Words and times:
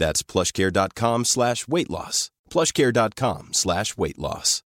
That's 0.00 0.22
plushcare.com 0.22 1.26
slash 1.26 1.68
weight 1.68 1.90
loss. 1.90 2.30
plushcare.com 2.48 3.52
slash 3.52 3.98
weight 3.98 4.18
loss. 4.18 4.62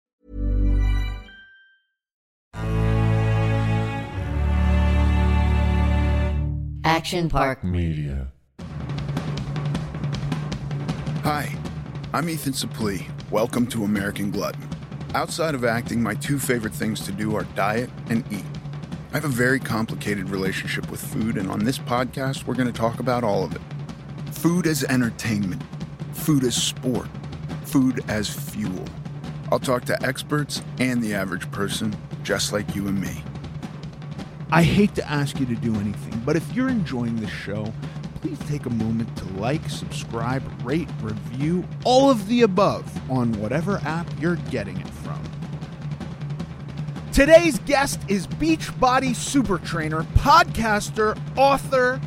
Action 6.84 7.28
Park 7.28 7.64
Media. 7.64 8.28
Hi, 11.24 11.52
I'm 12.12 12.28
Ethan 12.28 12.52
Suplee. 12.52 13.10
Welcome 13.32 13.66
to 13.68 13.82
American 13.82 14.30
Glutton. 14.30 14.68
Outside 15.16 15.56
of 15.56 15.64
acting, 15.64 16.00
my 16.00 16.14
two 16.14 16.38
favorite 16.38 16.74
things 16.74 17.00
to 17.06 17.10
do 17.10 17.34
are 17.34 17.42
diet 17.56 17.90
and 18.08 18.24
eat. 18.32 18.44
I 19.10 19.14
have 19.14 19.24
a 19.24 19.28
very 19.28 19.58
complicated 19.58 20.30
relationship 20.30 20.88
with 20.92 21.00
food, 21.00 21.36
and 21.36 21.50
on 21.50 21.64
this 21.64 21.78
podcast, 21.78 22.46
we're 22.46 22.55
going 22.55 22.72
to 22.72 22.78
talk 22.78 23.00
about 23.00 23.24
all 23.24 23.42
of 23.42 23.56
it. 23.56 23.62
Food 24.45 24.67
as 24.67 24.84
entertainment, 24.84 25.62
food 26.12 26.45
as 26.45 26.55
sport, 26.55 27.09
food 27.64 28.05
as 28.09 28.28
fuel. 28.28 28.84
I'll 29.51 29.59
talk 29.59 29.86
to 29.86 30.03
experts 30.05 30.61
and 30.78 31.03
the 31.03 31.14
average 31.14 31.51
person, 31.51 31.97
just 32.23 32.53
like 32.53 32.75
you 32.77 32.86
and 32.86 33.01
me. 33.01 33.25
I 34.51 34.62
hate 34.62 34.95
to 34.97 35.11
ask 35.11 35.41
you 35.41 35.47
to 35.47 35.55
do 35.55 35.75
anything, 35.77 36.20
but 36.27 36.36
if 36.36 36.53
you're 36.53 36.69
enjoying 36.69 37.17
this 37.17 37.31
show, 37.31 37.73
please 38.17 38.39
take 38.41 38.67
a 38.67 38.70
moment 38.70 39.17
to 39.17 39.24
like, 39.41 39.70
subscribe, 39.70 40.42
rate, 40.63 40.91
review, 41.01 41.67
all 41.86 42.11
of 42.11 42.29
the 42.29 42.42
above 42.42 42.85
on 43.11 43.33
whatever 43.41 43.79
app 43.86 44.07
you're 44.20 44.36
getting 44.51 44.79
it 44.79 44.91
from. 44.91 45.23
Today's 47.14 47.58
guest 47.61 47.98
is 48.08 48.27
Beachbody 48.27 49.17
Super 49.17 49.57
Trainer, 49.57 50.02
podcaster, 50.18 51.18
author, 51.35 51.98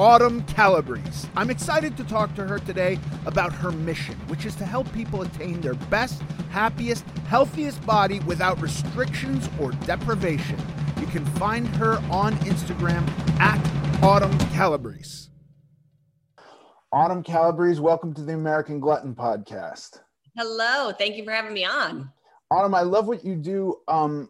Autumn 0.00 0.42
Calabrese. 0.46 1.28
I'm 1.36 1.50
excited 1.50 1.96
to 1.98 2.04
talk 2.04 2.34
to 2.34 2.44
her 2.44 2.58
today 2.58 2.98
about 3.26 3.52
her 3.52 3.70
mission, 3.70 4.16
which 4.26 4.44
is 4.44 4.56
to 4.56 4.64
help 4.64 4.92
people 4.92 5.22
attain 5.22 5.60
their 5.60 5.74
best, 5.74 6.20
happiest, 6.50 7.04
healthiest 7.28 7.84
body 7.86 8.18
without 8.20 8.60
restrictions 8.60 9.48
or 9.60 9.70
deprivation. 9.86 10.58
You 10.98 11.06
can 11.06 11.24
find 11.24 11.68
her 11.76 12.02
on 12.10 12.34
Instagram 12.38 13.08
at 13.38 14.02
Autumn 14.02 14.36
Calabrese. 14.50 15.28
Autumn 16.92 17.22
Calabrese, 17.22 17.80
welcome 17.80 18.12
to 18.14 18.22
the 18.22 18.34
American 18.34 18.80
Glutton 18.80 19.14
Podcast. 19.14 20.00
Hello, 20.36 20.90
thank 20.98 21.14
you 21.16 21.24
for 21.24 21.30
having 21.30 21.52
me 21.52 21.64
on. 21.64 22.10
Autumn, 22.50 22.74
I 22.74 22.82
love 22.82 23.06
what 23.06 23.24
you 23.24 23.36
do. 23.36 23.76
Um, 23.86 24.28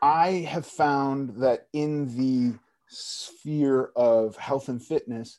I 0.00 0.46
have 0.48 0.64
found 0.64 1.36
that 1.42 1.66
in 1.74 2.06
the 2.16 2.58
sphere 2.92 3.90
of 3.96 4.36
health 4.36 4.68
and 4.68 4.82
fitness, 4.82 5.38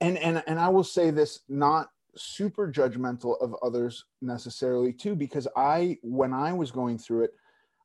and 0.00 0.18
and 0.18 0.42
and 0.46 0.58
I 0.58 0.68
will 0.68 0.84
say 0.84 1.10
this 1.10 1.40
not 1.48 1.90
super 2.16 2.70
judgmental 2.70 3.40
of 3.42 3.54
others 3.62 4.04
necessarily 4.22 4.92
too, 4.92 5.14
because 5.14 5.46
I 5.56 5.98
when 6.02 6.32
I 6.32 6.52
was 6.52 6.70
going 6.70 6.98
through 6.98 7.24
it, 7.24 7.34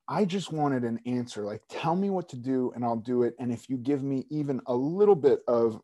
I 0.07 0.25
just 0.25 0.51
wanted 0.51 0.83
an 0.83 0.99
answer. 1.05 1.43
Like, 1.43 1.61
tell 1.69 1.95
me 1.95 2.09
what 2.09 2.29
to 2.29 2.37
do, 2.37 2.71
and 2.75 2.83
I'll 2.83 2.95
do 2.95 3.23
it. 3.23 3.35
And 3.39 3.51
if 3.51 3.69
you 3.69 3.77
give 3.77 4.03
me 4.03 4.25
even 4.29 4.61
a 4.67 4.73
little 4.73 5.15
bit 5.15 5.41
of 5.47 5.81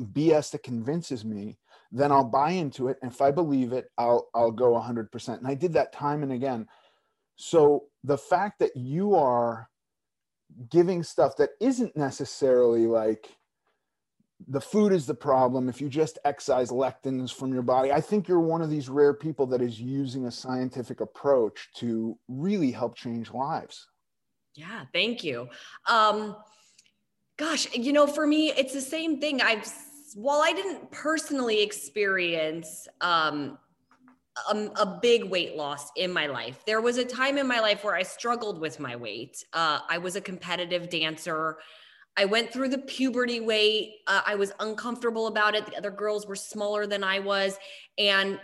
BS 0.00 0.52
that 0.52 0.62
convinces 0.62 1.24
me, 1.24 1.58
then 1.90 2.10
I'll 2.10 2.24
buy 2.24 2.52
into 2.52 2.88
it. 2.88 2.98
And 3.02 3.12
if 3.12 3.20
I 3.20 3.30
believe 3.30 3.72
it, 3.72 3.90
I'll 3.98 4.28
I'll 4.34 4.52
go 4.52 4.72
100%. 4.72 5.38
And 5.38 5.46
I 5.46 5.54
did 5.54 5.72
that 5.74 5.92
time 5.92 6.22
and 6.22 6.32
again. 6.32 6.66
So 7.36 7.84
the 8.04 8.18
fact 8.18 8.58
that 8.60 8.76
you 8.76 9.14
are 9.14 9.68
giving 10.70 11.02
stuff 11.02 11.36
that 11.36 11.50
isn't 11.60 11.96
necessarily 11.96 12.86
like 12.86 13.36
the 14.48 14.60
food 14.60 14.92
is 14.92 15.06
the 15.06 15.14
problem 15.14 15.68
if 15.68 15.80
you 15.80 15.88
just 15.88 16.18
excise 16.24 16.70
lectins 16.70 17.32
from 17.32 17.52
your 17.52 17.62
body 17.62 17.92
i 17.92 18.00
think 18.00 18.26
you're 18.26 18.40
one 18.40 18.60
of 18.60 18.70
these 18.70 18.88
rare 18.88 19.14
people 19.14 19.46
that 19.46 19.62
is 19.62 19.80
using 19.80 20.26
a 20.26 20.30
scientific 20.30 21.00
approach 21.00 21.68
to 21.74 22.18
really 22.28 22.70
help 22.70 22.96
change 22.96 23.32
lives 23.32 23.86
Yeah, 24.54 24.84
thank 24.92 25.24
you. 25.24 25.48
Um, 25.88 26.36
gosh, 27.36 27.72
you 27.74 27.92
know, 27.92 28.06
for 28.06 28.26
me, 28.26 28.52
it's 28.52 28.74
the 28.74 28.80
same 28.82 29.20
thing. 29.20 29.40
I've, 29.40 29.66
while 30.14 30.42
I 30.42 30.52
didn't 30.52 30.90
personally 30.90 31.62
experience 31.62 32.86
um, 33.00 33.58
a, 34.50 34.56
a 34.76 34.98
big 35.00 35.24
weight 35.24 35.56
loss 35.56 35.90
in 35.96 36.12
my 36.12 36.26
life, 36.26 36.64
there 36.66 36.80
was 36.80 36.98
a 36.98 37.04
time 37.04 37.38
in 37.38 37.46
my 37.46 37.60
life 37.60 37.84
where 37.84 37.94
I 37.94 38.02
struggled 38.02 38.60
with 38.60 38.80
my 38.80 38.96
weight. 38.96 39.44
Uh, 39.52 39.80
I 39.88 39.98
was 39.98 40.16
a 40.16 40.20
competitive 40.20 40.88
dancer. 40.88 41.58
I 42.16 42.24
went 42.24 42.52
through 42.52 42.68
the 42.68 42.78
puberty 42.78 43.40
weight. 43.40 43.96
Uh, 44.06 44.22
I 44.26 44.34
was 44.34 44.52
uncomfortable 44.60 45.26
about 45.26 45.54
it. 45.54 45.66
The 45.66 45.76
other 45.76 45.90
girls 45.90 46.26
were 46.26 46.36
smaller 46.36 46.86
than 46.86 47.04
I 47.04 47.18
was. 47.18 47.58
And 47.98 48.38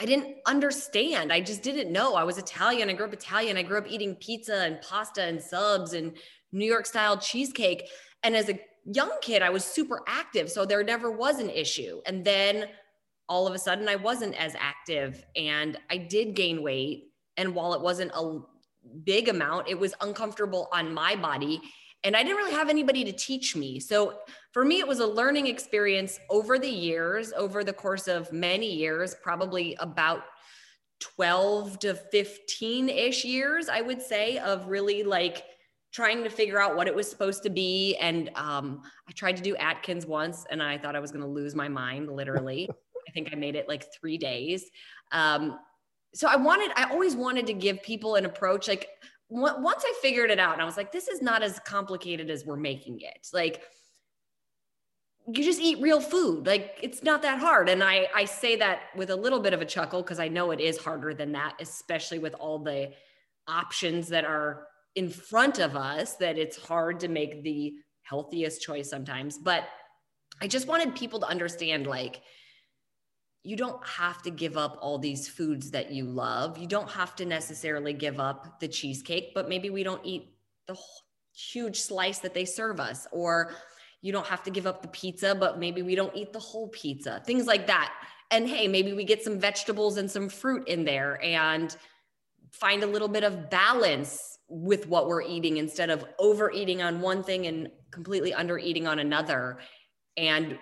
I 0.00 0.04
didn't 0.04 0.36
understand. 0.46 1.32
I 1.32 1.40
just 1.40 1.62
didn't 1.62 1.92
know. 1.92 2.14
I 2.14 2.22
was 2.22 2.38
Italian. 2.38 2.88
I 2.88 2.92
grew 2.92 3.06
up 3.06 3.12
Italian. 3.12 3.56
I 3.56 3.62
grew 3.62 3.78
up 3.78 3.90
eating 3.90 4.14
pizza 4.16 4.62
and 4.62 4.80
pasta 4.80 5.22
and 5.22 5.42
subs 5.42 5.92
and 5.92 6.16
New 6.52 6.66
York 6.66 6.86
style 6.86 7.18
cheesecake. 7.18 7.88
And 8.22 8.36
as 8.36 8.48
a 8.48 8.60
young 8.84 9.10
kid, 9.22 9.42
I 9.42 9.50
was 9.50 9.64
super 9.64 10.02
active. 10.06 10.50
So 10.50 10.64
there 10.64 10.84
never 10.84 11.10
was 11.10 11.40
an 11.40 11.50
issue. 11.50 12.00
And 12.06 12.24
then 12.24 12.66
all 13.28 13.46
of 13.46 13.54
a 13.54 13.58
sudden, 13.58 13.88
I 13.88 13.96
wasn't 13.96 14.34
as 14.40 14.54
active 14.58 15.24
and 15.36 15.78
I 15.90 15.98
did 15.98 16.34
gain 16.34 16.62
weight. 16.62 17.12
And 17.36 17.54
while 17.54 17.74
it 17.74 17.80
wasn't 17.80 18.10
a 18.14 18.40
big 19.04 19.28
amount, 19.28 19.68
it 19.68 19.78
was 19.78 19.94
uncomfortable 20.00 20.68
on 20.72 20.92
my 20.92 21.14
body. 21.14 21.60
And 22.04 22.16
I 22.16 22.22
didn't 22.22 22.36
really 22.36 22.52
have 22.52 22.68
anybody 22.68 23.04
to 23.04 23.12
teach 23.12 23.56
me. 23.56 23.80
So 23.80 24.18
for 24.52 24.64
me, 24.64 24.78
it 24.78 24.86
was 24.86 25.00
a 25.00 25.06
learning 25.06 25.46
experience 25.46 26.18
over 26.30 26.58
the 26.58 26.68
years, 26.68 27.32
over 27.36 27.64
the 27.64 27.72
course 27.72 28.08
of 28.08 28.32
many 28.32 28.72
years, 28.72 29.14
probably 29.22 29.76
about 29.80 30.22
12 31.00 31.78
to 31.80 31.94
15 31.94 32.88
ish 32.88 33.24
years, 33.24 33.68
I 33.68 33.80
would 33.80 34.00
say, 34.00 34.38
of 34.38 34.66
really 34.66 35.02
like 35.02 35.44
trying 35.92 36.22
to 36.22 36.30
figure 36.30 36.60
out 36.60 36.76
what 36.76 36.86
it 36.86 36.94
was 36.94 37.08
supposed 37.08 37.42
to 37.42 37.50
be. 37.50 37.96
And 37.96 38.30
um, 38.34 38.82
I 39.08 39.12
tried 39.12 39.36
to 39.36 39.42
do 39.42 39.56
Atkins 39.56 40.06
once 40.06 40.44
and 40.50 40.62
I 40.62 40.78
thought 40.78 40.94
I 40.94 41.00
was 41.00 41.10
going 41.10 41.24
to 41.24 41.30
lose 41.30 41.54
my 41.54 41.68
mind, 41.68 42.10
literally. 42.10 42.68
I 43.08 43.10
think 43.10 43.30
I 43.32 43.36
made 43.36 43.56
it 43.56 43.68
like 43.68 43.86
three 43.98 44.18
days. 44.18 44.70
Um, 45.12 45.58
so 46.14 46.28
I 46.28 46.36
wanted, 46.36 46.70
I 46.76 46.90
always 46.90 47.16
wanted 47.16 47.46
to 47.46 47.54
give 47.54 47.82
people 47.82 48.16
an 48.16 48.26
approach. 48.26 48.68
Like 48.68 48.88
once 49.30 49.84
I 49.86 49.92
figured 50.02 50.30
it 50.30 50.38
out, 50.38 50.52
and 50.52 50.62
I 50.62 50.64
was 50.64 50.76
like, 50.76 50.92
this 50.92 51.08
is 51.08 51.22
not 51.22 51.42
as 51.42 51.58
complicated 51.60 52.30
as 52.30 52.44
we're 52.44 52.56
making 52.56 53.00
it. 53.00 53.28
Like, 53.32 53.62
you 55.30 55.44
just 55.44 55.60
eat 55.60 55.78
real 55.82 56.00
food 56.00 56.46
like 56.46 56.78
it's 56.82 57.02
not 57.02 57.20
that 57.20 57.38
hard 57.38 57.68
and 57.68 57.84
i 57.84 58.08
i 58.14 58.24
say 58.24 58.56
that 58.56 58.84
with 58.96 59.10
a 59.10 59.14
little 59.14 59.40
bit 59.40 59.52
of 59.52 59.60
a 59.60 59.64
chuckle 59.66 60.00
because 60.00 60.18
i 60.18 60.26
know 60.26 60.52
it 60.52 60.58
is 60.58 60.78
harder 60.78 61.12
than 61.12 61.32
that 61.32 61.54
especially 61.60 62.18
with 62.18 62.32
all 62.36 62.58
the 62.58 62.90
options 63.46 64.08
that 64.08 64.24
are 64.24 64.66
in 64.94 65.08
front 65.08 65.58
of 65.58 65.76
us 65.76 66.16
that 66.16 66.38
it's 66.38 66.56
hard 66.56 67.00
to 67.00 67.08
make 67.08 67.42
the 67.42 67.74
healthiest 68.02 68.60
choice 68.62 68.90
sometimes. 68.90 69.38
But 69.38 69.64
I 70.40 70.46
just 70.46 70.66
wanted 70.66 70.94
people 70.94 71.20
to 71.20 71.26
understand 71.28 71.86
like, 71.86 72.20
you 73.42 73.56
don't 73.56 73.84
have 73.86 74.22
to 74.22 74.30
give 74.30 74.56
up 74.56 74.78
all 74.80 74.98
these 74.98 75.28
foods 75.28 75.70
that 75.70 75.90
you 75.90 76.04
love. 76.04 76.58
You 76.58 76.66
don't 76.66 76.90
have 76.90 77.14
to 77.16 77.24
necessarily 77.24 77.92
give 77.92 78.20
up 78.20 78.60
the 78.60 78.68
cheesecake, 78.68 79.32
but 79.34 79.48
maybe 79.48 79.70
we 79.70 79.82
don't 79.82 80.04
eat 80.04 80.34
the 80.66 80.76
huge 81.34 81.80
slice 81.80 82.18
that 82.18 82.34
they 82.34 82.44
serve 82.44 82.80
us. 82.80 83.06
Or 83.12 83.52
you 84.02 84.12
don't 84.12 84.26
have 84.26 84.42
to 84.44 84.50
give 84.50 84.66
up 84.66 84.82
the 84.82 84.88
pizza, 84.88 85.34
but 85.34 85.58
maybe 85.58 85.82
we 85.82 85.94
don't 85.94 86.14
eat 86.14 86.32
the 86.32 86.38
whole 86.38 86.68
pizza, 86.68 87.22
things 87.26 87.46
like 87.46 87.66
that. 87.66 87.92
And 88.30 88.48
hey, 88.48 88.68
maybe 88.68 88.92
we 88.92 89.04
get 89.04 89.24
some 89.24 89.38
vegetables 89.38 89.96
and 89.96 90.10
some 90.10 90.28
fruit 90.28 90.68
in 90.68 90.84
there 90.84 91.22
and 91.24 91.74
find 92.50 92.82
a 92.82 92.86
little 92.86 93.08
bit 93.08 93.24
of 93.24 93.50
balance 93.50 94.38
with 94.48 94.86
what 94.88 95.06
we're 95.08 95.22
eating 95.22 95.58
instead 95.58 95.90
of 95.90 96.04
overeating 96.18 96.82
on 96.82 97.00
one 97.00 97.22
thing 97.22 97.46
and 97.46 97.70
completely 97.90 98.34
under 98.34 98.58
eating 98.58 98.86
on 98.86 98.98
another. 98.98 99.58
And 100.16 100.58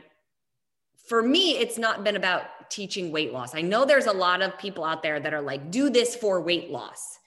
for 1.09 1.23
me, 1.23 1.59
it's 1.59 1.79
not 1.79 2.05
been 2.05 2.17
about 2.17 2.43
teaching 2.71 3.13
weight 3.13 3.33
loss. 3.33 3.55
I 3.55 3.63
know 3.63 3.85
there's 3.85 4.07
a 4.07 4.13
lot 4.13 4.43
of 4.43 4.59
people 4.59 4.85
out 4.85 5.03
there 5.03 5.21
that 5.21 5.35
are 5.35 5.41
like, 5.41 5.71
do 5.71 5.91
this 5.91 6.15
for 6.15 6.41
weight 6.41 6.71
loss. 6.71 7.19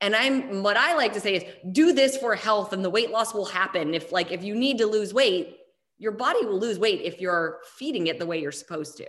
And 0.00 0.16
I'm 0.16 0.64
what 0.64 0.76
I 0.76 0.94
like 0.96 1.12
to 1.12 1.20
say 1.20 1.36
is 1.36 1.44
do 1.70 1.92
this 1.92 2.16
for 2.16 2.34
health 2.34 2.72
and 2.72 2.84
the 2.84 2.90
weight 2.90 3.10
loss 3.10 3.32
will 3.32 3.44
happen. 3.44 3.94
If 3.94 4.10
like 4.10 4.32
if 4.32 4.42
you 4.42 4.54
need 4.54 4.78
to 4.78 4.86
lose 4.86 5.14
weight, 5.14 5.58
your 5.98 6.10
body 6.10 6.44
will 6.44 6.58
lose 6.58 6.78
weight 6.78 7.02
if 7.02 7.20
you're 7.20 7.60
feeding 7.76 8.08
it 8.08 8.18
the 8.18 8.26
way 8.26 8.40
you're 8.40 8.50
supposed 8.50 8.96
to. 8.96 9.06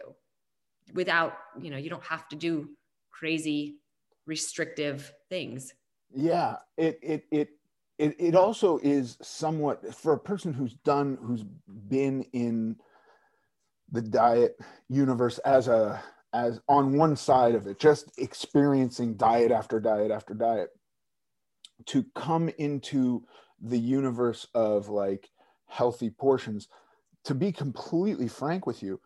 Without, 0.94 1.34
you 1.60 1.72
know, 1.72 1.78
you 1.78 1.90
don't 1.90 2.04
have 2.04 2.28
to 2.30 2.36
do 2.36 2.70
crazy 3.10 3.78
restrictive 4.28 5.12
things. 5.30 5.74
Yeah, 6.14 6.58
it 6.78 7.00
it 7.02 7.26
it 7.32 7.50
it, 7.98 8.16
it 8.20 8.36
also 8.36 8.78
is 8.84 9.18
somewhat 9.22 9.96
for 9.96 10.14
a 10.14 10.20
person 10.20 10.54
who's 10.54 10.76
done 10.76 11.18
who's 11.22 11.44
been 11.90 12.24
in 12.34 12.76
the 13.94 14.02
diet 14.02 14.58
universe 14.90 15.38
as 15.40 15.70
a 15.70 16.04
as 16.34 16.60
on 16.68 16.98
one 16.98 17.16
side 17.16 17.54
of 17.54 17.68
it 17.68 17.80
just 17.80 18.12
experiencing 18.18 19.16
diet 19.16 19.52
after 19.52 19.80
diet 19.80 20.12
after 20.12 20.34
diet 20.34 20.70
to 21.86 22.04
come 22.16 22.50
into 22.58 23.24
the 23.62 23.78
universe 23.78 24.48
of 24.54 24.90
like 24.90 25.30
healthy 25.68 26.10
portions. 26.10 26.68
To 27.26 27.36
be 27.36 27.52
completely 27.54 28.28
frank 28.28 28.68
with 28.68 28.84
you 28.84 29.00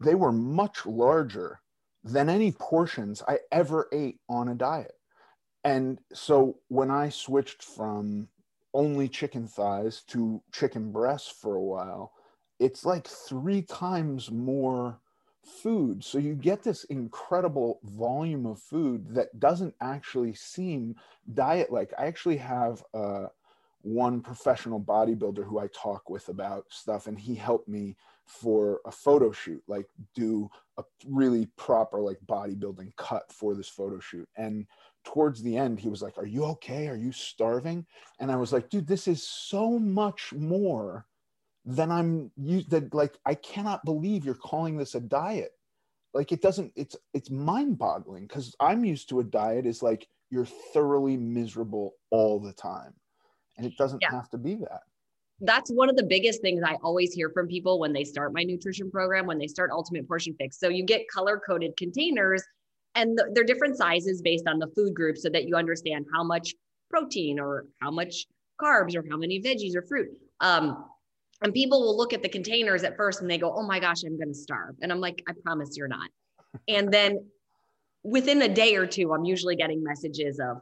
they 0.00 0.14
were 0.16 0.32
much 0.32 0.84
larger 0.84 1.60
than 2.02 2.28
any 2.28 2.50
portions 2.50 3.22
i 3.28 3.38
ever 3.52 3.88
ate 3.92 4.18
on 4.28 4.48
a 4.48 4.54
diet. 4.54 4.92
And 5.64 6.00
so 6.12 6.58
when 6.68 6.90
i 6.90 7.08
switched 7.08 7.62
from 7.62 8.28
only 8.74 9.08
chicken 9.08 9.46
thighs 9.46 10.02
to 10.08 10.42
chicken 10.52 10.90
breasts 10.90 11.32
for 11.40 11.54
a 11.54 11.62
while 11.62 12.12
it's 12.62 12.84
like 12.84 13.08
three 13.08 13.62
times 13.62 14.30
more 14.30 15.00
food. 15.42 16.04
So 16.04 16.18
you 16.18 16.34
get 16.34 16.62
this 16.62 16.84
incredible 16.84 17.80
volume 17.82 18.46
of 18.46 18.60
food 18.60 19.12
that 19.14 19.40
doesn't 19.40 19.74
actually 19.80 20.34
seem 20.34 20.94
diet 21.34 21.72
like. 21.72 21.92
I 21.98 22.06
actually 22.06 22.36
have 22.36 22.84
uh, 22.94 23.26
one 23.80 24.20
professional 24.20 24.80
bodybuilder 24.80 25.44
who 25.44 25.58
I 25.58 25.66
talk 25.74 26.08
with 26.08 26.28
about 26.28 26.66
stuff, 26.68 27.08
and 27.08 27.18
he 27.18 27.34
helped 27.34 27.68
me 27.68 27.96
for 28.26 28.80
a 28.86 28.92
photo 28.92 29.32
shoot, 29.32 29.62
like 29.66 29.86
do 30.14 30.48
a 30.78 30.84
really 31.08 31.46
proper 31.56 31.98
like 31.98 32.18
bodybuilding 32.26 32.94
cut 32.96 33.24
for 33.32 33.56
this 33.56 33.68
photo 33.68 33.98
shoot. 33.98 34.28
And 34.36 34.66
towards 35.02 35.42
the 35.42 35.56
end, 35.56 35.80
he 35.80 35.88
was 35.88 36.00
like, 36.00 36.16
Are 36.16 36.26
you 36.26 36.44
okay? 36.44 36.86
Are 36.86 36.96
you 36.96 37.10
starving? 37.10 37.84
And 38.20 38.30
I 38.30 38.36
was 38.36 38.52
like, 38.52 38.70
Dude, 38.70 38.86
this 38.86 39.08
is 39.08 39.26
so 39.26 39.80
much 39.80 40.32
more 40.32 41.06
then 41.64 41.90
I'm 41.90 42.30
used 42.36 42.70
that 42.70 42.92
like 42.94 43.18
I 43.24 43.34
cannot 43.34 43.84
believe 43.84 44.24
you're 44.24 44.34
calling 44.34 44.76
this 44.76 44.94
a 44.94 45.00
diet. 45.00 45.52
Like 46.14 46.32
it 46.32 46.42
doesn't 46.42 46.72
it's 46.76 46.96
it's 47.14 47.30
mind-boggling 47.30 48.26
because 48.26 48.54
I'm 48.60 48.84
used 48.84 49.08
to 49.10 49.20
a 49.20 49.24
diet 49.24 49.66
is 49.66 49.82
like 49.82 50.06
you're 50.30 50.46
thoroughly 50.46 51.16
miserable 51.16 51.94
all 52.10 52.40
the 52.40 52.52
time. 52.52 52.94
And 53.56 53.66
it 53.66 53.76
doesn't 53.76 54.00
yeah. 54.02 54.10
have 54.10 54.30
to 54.30 54.38
be 54.38 54.56
that. 54.56 54.80
That's 55.40 55.70
one 55.70 55.90
of 55.90 55.96
the 55.96 56.04
biggest 56.04 56.40
things 56.40 56.62
I 56.64 56.76
always 56.82 57.12
hear 57.12 57.30
from 57.30 57.48
people 57.48 57.78
when 57.78 57.92
they 57.92 58.04
start 58.04 58.32
my 58.32 58.42
nutrition 58.42 58.90
program, 58.90 59.26
when 59.26 59.38
they 59.38 59.46
start 59.46 59.70
Ultimate 59.70 60.06
Portion 60.08 60.34
Fix. 60.38 60.58
So 60.58 60.68
you 60.68 60.84
get 60.84 61.02
color 61.12 61.40
coded 61.44 61.76
containers 61.76 62.42
and 62.94 63.18
they're 63.32 63.44
different 63.44 63.76
sizes 63.76 64.22
based 64.22 64.46
on 64.46 64.58
the 64.58 64.68
food 64.68 64.94
group 64.94 65.16
so 65.16 65.28
that 65.30 65.44
you 65.44 65.56
understand 65.56 66.06
how 66.12 66.22
much 66.22 66.54
protein 66.90 67.40
or 67.40 67.66
how 67.80 67.90
much 67.90 68.26
carbs 68.60 68.94
or 68.94 69.04
how 69.10 69.16
many 69.16 69.40
veggies 69.40 69.74
or 69.74 69.82
fruit. 69.82 70.08
Um, 70.40 70.84
and 71.42 71.52
people 71.52 71.80
will 71.80 71.96
look 71.96 72.12
at 72.12 72.22
the 72.22 72.28
containers 72.28 72.84
at 72.84 72.96
first 72.96 73.20
and 73.20 73.30
they 73.30 73.38
go, 73.38 73.52
oh 73.54 73.62
my 73.62 73.80
gosh, 73.80 74.02
I'm 74.04 74.16
going 74.16 74.32
to 74.32 74.38
starve. 74.38 74.76
And 74.80 74.92
I'm 74.92 75.00
like, 75.00 75.22
I 75.28 75.32
promise 75.42 75.76
you're 75.76 75.88
not. 75.88 76.08
and 76.68 76.92
then 76.92 77.26
within 78.04 78.42
a 78.42 78.48
day 78.48 78.76
or 78.76 78.86
two, 78.86 79.12
I'm 79.12 79.24
usually 79.24 79.56
getting 79.56 79.82
messages 79.82 80.38
of, 80.40 80.58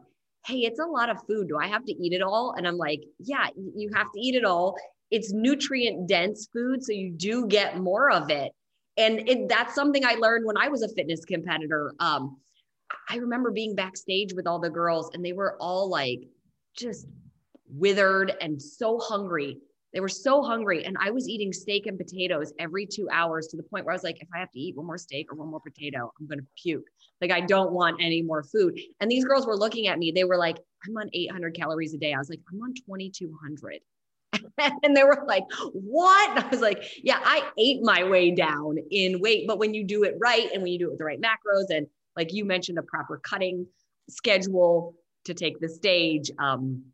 hey, 0.47 0.61
it's 0.61 0.81
a 0.81 0.85
lot 0.85 1.11
of 1.11 1.19
food. 1.27 1.49
Do 1.49 1.59
I 1.59 1.67
have 1.67 1.85
to 1.85 1.93
eat 1.93 2.13
it 2.13 2.23
all? 2.23 2.55
And 2.57 2.67
I'm 2.67 2.77
like, 2.77 3.01
yeah, 3.19 3.49
you 3.57 3.91
have 3.95 4.11
to 4.13 4.21
eat 4.21 4.35
it 4.35 4.45
all. 4.45 4.77
It's 5.11 5.33
nutrient 5.33 6.09
dense 6.09 6.49
food. 6.53 6.83
So 6.83 6.93
you 6.93 7.11
do 7.11 7.47
get 7.47 7.79
more 7.79 8.11
of 8.11 8.31
it. 8.31 8.53
And 8.97 9.29
it, 9.29 9.49
that's 9.49 9.75
something 9.75 10.05
I 10.05 10.15
learned 10.15 10.47
when 10.47 10.57
I 10.57 10.69
was 10.69 10.83
a 10.83 10.89
fitness 10.89 11.25
competitor. 11.25 11.95
Um, 12.01 12.39
I 13.09 13.17
remember 13.17 13.51
being 13.51 13.75
backstage 13.75 14.33
with 14.35 14.47
all 14.47 14.59
the 14.59 14.71
girls 14.71 15.11
and 15.15 15.25
they 15.25 15.33
were 15.33 15.57
all 15.61 15.89
like 15.89 16.21
just 16.77 17.07
withered 17.69 18.33
and 18.41 18.61
so 18.61 18.99
hungry 18.99 19.59
they 19.93 20.01
were 20.01 20.09
so 20.09 20.43
hungry. 20.43 20.85
And 20.85 20.97
I 21.01 21.11
was 21.11 21.29
eating 21.29 21.53
steak 21.53 21.87
and 21.87 21.99
potatoes 21.99 22.53
every 22.59 22.87
two 22.87 23.09
hours 23.11 23.49
to 23.49 23.57
the 23.57 23.63
point 23.63 23.85
where 23.85 23.93
I 23.93 23.97
was 23.97 24.05
like, 24.05 24.21
if 24.21 24.29
I 24.35 24.39
have 24.39 24.51
to 24.53 24.61
eat 24.61 24.77
one 24.77 24.87
more 24.87 24.99
steak 24.99 25.33
or 25.33 25.37
one 25.37 25.49
more 25.49 25.61
potato, 25.61 26.13
I'm 26.19 26.27
going 26.27 26.39
to 26.39 26.47
puke. 26.61 26.87
Like, 27.21 27.33
I 27.33 27.41
don't 27.41 27.73
want 27.73 28.01
any 28.01 28.23
more 28.23 28.43
food. 28.43 28.79
And 29.01 29.11
these 29.11 29.25
girls 29.25 29.47
were 29.47 29.57
looking 29.57 29.89
at 29.89 29.99
me. 29.99 30.13
They 30.13 30.25
were 30.25 30.37
like, 30.37 30.59
I'm 30.87 30.97
on 30.97 31.11
800 31.13 31.55
calories 31.55 31.95
a 31.95 31.99
day. 31.99 32.15
I 32.15 32.19
was 32.19 32.31
like, 32.31 32.41
I'm 32.53 32.61
on 32.61 32.75
2200. 32.75 33.81
and 34.83 34.97
they 34.97 35.03
were 35.03 35.25
like, 35.27 35.45
What? 35.73 36.45
I 36.45 36.47
was 36.49 36.61
like, 36.61 36.85
Yeah, 37.03 37.21
I 37.23 37.51
ate 37.59 37.83
my 37.83 38.09
way 38.09 38.31
down 38.31 38.77
in 38.91 39.21
weight. 39.21 39.47
But 39.47 39.59
when 39.59 39.75
you 39.75 39.85
do 39.85 40.05
it 40.05 40.15
right 40.21 40.49
and 40.53 40.63
when 40.63 40.73
you 40.73 40.79
do 40.79 40.87
it 40.87 40.91
with 40.91 40.99
the 40.99 41.05
right 41.05 41.21
macros, 41.21 41.67
and 41.71 41.87
like 42.17 42.33
you 42.33 42.45
mentioned, 42.45 42.79
a 42.79 42.83
proper 42.83 43.19
cutting 43.19 43.67
schedule 44.09 44.95
to 45.25 45.35
take 45.35 45.61
the 45.61 45.69
stage, 45.69 46.31
um, 46.39 46.85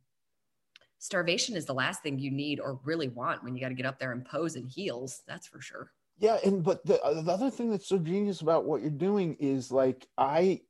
starvation 1.07 1.57
is 1.57 1.65
the 1.65 1.75
last 1.75 2.03
thing 2.03 2.19
you 2.19 2.31
need 2.31 2.59
or 2.61 2.81
really 2.85 3.09
want 3.09 3.43
when 3.45 3.55
you 3.55 3.61
got 3.61 3.69
to 3.69 3.75
get 3.75 3.87
up 3.87 3.99
there 3.99 4.13
and 4.13 4.25
pose 4.25 4.57
in 4.57 4.67
heels. 4.67 5.23
That's 5.27 5.47
for 5.47 5.61
sure. 5.61 5.93
Yeah, 6.19 6.39
and 6.45 6.65
but 6.65 6.85
the, 6.85 7.01
uh, 7.03 7.23
the 7.23 7.33
other 7.33 7.51
thing 7.51 7.71
that's 7.71 7.89
so 7.89 7.99
genius 7.99 8.41
about 8.41 8.65
what 8.65 8.81
you're 8.81 8.91
doing 8.91 9.37
is 9.39 9.71
like 9.71 10.07
I 10.19 10.63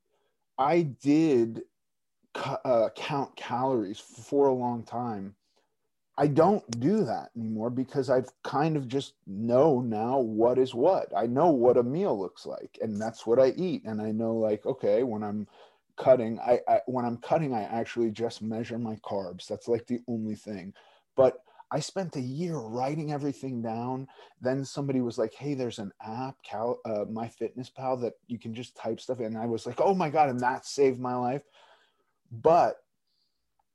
I 0.58 0.82
did 0.82 1.62
uh, 2.34 2.90
count 2.94 3.34
calories 3.36 3.98
for 3.98 4.48
a 4.48 4.54
long 4.54 4.82
time. 4.82 5.34
I 6.18 6.26
don't 6.26 6.80
do 6.80 7.04
that 7.04 7.30
anymore 7.36 7.70
because 7.70 8.08
I've 8.08 8.30
kind 8.42 8.76
of 8.76 8.88
just 8.88 9.14
know 9.26 9.80
now 9.80 10.18
what 10.18 10.58
is 10.58 10.74
what. 10.74 11.12
I 11.14 11.26
know 11.26 11.50
what 11.50 11.76
a 11.76 11.82
meal 11.82 12.18
looks 12.18 12.46
like, 12.46 12.78
and 12.82 13.00
that's 13.00 13.26
what 13.26 13.38
I 13.38 13.48
eat. 13.56 13.84
And 13.84 14.02
I 14.02 14.12
know 14.12 14.34
like 14.34 14.66
okay, 14.66 15.02
when 15.02 15.22
I'm 15.22 15.46
cutting 15.96 16.38
I, 16.40 16.60
I 16.68 16.80
when 16.86 17.04
i'm 17.04 17.18
cutting 17.18 17.54
i 17.54 17.62
actually 17.62 18.10
just 18.10 18.42
measure 18.42 18.78
my 18.78 18.96
carbs 18.96 19.46
that's 19.46 19.68
like 19.68 19.86
the 19.86 20.00
only 20.08 20.34
thing 20.34 20.72
but 21.16 21.42
I 21.70 21.80
spent 21.80 22.16
a 22.16 22.20
year 22.20 22.56
writing 22.56 23.12
everything 23.12 23.60
down. 23.60 24.06
Then 24.40 24.64
somebody 24.64 25.00
was 25.00 25.18
like, 25.18 25.34
"Hey, 25.34 25.54
there's 25.54 25.78
an 25.80 25.92
app, 26.00 26.36
Cal, 26.42 26.78
uh, 26.84 27.04
MyFitnessPal, 27.06 28.00
that 28.02 28.14
you 28.28 28.38
can 28.38 28.54
just 28.54 28.76
type 28.76 29.00
stuff." 29.00 29.20
in. 29.20 29.26
And 29.26 29.38
I 29.38 29.46
was 29.46 29.66
like, 29.66 29.80
"Oh 29.80 29.94
my 29.94 30.08
god!" 30.08 30.28
And 30.28 30.40
that 30.40 30.64
saved 30.64 31.00
my 31.00 31.16
life. 31.16 31.42
But 32.30 32.76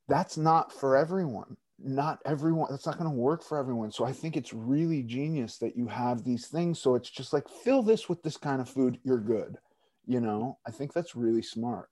that's 0.08 0.38
not 0.38 0.72
for 0.72 0.96
everyone. 0.96 1.58
Not 1.80 2.20
everyone. 2.26 2.70
That's 2.72 2.86
not 2.86 2.98
going 2.98 3.10
to 3.10 3.16
work 3.16 3.44
for 3.44 3.58
everyone. 3.58 3.92
So 3.92 4.06
I 4.06 4.14
think 4.14 4.36
it's 4.36 4.54
really 4.54 5.04
genius 5.04 5.58
that 5.60 5.76
you 5.76 5.88
have 5.88 6.24
these 6.24 6.48
things. 6.48 6.80
So 6.80 6.96
it's 6.96 7.10
just 7.10 7.34
like 7.34 7.48
fill 7.50 7.84
this 7.84 8.10
with 8.10 8.24
this 8.24 8.38
kind 8.38 8.62
of 8.62 8.70
food. 8.70 9.00
You're 9.04 9.20
good. 9.20 9.58
You 10.06 10.22
know. 10.22 10.58
I 10.66 10.72
think 10.72 10.94
that's 10.94 11.16
really 11.16 11.44
smart. 11.44 11.91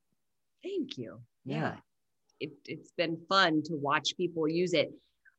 Thank 0.63 0.97
you. 0.97 1.19
Yeah. 1.45 1.57
yeah. 1.57 1.75
It, 2.39 2.51
it's 2.65 2.91
been 2.91 3.17
fun 3.27 3.63
to 3.63 3.73
watch 3.75 4.15
people 4.15 4.47
use 4.47 4.73
it. 4.73 4.91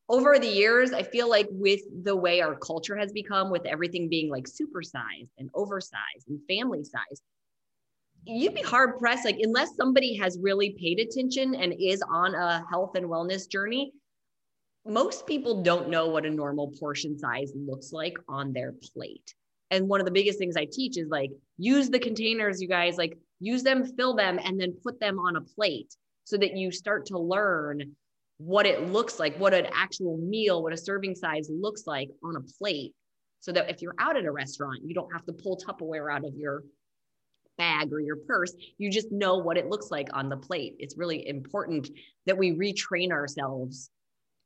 Over 0.08 0.38
the 0.38 0.48
years, 0.48 0.92
I 0.92 1.02
feel 1.02 1.30
like 1.30 1.46
with 1.50 1.80
the 2.02 2.16
way 2.16 2.40
our 2.40 2.56
culture 2.56 2.96
has 2.96 3.12
become, 3.12 3.48
with 3.48 3.64
everything 3.64 4.08
being 4.08 4.28
like 4.28 4.44
supersized 4.44 5.28
and 5.38 5.48
oversized 5.54 6.28
and 6.28 6.40
family 6.48 6.82
size, 6.82 7.22
you'd 8.24 8.54
be 8.54 8.60
hard 8.62 8.98
pressed, 8.98 9.24
like, 9.24 9.38
unless 9.40 9.76
somebody 9.76 10.16
has 10.16 10.36
really 10.42 10.74
paid 10.78 10.98
attention 10.98 11.54
and 11.54 11.72
is 11.78 12.02
on 12.02 12.34
a 12.34 12.64
health 12.68 12.96
and 12.96 13.06
wellness 13.06 13.48
journey, 13.48 13.92
most 14.84 15.26
people 15.26 15.62
don't 15.62 15.88
know 15.88 16.08
what 16.08 16.26
a 16.26 16.30
normal 16.30 16.72
portion 16.78 17.18
size 17.18 17.52
looks 17.54 17.92
like 17.92 18.16
on 18.28 18.52
their 18.52 18.74
plate. 18.92 19.34
And 19.70 19.88
one 19.88 20.00
of 20.00 20.06
the 20.06 20.12
biggest 20.12 20.38
things 20.38 20.56
I 20.56 20.66
teach 20.70 20.98
is 20.98 21.08
like, 21.08 21.30
use 21.56 21.88
the 21.88 21.98
containers, 21.98 22.60
you 22.60 22.68
guys, 22.68 22.98
like, 22.98 23.16
use 23.40 23.62
them, 23.62 23.85
fill 23.97 24.14
them, 24.14 24.38
and 24.42 24.61
then 24.61 24.75
put 24.82 25.00
them 25.00 25.18
on 25.18 25.37
a 25.37 25.40
plate 25.40 25.94
so 26.25 26.37
that 26.37 26.56
you 26.56 26.70
start 26.70 27.06
to 27.06 27.18
learn 27.18 27.97
what 28.38 28.66
it 28.66 28.90
looks 28.90 29.18
like, 29.18 29.37
what 29.38 29.52
an 29.52 29.66
actual 29.75 30.16
meal, 30.16 30.62
what 30.62 30.73
a 30.73 30.76
serving 30.76 31.14
size 31.14 31.50
looks 31.50 31.87
like 31.87 32.09
on 32.25 32.37
a 32.37 32.40
plate. 32.59 32.94
So 33.40 33.52
that 33.52 33.70
if 33.70 33.80
you're 33.80 33.94
out 33.99 34.16
at 34.16 34.26
a 34.26 34.30
restaurant, 34.30 34.80
you 34.85 34.94
don't 34.94 35.12
have 35.12 35.25
to 35.25 35.32
pull 35.32 35.59
Tupperware 35.59 36.14
out 36.14 36.26
of 36.26 36.35
your 36.35 36.62
bag 37.56 37.92
or 37.92 38.00
your 38.00 38.16
purse. 38.16 38.54
You 38.78 38.90
just 38.90 39.11
know 39.11 39.38
what 39.38 39.56
it 39.56 39.68
looks 39.68 39.90
like 39.90 40.09
on 40.12 40.28
the 40.28 40.37
plate. 40.37 40.76
It's 40.78 40.97
really 40.97 41.26
important 41.26 41.90
that 42.26 42.37
we 42.37 42.52
retrain 42.52 43.11
ourselves 43.11 43.90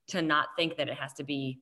to 0.08 0.22
not 0.22 0.48
think 0.56 0.76
that 0.76 0.88
it 0.88 0.98
has 0.98 1.12
to 1.14 1.24
be 1.24 1.58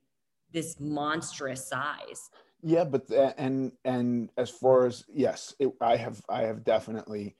this 0.52 0.78
monstrous 0.78 1.68
size. 1.68 2.30
Yeah, 2.62 2.84
but 2.84 3.08
the, 3.08 3.34
and 3.40 3.72
and 3.84 4.30
as 4.36 4.50
far 4.50 4.86
as 4.86 5.04
yes, 5.12 5.54
it, 5.58 5.72
I 5.80 5.96
have 5.96 6.22
I 6.28 6.42
have 6.42 6.64
definitely 6.64 7.36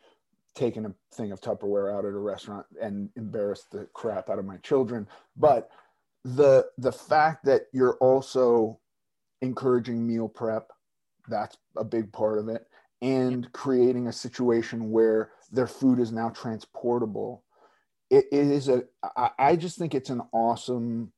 taken 0.54 0.86
a 0.86 0.94
thing 1.14 1.32
of 1.32 1.40
Tupperware 1.40 1.96
out 1.96 2.04
at 2.04 2.12
a 2.14 2.18
restaurant 2.18 2.66
and 2.80 3.10
embarrassed 3.16 3.70
the 3.72 3.88
crap 3.94 4.30
out 4.30 4.38
of 4.38 4.44
my 4.46 4.58
children. 4.58 5.08
But 5.36 5.70
the 6.24 6.66
the 6.78 6.92
fact 6.92 7.44
that 7.46 7.62
you're 7.72 7.96
also 7.98 8.80
encouraging 9.42 10.06
meal 10.06 10.28
prep, 10.28 10.68
that's 11.28 11.56
a 11.76 11.84
big 11.84 12.12
part 12.12 12.38
of 12.38 12.48
it, 12.48 12.66
and 13.02 13.52
creating 13.52 14.08
a 14.08 14.12
situation 14.12 14.90
where 14.90 15.32
their 15.52 15.68
food 15.68 16.00
is 16.00 16.12
now 16.12 16.30
transportable. 16.30 17.44
it, 18.10 18.26
it 18.32 18.46
is 18.48 18.68
a. 18.68 18.84
I, 19.16 19.30
I 19.38 19.56
just 19.56 19.78
think 19.78 19.94
it's 19.94 20.10
an 20.10 20.22
awesome 20.32 21.12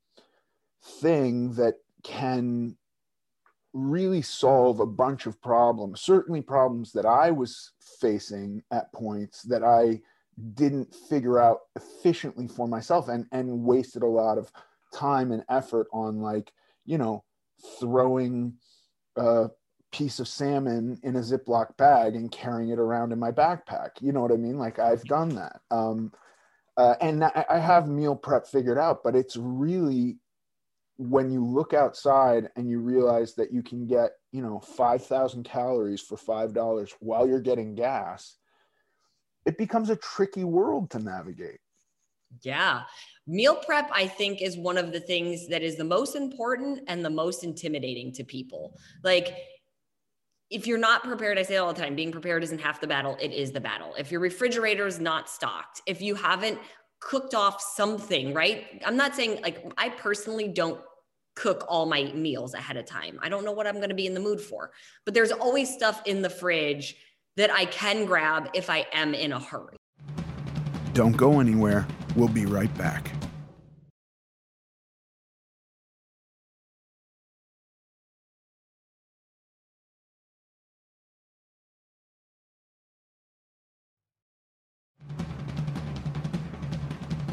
thing 1.01 1.55
that 1.55 1.75
can 2.03 2.77
really 3.75 4.23
solve 4.23 4.81
a 4.81 4.87
bunch 4.87 5.27
of 5.27 5.41
problems, 5.43 6.01
certainly 6.01 6.41
problems 6.41 6.93
that 6.93 7.05
I 7.05 7.31
was 7.31 7.73
facing 8.01 8.63
at 8.71 8.93
points 8.93 9.43
that 9.43 9.63
I 9.65 10.01
didn't 10.55 10.95
figure 10.95 11.39
out 11.39 11.61
efficiently 11.77 12.49
for 12.49 12.67
myself 12.67 13.09
and, 13.09 13.27
and 13.33 13.65
wasted 13.65 14.03
a 14.03 14.07
lot 14.07 14.39
of 14.39 14.51
time 14.95 15.33
and 15.33 15.45
effort 15.51 15.89
on 15.93 16.21
like, 16.21 16.53
you 16.87 16.99
know, 16.99 17.25
throwing 17.81 18.55
a 19.17 19.49
piece 19.93 20.19
of 20.19 20.29
salmon 20.29 20.99
in 21.03 21.17
a 21.17 21.21
Ziploc 21.21 21.77
bag 21.77 22.15
and 22.15 22.31
carrying 22.31 22.71
it 22.71 22.79
around 22.79 23.13
in 23.13 23.19
my 23.19 23.33
backpack. 23.33 23.91
You 24.01 24.13
know 24.13 24.21
what 24.21 24.33
I 24.33 24.37
mean? 24.37 24.59
Like 24.59 24.79
I've 24.79 25.05
done 25.05 25.31
that. 25.37 25.61
Um, 25.71 26.13
uh, 26.77 26.95
and 27.01 27.25
I, 27.25 27.45
I 27.51 27.59
have 27.59 27.89
meal 27.89 28.17
prep 28.17 28.47
figured 28.47 28.79
out, 28.79 29.03
but 29.05 29.15
it's 29.15 29.37
really 29.37 30.19
when 30.97 31.31
you 31.31 31.45
look 31.45 31.75
outside 31.75 32.49
and 32.57 32.69
you 32.69 32.79
realize 32.79 33.35
that 33.35 33.53
you 33.53 33.63
can 33.63 33.87
get 33.87 34.13
you 34.33 34.43
know 34.43 34.61
5000 34.61 35.43
calories 35.45 36.01
for 36.01 36.17
$5 36.17 36.93
while 37.01 37.27
you're 37.27 37.41
getting 37.41 37.75
gas 37.75 38.37
it 39.45 39.59
becomes 39.59 39.91
a 39.91 39.97
tricky 39.97 40.45
world 40.45 40.91
to 40.91 40.99
navigate 40.99 41.59
yeah 42.43 42.83
meal 43.27 43.57
prep 43.57 43.91
i 43.93 44.07
think 44.07 44.43
is 44.43 44.57
one 44.57 44.79
of 44.79 44.93
the 44.93 45.01
things 45.01 45.47
that 45.49 45.63
is 45.63 45.77
the 45.77 45.85
most 45.85 46.17
important 46.17 46.81
and 46.89 47.05
the 47.05 47.11
most 47.11 47.45
intimidating 47.45 48.13
to 48.13 48.25
people 48.25 48.77
like 49.03 49.37
if 50.51 50.67
you're 50.67 50.79
not 50.79 51.03
prepared, 51.03 51.39
I 51.39 51.43
say 51.43 51.57
all 51.57 51.73
the 51.73 51.81
time, 51.81 51.97
being 51.97 52.13
prepared 52.13 52.45
isn't 52.45 52.61
half 52.61 52.81
the 52.81 52.87
battle. 52.87 53.17
It 53.21 53.33
is 53.33 53.51
the 53.51 53.61
battle. 53.61 53.95
If 53.99 54.13
your 54.13 54.21
refrigerator 54.21 54.87
is 54.87 55.01
not 55.01 55.29
stocked, 55.29 55.81
if 55.87 56.01
you 56.01 56.15
haven't 56.15 56.59
cooked 57.05 57.35
off 57.35 57.61
something, 57.61 58.33
right? 58.33 58.83
I'm 58.85 58.97
not 58.97 59.15
saying 59.15 59.43
like 59.43 59.65
I 59.77 59.91
personally 59.91 60.49
don't 60.49 60.81
cook 61.37 61.65
all 61.69 61.87
my 61.87 62.05
meals 62.15 62.55
ahead 62.55 62.77
of 62.77 62.87
time. 62.87 63.19
I 63.23 63.29
don't 63.29 63.45
know 63.45 63.53
what 63.53 63.67
I'm 63.67 63.77
going 63.77 63.91
to 63.91 63.95
be 63.95 64.07
in 64.07 64.15
the 64.15 64.21
mood 64.21 64.41
for, 64.41 64.71
but 65.05 65.15
there's 65.15 65.33
always 65.33 65.73
stuff 65.73 66.03
in 66.07 66.23
the 66.23 66.31
fridge 66.31 66.97
that 67.37 67.51
I 67.53 67.67
can 67.67 68.07
grab 68.07 68.49
if 68.55 68.71
I 68.71 68.87
am 68.93 69.15
in 69.15 69.33
a 69.33 69.41
hurry. 69.41 69.77
Don't 70.93 71.17
go 71.17 71.41
anywhere. 71.41 71.87
We'll 72.17 72.29
be 72.29 72.47
right 72.47 72.73
back. 72.79 73.11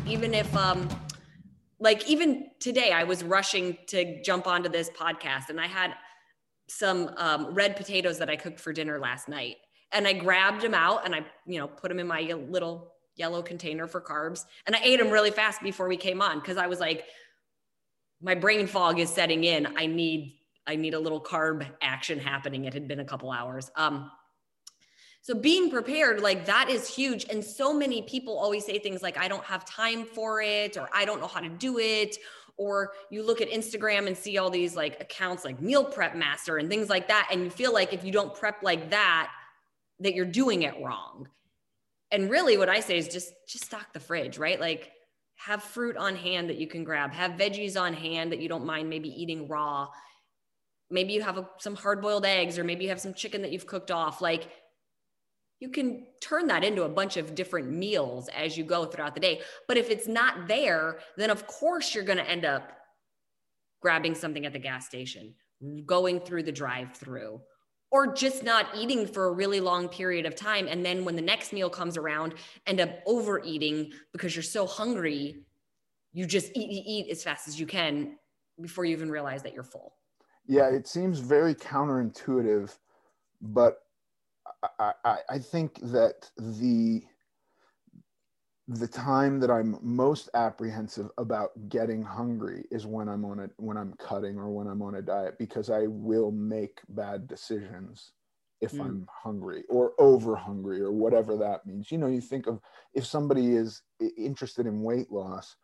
Even 0.05 0.33
if 0.33 0.55
um 0.55 0.87
like 1.79 2.07
even 2.09 2.49
today 2.59 2.91
i 2.91 3.03
was 3.03 3.23
rushing 3.23 3.77
to 3.87 4.21
jump 4.23 4.47
onto 4.47 4.69
this 4.69 4.89
podcast 4.89 5.49
and 5.49 5.59
i 5.59 5.67
had 5.67 5.93
some 6.67 7.11
um, 7.17 7.53
red 7.53 7.75
potatoes 7.75 8.17
that 8.17 8.29
i 8.29 8.35
cooked 8.35 8.59
for 8.59 8.71
dinner 8.71 8.97
last 8.99 9.27
night. 9.27 9.57
And 9.91 10.07
i 10.07 10.13
grabbed 10.13 10.61
them 10.61 10.73
out 10.73 11.05
and 11.05 11.13
i 11.13 11.25
you 11.45 11.59
know 11.59 11.67
put 11.67 11.89
them 11.89 11.99
in 11.99 12.07
my 12.07 12.21
little 12.49 12.93
yellow 13.15 13.41
container 13.41 13.87
for 13.87 14.01
carbs. 14.01 14.45
And 14.65 14.75
i 14.75 14.79
ate 14.83 14.99
them 14.99 15.09
really 15.09 15.31
fast 15.31 15.61
before 15.61 15.87
we 15.87 15.97
came 15.97 16.21
on 16.21 16.39
because 16.39 16.57
i 16.57 16.67
was 16.67 16.79
like 16.79 17.05
my 18.21 18.35
brain 18.35 18.67
fog 18.67 18.99
is 18.99 19.09
setting 19.09 19.43
in. 19.43 19.67
I 19.77 19.85
need 19.85 20.35
i 20.67 20.75
need 20.75 20.93
a 20.93 20.99
little 20.99 21.21
carb 21.21 21.67
action 21.81 22.19
happening. 22.19 22.65
It 22.65 22.73
had 22.73 22.87
been 22.87 23.01
a 23.01 23.05
couple 23.05 23.31
hours. 23.31 23.69
Um 23.75 24.09
so 25.23 25.35
being 25.35 25.69
prepared, 25.69 26.19
like 26.19 26.45
that 26.45 26.69
is 26.69 26.87
huge. 26.87 27.27
And 27.29 27.43
so 27.43 27.73
many 27.73 28.01
people 28.01 28.37
always 28.37 28.65
say 28.65 28.79
things 28.79 29.03
like, 29.03 29.17
I 29.17 29.27
don't 29.27 29.43
have 29.43 29.65
time 29.65 30.03
for 30.03 30.41
it, 30.41 30.77
or 30.77 30.89
I 30.93 31.05
don't 31.05 31.21
know 31.21 31.27
how 31.27 31.39
to 31.39 31.49
do 31.49 31.77
it. 31.77 32.17
Or 32.57 32.93
you 33.11 33.23
look 33.23 33.39
at 33.39 33.49
Instagram 33.49 34.07
and 34.07 34.17
see 34.17 34.39
all 34.39 34.49
these 34.49 34.75
like 34.75 34.99
accounts 34.99 35.45
like 35.45 35.61
meal 35.61 35.85
prep 35.85 36.15
master 36.15 36.57
and 36.57 36.69
things 36.69 36.89
like 36.89 37.07
that. 37.07 37.29
And 37.31 37.43
you 37.43 37.49
feel 37.51 37.71
like 37.71 37.93
if 37.93 38.03
you 38.03 38.11
don't 38.11 38.33
prep 38.33 38.63
like 38.63 38.89
that, 38.89 39.31
that 39.99 40.15
you're 40.15 40.25
doing 40.25 40.63
it 40.63 40.73
wrong. 40.83 41.27
And 42.11 42.29
really 42.29 42.57
what 42.57 42.67
I 42.67 42.79
say 42.79 42.97
is 42.97 43.07
just 43.07 43.31
just 43.47 43.65
stock 43.65 43.93
the 43.93 43.99
fridge, 43.99 44.37
right? 44.37 44.59
Like 44.59 44.91
have 45.35 45.63
fruit 45.63 45.97
on 45.97 46.15
hand 46.15 46.49
that 46.49 46.57
you 46.57 46.67
can 46.67 46.83
grab, 46.83 47.13
have 47.13 47.31
veggies 47.31 47.79
on 47.79 47.93
hand 47.93 48.31
that 48.31 48.39
you 48.39 48.49
don't 48.49 48.65
mind 48.65 48.89
maybe 48.89 49.09
eating 49.09 49.47
raw. 49.47 49.87
Maybe 50.89 51.13
you 51.13 51.21
have 51.21 51.37
a, 51.37 51.47
some 51.57 51.75
hard 51.75 52.01
boiled 52.01 52.25
eggs, 52.25 52.59
or 52.59 52.63
maybe 52.63 52.83
you 52.83 52.89
have 52.89 52.99
some 52.99 53.13
chicken 53.13 53.41
that 53.43 53.51
you've 53.51 53.65
cooked 53.65 53.91
off. 53.91 54.21
Like 54.21 54.49
you 55.61 55.69
can 55.69 56.07
turn 56.19 56.47
that 56.47 56.63
into 56.63 56.83
a 56.83 56.89
bunch 56.89 57.17
of 57.17 57.35
different 57.35 57.69
meals 57.69 58.27
as 58.35 58.57
you 58.57 58.63
go 58.63 58.83
throughout 58.83 59.13
the 59.13 59.21
day. 59.21 59.41
But 59.67 59.77
if 59.77 59.91
it's 59.91 60.07
not 60.07 60.47
there, 60.47 60.97
then 61.17 61.29
of 61.29 61.45
course 61.45 61.93
you're 61.93 62.03
going 62.03 62.17
to 62.17 62.29
end 62.29 62.43
up 62.43 62.73
grabbing 63.79 64.15
something 64.15 64.45
at 64.45 64.53
the 64.53 64.59
gas 64.59 64.87
station, 64.87 65.35
going 65.85 66.19
through 66.19 66.43
the 66.43 66.51
drive 66.51 66.93
through, 66.95 67.41
or 67.91 68.11
just 68.11 68.43
not 68.43 68.65
eating 68.75 69.05
for 69.05 69.27
a 69.27 69.31
really 69.31 69.59
long 69.59 69.87
period 69.87 70.25
of 70.25 70.35
time. 70.35 70.67
And 70.67 70.83
then 70.83 71.05
when 71.05 71.15
the 71.15 71.21
next 71.21 71.53
meal 71.53 71.69
comes 71.69 71.95
around, 71.95 72.33
end 72.65 72.81
up 72.81 72.89
overeating 73.05 73.91
because 74.13 74.35
you're 74.35 74.43
so 74.43 74.65
hungry, 74.65 75.43
you 76.11 76.25
just 76.25 76.47
eat, 76.55 76.71
eat, 76.71 76.85
eat 76.87 77.11
as 77.11 77.23
fast 77.23 77.47
as 77.47 77.59
you 77.59 77.67
can 77.67 78.17
before 78.59 78.83
you 78.83 78.93
even 78.93 79.11
realize 79.11 79.43
that 79.43 79.53
you're 79.53 79.63
full. 79.63 79.93
Yeah, 80.47 80.69
it 80.69 80.87
seems 80.87 81.19
very 81.19 81.53
counterintuitive, 81.53 82.75
but 83.41 83.83
I, 84.79 85.17
I 85.29 85.39
think 85.39 85.79
that 85.81 86.29
the 86.37 87.03
the 88.67 88.87
time 88.87 89.39
that 89.39 89.49
I'm 89.51 89.77
most 89.81 90.29
apprehensive 90.33 91.09
about 91.17 91.49
getting 91.67 92.01
hungry 92.03 92.65
is 92.71 92.85
when 92.85 93.09
I'm 93.09 93.25
on 93.25 93.39
a 93.39 93.49
when 93.57 93.75
I'm 93.75 93.93
cutting 93.93 94.37
or 94.37 94.49
when 94.49 94.67
I'm 94.67 94.81
on 94.81 94.95
a 94.95 95.01
diet 95.01 95.37
because 95.37 95.69
I 95.69 95.87
will 95.87 96.31
make 96.31 96.79
bad 96.89 97.27
decisions 97.27 98.11
if 98.61 98.73
mm. 98.73 98.81
I'm 98.81 99.07
hungry 99.23 99.63
or 99.67 99.93
over 99.99 100.35
hungry 100.35 100.79
or 100.81 100.91
whatever 100.91 101.35
that 101.37 101.65
means. 101.65 101.91
You 101.91 101.97
know, 101.97 102.07
you 102.07 102.21
think 102.21 102.47
of 102.47 102.59
if 102.93 103.05
somebody 103.05 103.55
is 103.55 103.81
interested 104.17 104.67
in 104.67 104.83
weight 104.83 105.11
loss, 105.11 105.55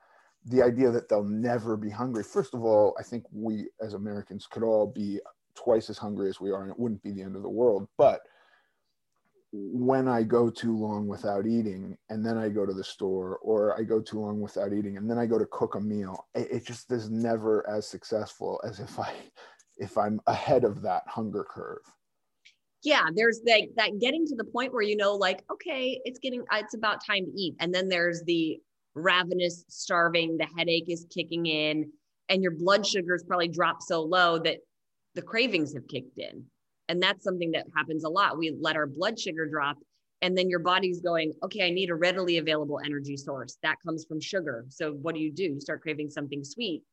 the 0.46 0.64
idea 0.64 0.92
that 0.92 1.08
they'll 1.08 1.24
never 1.24 1.78
be 1.78 1.90
hungry. 1.90 2.24
First 2.24 2.56
of 2.56 2.64
all, 2.64 2.96
I 3.00 3.04
think 3.04 3.24
we 3.32 3.68
as 3.82 3.94
Americans 3.94 4.48
could 4.50 4.64
all 4.64 4.88
be 4.88 5.20
twice 5.56 5.90
as 5.90 5.98
hungry 5.98 6.30
as 6.30 6.42
we 6.42 6.52
are 6.52 6.64
and 6.64 6.72
it 6.72 6.80
wouldn't 6.80 7.04
be 7.04 7.12
the 7.12 7.22
end 7.22 7.36
of 7.36 7.44
the 7.44 7.50
world. 7.50 7.88
But 7.98 8.22
when 9.54 10.08
I 10.08 10.24
go 10.24 10.50
too 10.50 10.76
long 10.76 11.08
without 11.08 11.48
eating 11.48 11.98
and 12.10 12.26
then 12.26 12.38
I 12.38 12.50
go 12.50 12.66
to 12.66 12.74
the 12.74 12.84
store 12.84 13.38
or 13.42 13.80
I 13.80 13.84
go 13.84 14.02
too 14.02 14.20
long 14.20 14.42
without 14.42 14.74
eating 14.74 14.98
and 14.98 15.10
then 15.10 15.18
I 15.18 15.26
go 15.26 15.40
to 15.40 15.46
cook 15.46 15.76
a 15.76 15.80
meal, 15.80 16.28
it, 16.36 16.48
it 16.52 16.66
just 16.66 16.92
is 16.92 17.10
never 17.10 17.68
as 17.70 17.88
successful 17.88 18.60
as 18.66 18.80
if 18.80 19.00
I 19.00 19.14
if 19.78 19.98
I'm 19.98 20.20
ahead 20.28 20.64
of 20.64 20.82
that 20.82 21.04
hunger 21.08 21.46
curve. 21.50 21.84
Yeah, 22.84 23.06
there's 23.14 23.42
like 23.46 23.70
that 23.76 24.00
getting 24.00 24.26
to 24.28 24.36
the 24.36 24.44
point 24.44 24.74
where 24.74 24.82
you 24.82 24.96
know, 24.98 25.16
like, 25.16 25.44
okay, 25.52 26.00
it's 26.06 26.20
getting 26.20 26.44
it's 26.54 26.76
about 26.76 27.06
time 27.06 27.26
to 27.26 27.32
eat. 27.36 27.56
And 27.60 27.74
then 27.74 27.88
there's 27.88 28.24
the 28.24 28.60
ravenous 28.96 29.66
starving, 29.70 30.38
the 30.38 30.48
headache 30.58 30.90
is 30.90 31.06
kicking 31.10 31.46
in, 31.46 31.92
and 32.30 32.42
your 32.42 32.52
blood 32.52 32.86
sugars 32.86 33.24
probably 33.28 33.48
dropped 33.48 33.84
so 33.84 34.02
low 34.02 34.40
that 34.40 34.58
the 35.16 35.22
cravings 35.22 35.74
have 35.74 35.88
kicked 35.88 36.18
in. 36.18 36.46
And 36.90 37.02
that's 37.02 37.24
something 37.24 37.52
that 37.52 37.66
happens 37.76 38.04
a 38.04 38.10
lot. 38.10 38.38
We 38.38 38.56
let 38.60 38.76
our 38.76 38.88
blood 38.88 39.20
sugar 39.20 39.46
drop, 39.46 39.78
and 40.22 40.38
then 40.38 40.50
your 40.50 40.60
body's 40.60 41.02
going, 41.02 41.34
okay, 41.44 41.68
I 41.68 41.70
need 41.70 41.90
a 41.90 41.96
readily 41.96 42.38
available 42.38 42.80
energy 42.84 43.18
source. 43.18 43.58
That 43.62 43.76
comes 43.86 44.06
from 44.06 44.20
sugar. 44.20 44.66
So 44.70 44.94
what 44.94 45.14
do 45.14 45.22
you 45.22 45.32
do? 45.32 45.44
You 45.44 45.60
start 45.60 45.82
craving 45.82 46.10
something 46.10 46.44
sweet. 46.44 46.84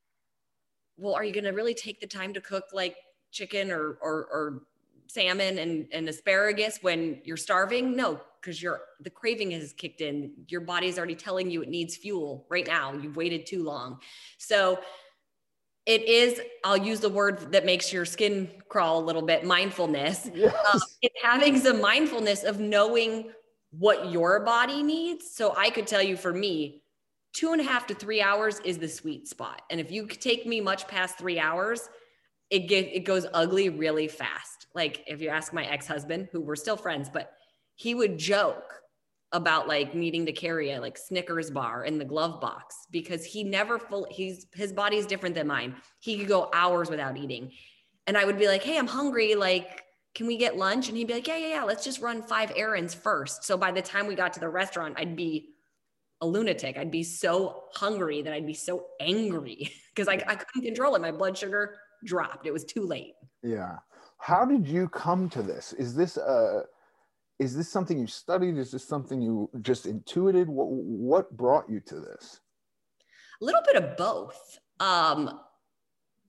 Well, 0.96 1.14
are 1.14 1.24
you 1.24 1.32
going 1.32 1.44
to 1.44 1.50
really 1.50 1.74
take 1.74 2.00
the 2.00 2.06
time 2.06 2.34
to 2.34 2.40
cook 2.40 2.64
like 2.72 2.96
chicken 3.32 3.70
or, 3.70 3.98
or, 4.00 4.26
or 4.30 4.62
salmon 5.06 5.58
and, 5.58 5.86
and 5.92 6.08
asparagus 6.08 6.78
when 6.82 7.20
you're 7.24 7.36
starving? 7.36 7.96
No, 7.96 8.20
because 8.40 8.62
you're 8.62 8.82
the 9.00 9.10
craving 9.10 9.50
has 9.52 9.72
kicked 9.72 10.00
in. 10.00 10.32
Your 10.48 10.60
body's 10.60 10.98
already 10.98 11.14
telling 11.14 11.50
you 11.50 11.62
it 11.62 11.68
needs 11.68 11.96
fuel 11.96 12.46
right 12.50 12.66
now. 12.66 12.92
You've 12.92 13.16
waited 13.16 13.46
too 13.46 13.64
long. 13.64 14.00
So 14.38 14.78
it 15.86 16.02
is, 16.08 16.40
I'll 16.64 16.76
use 16.76 17.00
the 17.00 17.10
word 17.10 17.52
that 17.52 17.66
makes 17.66 17.92
your 17.92 18.04
skin 18.04 18.50
crawl 18.68 18.98
a 18.98 19.04
little 19.04 19.22
bit 19.22 19.44
mindfulness. 19.44 20.30
Yes. 20.34 20.54
Um, 20.72 20.80
it's 21.02 21.14
having 21.22 21.58
some 21.58 21.80
mindfulness 21.80 22.42
of 22.42 22.58
knowing 22.58 23.30
what 23.70 24.10
your 24.10 24.40
body 24.40 24.82
needs. 24.82 25.30
So 25.30 25.54
I 25.56 25.68
could 25.70 25.86
tell 25.86 26.02
you 26.02 26.16
for 26.16 26.32
me, 26.32 26.82
two 27.34 27.52
and 27.52 27.60
a 27.60 27.64
half 27.64 27.86
to 27.88 27.94
three 27.94 28.22
hours 28.22 28.60
is 28.60 28.78
the 28.78 28.88
sweet 28.88 29.28
spot. 29.28 29.62
And 29.70 29.80
if 29.80 29.90
you 29.90 30.06
take 30.06 30.46
me 30.46 30.60
much 30.60 30.88
past 30.88 31.18
three 31.18 31.38
hours, 31.38 31.88
it 32.50 32.60
get, 32.60 32.86
it 32.86 33.04
goes 33.04 33.26
ugly 33.34 33.68
really 33.68 34.08
fast. 34.08 34.68
Like 34.74 35.02
if 35.06 35.20
you 35.20 35.28
ask 35.28 35.52
my 35.52 35.66
ex-husband, 35.66 36.28
who 36.32 36.40
we're 36.40 36.56
still 36.56 36.76
friends, 36.76 37.10
but 37.12 37.32
he 37.74 37.94
would 37.94 38.16
joke 38.16 38.80
about 39.34 39.66
like 39.66 39.94
needing 39.94 40.24
to 40.24 40.32
carry 40.32 40.70
a 40.70 40.80
like 40.80 40.96
Snickers 40.96 41.50
bar 41.50 41.84
in 41.84 41.98
the 41.98 42.04
glove 42.04 42.40
box 42.40 42.86
because 42.90 43.24
he 43.24 43.44
never 43.44 43.78
full 43.78 44.06
he's 44.10 44.46
his 44.54 44.72
body's 44.72 45.06
different 45.06 45.34
than 45.34 45.48
mine. 45.48 45.74
He 45.98 46.16
could 46.16 46.28
go 46.28 46.48
hours 46.54 46.88
without 46.88 47.18
eating. 47.18 47.50
And 48.06 48.16
I 48.16 48.24
would 48.24 48.38
be 48.38 48.46
like, 48.46 48.62
"Hey, 48.62 48.78
I'm 48.78 48.86
hungry. 48.86 49.34
Like, 49.34 49.82
can 50.14 50.26
we 50.26 50.36
get 50.36 50.56
lunch?" 50.56 50.88
And 50.88 50.96
he'd 50.96 51.08
be 51.08 51.14
like, 51.14 51.26
"Yeah, 51.26 51.36
yeah, 51.36 51.48
yeah. 51.48 51.64
Let's 51.64 51.84
just 51.84 52.00
run 52.00 52.22
five 52.22 52.52
errands 52.54 52.94
first. 52.94 53.44
So 53.44 53.56
by 53.56 53.72
the 53.72 53.82
time 53.82 54.06
we 54.06 54.14
got 54.14 54.32
to 54.34 54.40
the 54.40 54.48
restaurant, 54.48 54.94
I'd 54.96 55.16
be 55.16 55.54
a 56.20 56.26
lunatic. 56.26 56.78
I'd 56.78 56.92
be 56.92 57.02
so 57.02 57.64
hungry 57.72 58.22
that 58.22 58.32
I'd 58.32 58.46
be 58.46 58.54
so 58.54 58.86
angry 59.00 59.72
because 59.94 60.08
I, 60.08 60.22
I 60.26 60.36
couldn't 60.36 60.62
control 60.62 60.94
it. 60.94 61.02
My 61.02 61.10
blood 61.10 61.36
sugar 61.36 61.76
dropped. 62.04 62.46
It 62.46 62.52
was 62.52 62.64
too 62.64 62.86
late. 62.86 63.14
Yeah. 63.42 63.78
How 64.18 64.44
did 64.44 64.66
you 64.66 64.88
come 64.88 65.28
to 65.30 65.42
this? 65.42 65.72
Is 65.72 65.94
this 65.94 66.16
uh 66.16 66.62
is 67.38 67.56
this 67.56 67.70
something 67.70 67.98
you 67.98 68.06
studied? 68.06 68.56
Is 68.56 68.70
this 68.70 68.86
something 68.86 69.20
you 69.20 69.50
just 69.60 69.86
intuited? 69.86 70.48
What 70.48 70.68
what 70.70 71.36
brought 71.36 71.68
you 71.68 71.80
to 71.80 72.00
this? 72.00 72.40
A 73.40 73.44
little 73.44 73.62
bit 73.66 73.76
of 73.76 73.96
both. 73.96 74.58
Um, 74.80 75.40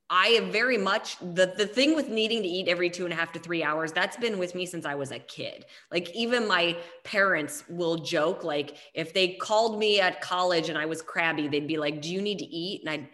I 0.10 0.28
have 0.30 0.46
very 0.46 0.78
much 0.78 1.18
the 1.20 1.54
the 1.58 1.68
thing 1.68 1.96
with 1.96 2.10
needing 2.10 2.42
to 2.42 2.48
eat 2.48 2.68
every 2.68 2.90
two 2.90 3.06
and 3.06 3.14
a 3.14 3.16
half 3.16 3.32
to 3.34 3.40
three 3.40 3.64
hours. 3.64 3.92
That's 3.92 4.18
been 4.18 4.38
with 4.38 4.56
me 4.56 4.66
since 4.66 4.86
I 4.86 4.96
was 4.96 5.12
a 5.12 5.20
kid. 5.20 5.66
Like 5.92 6.14
even 6.16 6.48
my 6.48 6.78
parents 7.04 7.64
will 7.70 7.98
joke, 7.98 8.44
like 8.44 8.78
if 8.94 9.14
they 9.14 9.36
called 9.36 9.80
me 9.80 10.00
at 10.00 10.22
college 10.22 10.70
and 10.70 10.78
I 10.78 10.86
was 10.86 11.02
crabby, 11.02 11.48
they'd 11.48 11.68
be 11.68 11.78
like, 11.78 12.02
"Do 12.02 12.12
you 12.12 12.22
need 12.22 12.40
to 12.40 12.46
eat?" 12.46 12.82
And 12.82 12.90
I 12.90 13.10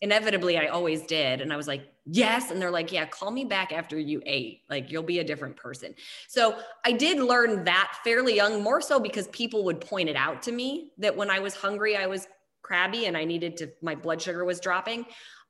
inevitably 0.00 0.58
I 0.58 0.66
always 0.66 1.02
did, 1.02 1.40
and 1.40 1.52
I 1.52 1.56
was 1.56 1.66
like, 1.66 1.82
"Yes." 2.04 2.50
And 2.50 2.60
they're 2.60 2.70
like, 2.70 2.92
"Yeah, 2.92 3.06
call 3.06 3.30
me 3.30 3.44
back 3.44 3.72
after 3.72 3.98
you 3.98 4.22
ate. 4.26 4.62
Like 4.68 4.90
you'll 4.90 5.02
be 5.02 5.18
a 5.18 5.24
different 5.24 5.56
person." 5.56 5.94
So 6.28 6.58
I 6.84 6.92
did 6.92 7.18
learn 7.18 7.64
that 7.64 7.98
fairly 8.04 8.34
young, 8.34 8.62
more 8.62 8.80
so 8.80 9.00
because 9.00 9.28
people 9.28 9.64
would 9.64 9.80
point 9.80 10.08
it 10.08 10.16
out 10.16 10.42
to 10.42 10.52
me 10.52 10.92
that 10.98 11.16
when 11.16 11.30
I 11.30 11.38
was 11.40 11.54
hungry, 11.54 11.96
I 11.96 12.06
was 12.06 12.28
crabby 12.62 13.06
and 13.06 13.16
I 13.16 13.24
needed 13.24 13.56
to. 13.58 13.70
My 13.82 13.94
blood 13.94 14.20
sugar 14.20 14.44
was 14.44 14.60
dropping. 14.60 15.06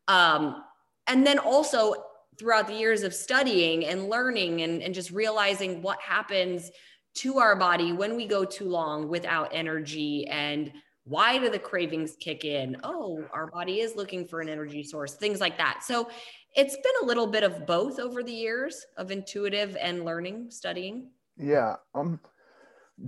Um, 0.08 0.62
and 1.06 1.26
then 1.26 1.38
also 1.38 1.94
throughout 2.38 2.66
the 2.66 2.74
years 2.74 3.02
of 3.02 3.14
studying 3.14 3.86
and 3.86 4.08
learning 4.08 4.62
and, 4.62 4.82
and 4.82 4.94
just 4.94 5.10
realizing 5.10 5.82
what 5.82 6.00
happens 6.00 6.70
to 7.14 7.38
our 7.38 7.56
body 7.56 7.92
when 7.92 8.14
we 8.14 8.26
go 8.26 8.44
too 8.44 8.68
long 8.68 9.08
without 9.08 9.48
energy 9.52 10.26
and 10.28 10.70
why 11.06 11.38
do 11.38 11.48
the 11.48 11.58
cravings 11.58 12.16
kick 12.20 12.44
in? 12.44 12.76
Oh 12.84 13.24
our 13.32 13.46
body 13.46 13.80
is 13.80 13.96
looking 13.96 14.26
for 14.26 14.40
an 14.40 14.48
energy 14.48 14.82
source 14.82 15.14
things 15.14 15.40
like 15.40 15.56
that. 15.58 15.82
So 15.82 16.08
it's 16.54 16.76
been 16.76 16.92
a 17.02 17.06
little 17.06 17.26
bit 17.26 17.42
of 17.42 17.66
both 17.66 17.98
over 17.98 18.22
the 18.22 18.32
years 18.32 18.84
of 18.96 19.10
intuitive 19.10 19.76
and 19.80 20.04
learning 20.04 20.50
studying. 20.50 21.10
Yeah 21.36 21.76
um 21.94 22.20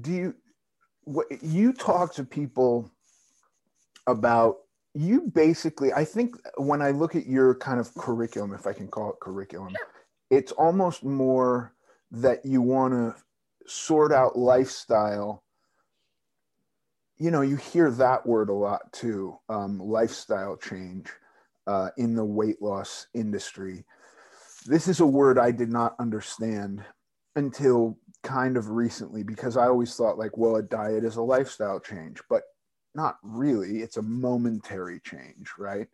do 0.01 0.13
you 0.13 0.35
what 1.05 1.27
you 1.43 1.73
talk 1.73 2.15
to 2.15 2.25
people 2.25 2.91
about 4.07 4.59
you 4.99 5.21
basically, 5.33 5.93
I 5.93 6.05
think 6.05 6.37
when 6.57 6.83
I 6.83 6.91
look 6.91 7.15
at 7.15 7.27
your 7.27 7.55
kind 7.55 7.79
of 7.79 7.95
curriculum, 7.95 8.53
if 8.53 8.67
I 8.67 8.73
can 8.73 8.89
call 8.89 9.11
it 9.11 9.21
curriculum, 9.21 9.75
it's 10.31 10.53
almost 10.53 11.05
more 11.05 11.73
that 12.11 12.45
you 12.45 12.61
want 12.63 12.95
to 12.95 13.15
sort 13.67 14.13
out 14.13 14.37
lifestyle. 14.37 15.45
You 17.19 17.31
know, 17.31 17.41
you 17.43 17.57
hear 17.57 17.91
that 17.93 18.27
word 18.27 18.49
a 18.49 18.55
lot 18.55 18.93
too 18.93 19.39
um, 19.49 19.79
lifestyle 19.79 20.57
change 20.57 21.09
uh, 21.67 21.91
in 21.97 22.15
the 22.15 22.25
weight 22.25 22.63
loss 22.63 23.07
industry. 23.15 23.85
This 24.67 24.89
is 24.89 25.01
a 25.01 25.07
word 25.07 25.39
I 25.39 25.51
did 25.51 25.71
not 25.71 25.97
understand 25.99 26.85
until 27.37 27.99
kind 28.23 28.57
of 28.57 28.71
recently 28.71 29.23
because 29.23 29.57
I 29.57 29.67
always 29.67 29.95
thought, 29.95 30.19
like, 30.19 30.37
well, 30.37 30.57
a 30.57 30.63
diet 30.63 31.05
is 31.05 31.17
a 31.17 31.23
lifestyle 31.23 31.81
change. 31.81 32.21
But 32.29 32.43
not 32.99 33.19
really 33.23 33.79
it's 33.83 33.97
a 33.97 34.03
momentary 34.03 35.01
change 35.01 35.51
right 35.59 35.87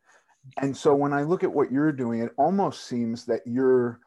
and 0.59 0.75
so 0.77 0.95
when 0.95 1.13
i 1.13 1.23
look 1.23 1.45
at 1.45 1.53
what 1.53 1.71
you're 1.71 1.93
doing 1.93 2.21
it 2.21 2.33
almost 2.39 2.87
seems 2.87 3.27
that 3.27 3.43
you're 3.45 4.01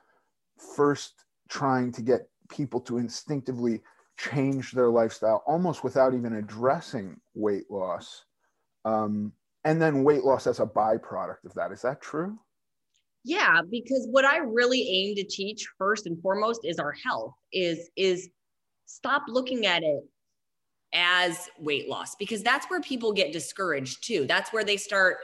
first 0.75 1.25
trying 1.49 1.91
to 1.91 2.01
get 2.01 2.29
people 2.49 2.79
to 2.79 2.97
instinctively 2.97 3.81
change 4.17 4.71
their 4.71 4.89
lifestyle 4.89 5.43
almost 5.45 5.83
without 5.83 6.13
even 6.13 6.35
addressing 6.35 7.19
weight 7.33 7.69
loss 7.69 8.25
um, 8.85 9.31
and 9.63 9.81
then 9.81 10.03
weight 10.03 10.23
loss 10.23 10.47
as 10.47 10.59
a 10.59 10.65
byproduct 10.65 11.43
of 11.45 11.53
that 11.53 11.71
is 11.71 11.81
that 11.81 12.01
true 12.01 12.37
yeah 13.23 13.61
because 13.69 14.07
what 14.11 14.25
i 14.25 14.37
really 14.37 14.81
aim 14.89 15.15
to 15.15 15.23
teach 15.23 15.67
first 15.77 16.05
and 16.05 16.21
foremost 16.21 16.61
is 16.63 16.79
our 16.79 16.93
health 17.03 17.33
is 17.51 17.89
is 17.95 18.29
stop 18.85 19.23
looking 19.27 19.65
at 19.65 19.83
it 19.83 20.03
as 20.93 21.49
weight 21.59 21.89
loss 21.89 22.15
because 22.15 22.41
that's 22.41 22.65
where 22.67 22.81
people 22.81 23.11
get 23.11 23.31
discouraged 23.33 24.05
too. 24.05 24.25
That's 24.27 24.51
where 24.53 24.63
they 24.63 24.77
start 24.77 25.17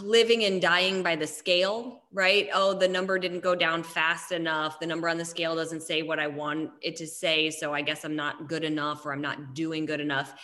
living 0.00 0.44
and 0.44 0.60
dying 0.60 1.02
by 1.02 1.16
the 1.16 1.26
scale, 1.26 2.02
right? 2.12 2.48
Oh, 2.52 2.74
the 2.74 2.88
number 2.88 3.18
didn't 3.18 3.40
go 3.40 3.54
down 3.54 3.82
fast 3.82 4.32
enough. 4.32 4.78
The 4.78 4.86
number 4.86 5.08
on 5.08 5.18
the 5.18 5.24
scale 5.24 5.56
doesn't 5.56 5.82
say 5.82 6.02
what 6.02 6.18
I 6.18 6.26
want 6.26 6.70
it 6.82 6.96
to 6.96 7.06
say, 7.06 7.50
so 7.50 7.72
I 7.72 7.82
guess 7.82 8.04
I'm 8.04 8.16
not 8.16 8.48
good 8.48 8.64
enough 8.64 9.06
or 9.06 9.12
I'm 9.12 9.22
not 9.22 9.54
doing 9.54 9.86
good 9.86 10.00
enough. 10.00 10.34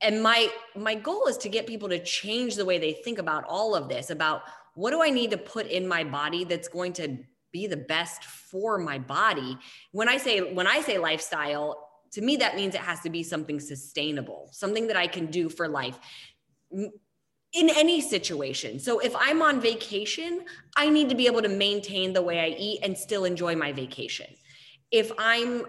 And 0.00 0.22
my 0.22 0.48
my 0.76 0.94
goal 0.94 1.26
is 1.26 1.36
to 1.38 1.48
get 1.48 1.66
people 1.66 1.88
to 1.88 2.02
change 2.02 2.54
the 2.54 2.64
way 2.64 2.78
they 2.78 2.92
think 2.92 3.18
about 3.18 3.44
all 3.48 3.74
of 3.74 3.88
this 3.88 4.10
about 4.10 4.42
what 4.74 4.92
do 4.92 5.02
I 5.02 5.10
need 5.10 5.32
to 5.32 5.38
put 5.38 5.66
in 5.66 5.88
my 5.88 6.04
body 6.04 6.44
that's 6.44 6.68
going 6.68 6.92
to 6.94 7.18
be 7.50 7.66
the 7.66 7.76
best 7.76 8.24
for 8.24 8.78
my 8.78 8.98
body. 8.98 9.58
When 9.90 10.08
I 10.08 10.16
say 10.18 10.52
when 10.52 10.68
I 10.68 10.80
say 10.82 10.98
lifestyle, 10.98 11.88
to 12.12 12.22
me 12.22 12.36
that 12.36 12.56
means 12.56 12.74
it 12.74 12.80
has 12.80 13.00
to 13.00 13.10
be 13.10 13.22
something 13.22 13.60
sustainable 13.60 14.48
something 14.52 14.86
that 14.86 14.96
i 14.96 15.06
can 15.06 15.26
do 15.26 15.48
for 15.48 15.68
life 15.68 15.98
in 17.54 17.70
any 17.70 18.00
situation. 18.00 18.78
So 18.78 18.98
if 18.98 19.14
i'm 19.16 19.40
on 19.42 19.60
vacation 19.60 20.44
i 20.76 20.88
need 20.88 21.08
to 21.08 21.14
be 21.14 21.26
able 21.26 21.42
to 21.42 21.48
maintain 21.48 22.12
the 22.12 22.22
way 22.22 22.40
i 22.40 22.54
eat 22.58 22.80
and 22.82 22.96
still 22.96 23.24
enjoy 23.24 23.56
my 23.56 23.72
vacation. 23.72 24.26
If 24.90 25.12
i'm 25.18 25.64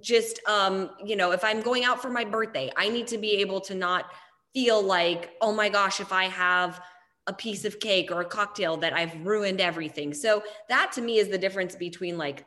just 0.00 0.40
um 0.46 0.90
you 1.02 1.16
know 1.16 1.30
if 1.32 1.42
i'm 1.42 1.62
going 1.62 1.84
out 1.84 2.02
for 2.02 2.10
my 2.10 2.22
birthday 2.22 2.70
i 2.76 2.86
need 2.90 3.06
to 3.06 3.16
be 3.16 3.36
able 3.36 3.62
to 3.62 3.74
not 3.74 4.04
feel 4.52 4.82
like 4.82 5.30
oh 5.40 5.52
my 5.52 5.70
gosh 5.70 6.00
if 6.00 6.12
i 6.12 6.24
have 6.24 6.82
a 7.26 7.32
piece 7.32 7.64
of 7.64 7.80
cake 7.80 8.10
or 8.10 8.20
a 8.20 8.24
cocktail 8.24 8.76
that 8.76 8.92
i've 8.92 9.14
ruined 9.24 9.60
everything. 9.60 10.12
So 10.12 10.42
that 10.68 10.92
to 10.92 11.00
me 11.00 11.18
is 11.18 11.28
the 11.28 11.38
difference 11.38 11.76
between 11.76 12.18
like 12.18 12.44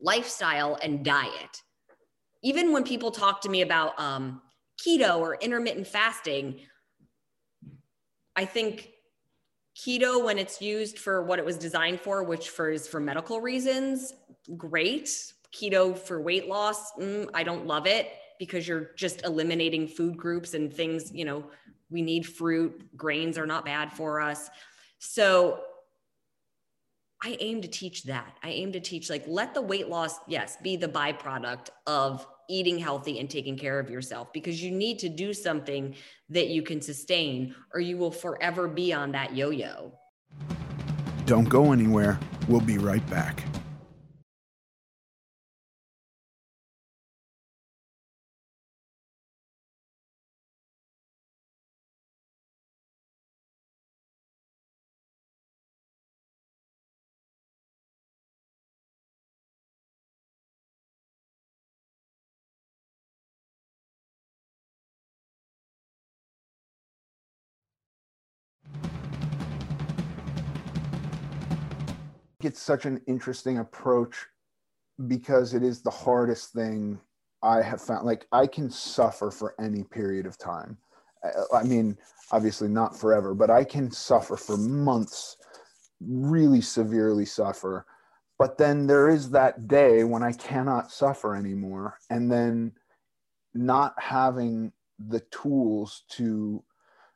lifestyle 0.00 0.78
and 0.82 1.04
diet. 1.04 1.62
Even 2.42 2.72
when 2.72 2.84
people 2.84 3.10
talk 3.10 3.42
to 3.42 3.48
me 3.48 3.60
about 3.60 3.98
um, 4.00 4.40
keto 4.80 5.18
or 5.18 5.34
intermittent 5.36 5.86
fasting, 5.86 6.60
I 8.40 8.46
think 8.46 8.92
keto, 9.76 10.24
when 10.24 10.38
it's 10.38 10.62
used 10.62 10.98
for 10.98 11.22
what 11.22 11.38
it 11.38 11.44
was 11.44 11.58
designed 11.58 12.00
for, 12.00 12.22
which 12.22 12.48
for 12.48 12.70
is 12.70 12.88
for 12.88 12.98
medical 12.98 13.38
reasons, 13.42 14.14
great. 14.56 15.10
Keto 15.52 15.94
for 15.94 16.22
weight 16.22 16.48
loss, 16.48 16.92
mm, 16.92 17.28
I 17.34 17.42
don't 17.42 17.66
love 17.66 17.86
it 17.86 18.08
because 18.38 18.66
you're 18.66 18.92
just 18.96 19.26
eliminating 19.26 19.86
food 19.86 20.16
groups 20.16 20.54
and 20.54 20.72
things. 20.72 21.12
You 21.12 21.26
know, 21.26 21.44
we 21.90 22.00
need 22.00 22.26
fruit, 22.26 22.96
grains 22.96 23.36
are 23.36 23.46
not 23.46 23.66
bad 23.66 23.92
for 23.92 24.22
us. 24.22 24.48
So 25.00 25.60
I 27.22 27.36
aim 27.40 27.60
to 27.60 27.68
teach 27.68 28.04
that. 28.04 28.38
I 28.42 28.48
aim 28.48 28.72
to 28.72 28.80
teach, 28.80 29.10
like, 29.10 29.24
let 29.26 29.52
the 29.52 29.60
weight 29.60 29.90
loss, 29.90 30.18
yes, 30.26 30.56
be 30.62 30.76
the 30.76 30.88
byproduct 30.88 31.68
of 31.86 32.26
eating 32.50 32.78
healthy 32.78 33.18
and 33.18 33.30
taking 33.30 33.56
care 33.56 33.78
of 33.78 33.88
yourself 33.88 34.32
because 34.32 34.62
you 34.62 34.70
need 34.70 34.98
to 34.98 35.08
do 35.08 35.32
something 35.32 35.94
that 36.28 36.48
you 36.48 36.62
can 36.62 36.80
sustain 36.80 37.54
or 37.72 37.80
you 37.80 37.96
will 37.96 38.10
forever 38.10 38.68
be 38.68 38.92
on 38.92 39.12
that 39.12 39.34
yo 39.34 39.50
yo. 39.50 39.92
Don't 41.26 41.48
go 41.48 41.72
anywhere. 41.72 42.18
We'll 42.48 42.60
be 42.60 42.78
right 42.78 43.08
back. 43.08 43.44
It's 72.50 72.60
such 72.60 72.84
an 72.84 73.00
interesting 73.06 73.58
approach 73.58 74.26
because 75.06 75.54
it 75.54 75.62
is 75.62 75.82
the 75.82 75.90
hardest 75.90 76.52
thing 76.52 76.98
I 77.44 77.62
have 77.62 77.80
found. 77.80 78.04
Like 78.04 78.26
I 78.32 78.48
can 78.48 78.68
suffer 78.68 79.30
for 79.30 79.54
any 79.60 79.84
period 79.84 80.26
of 80.26 80.36
time. 80.36 80.76
Uh, 81.24 81.44
I 81.54 81.62
mean, 81.62 81.96
obviously 82.32 82.66
not 82.66 82.98
forever, 82.98 83.34
but 83.34 83.50
I 83.50 83.62
can 83.62 83.88
suffer 83.92 84.36
for 84.36 84.56
months, 84.56 85.36
really 86.00 86.60
severely 86.60 87.24
suffer. 87.24 87.86
But 88.36 88.58
then 88.58 88.88
there 88.88 89.08
is 89.08 89.30
that 89.30 89.68
day 89.68 90.02
when 90.02 90.24
I 90.24 90.32
cannot 90.32 90.90
suffer 90.90 91.36
anymore. 91.36 91.98
And 92.10 92.32
then 92.32 92.72
not 93.54 93.94
having 93.96 94.72
the 94.98 95.20
tools 95.30 96.02
to 96.16 96.64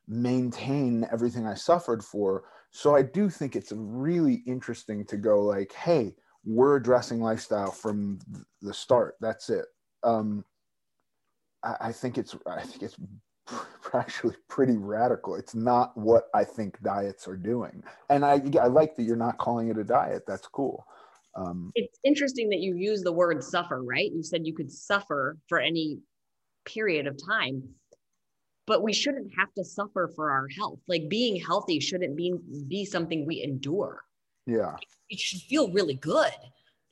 maintain 0.07 1.09
everything 1.11 1.44
I 1.44 1.55
suffered 1.55 2.05
for. 2.05 2.44
So 2.77 2.97
I 2.97 3.03
do 3.03 3.31
think 3.31 3.55
it's 3.55 3.73
really 3.73 4.43
interesting 4.49 5.05
to 5.07 5.17
go 5.17 5.41
like, 5.43 5.73
hey, 5.73 6.17
we're 6.45 6.75
addressing 6.75 7.21
lifestyle 7.21 7.71
from 7.71 8.19
the 8.63 8.75
start. 8.75 9.15
That's 9.21 9.49
it. 9.49 9.67
Um, 10.03 10.45
I, 11.63 11.77
I 11.81 11.93
think 11.93 12.19
it's 12.19 12.35
I 12.49 12.63
think 12.63 12.83
it's 12.83 12.97
actually 13.95 14.35
pretty 14.49 14.77
radical. 14.77 15.37
It's 15.37 15.55
not 15.55 15.97
what 15.97 16.25
I 16.35 16.43
think 16.43 16.83
diets 16.83 17.29
are 17.29 17.37
doing, 17.37 17.85
and 18.11 18.25
I 18.25 18.43
I 18.61 18.67
like 18.67 18.97
that 18.97 19.05
you're 19.05 19.15
not 19.15 19.39
calling 19.39 19.69
it 19.69 19.79
a 19.79 19.85
diet. 19.85 20.25
That's 20.27 20.49
cool. 20.49 20.85
Um, 21.37 21.71
it's 21.77 22.01
interesting 22.05 22.49
that 22.49 22.59
you 22.59 22.75
use 22.75 23.03
the 23.03 23.13
word 23.13 23.45
suffer, 23.45 23.85
right? 23.85 24.11
You 24.13 24.25
said 24.25 24.49
you 24.49 24.55
could 24.55 24.73
suffer 24.73 25.39
for 25.49 25.61
any 25.61 26.01
period 26.65 27.07
of 27.07 27.17
time 27.25 27.63
but 28.66 28.83
we 28.83 28.92
shouldn't 28.92 29.33
have 29.37 29.53
to 29.55 29.64
suffer 29.64 30.11
for 30.14 30.31
our 30.31 30.48
health. 30.48 30.81
Like 30.88 31.09
being 31.09 31.40
healthy 31.40 31.81
shouldn't 31.81 32.16
be 32.16 32.35
be 32.68 32.85
something 32.85 33.27
we 33.27 33.42
endure. 33.42 34.03
Yeah. 34.46 34.77
It 35.09 35.18
should 35.18 35.40
feel 35.40 35.70
really 35.72 35.94
good. 35.94 36.33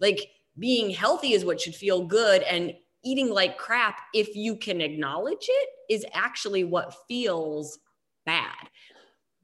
Like 0.00 0.30
being 0.58 0.90
healthy 0.90 1.32
is 1.32 1.44
what 1.44 1.60
should 1.60 1.74
feel 1.74 2.04
good 2.04 2.42
and 2.42 2.74
eating 3.04 3.30
like 3.30 3.58
crap 3.58 3.98
if 4.14 4.36
you 4.36 4.56
can 4.56 4.80
acknowledge 4.80 5.46
it 5.48 5.68
is 5.90 6.06
actually 6.12 6.64
what 6.64 6.94
feels 7.08 7.78
bad. 8.24 8.68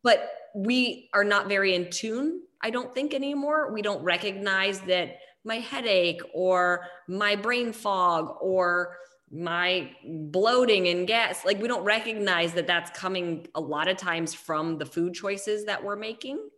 But 0.02 0.30
we 0.54 1.08
are 1.12 1.24
not 1.24 1.48
very 1.48 1.74
in 1.74 1.90
tune, 1.90 2.42
I 2.62 2.70
don't 2.70 2.94
think 2.94 3.14
anymore. 3.14 3.72
We 3.72 3.82
don't 3.82 4.02
recognize 4.02 4.80
that 4.82 5.18
my 5.44 5.56
headache 5.56 6.20
or 6.34 6.86
my 7.08 7.36
brain 7.36 7.72
fog 7.72 8.36
or 8.40 8.96
my 9.30 9.90
bloating 10.06 10.88
and 10.88 11.06
gas 11.06 11.44
like 11.44 11.60
we 11.60 11.68
don't 11.68 11.84
recognize 11.84 12.54
that 12.54 12.66
that's 12.66 12.90
coming 12.98 13.46
a 13.54 13.60
lot 13.60 13.88
of 13.88 13.96
times 13.96 14.32
from 14.32 14.78
the 14.78 14.86
food 14.86 15.12
choices 15.14 15.64
that 15.66 15.82
we're 15.82 15.96
making. 15.96 16.48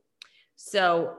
So 0.57 1.17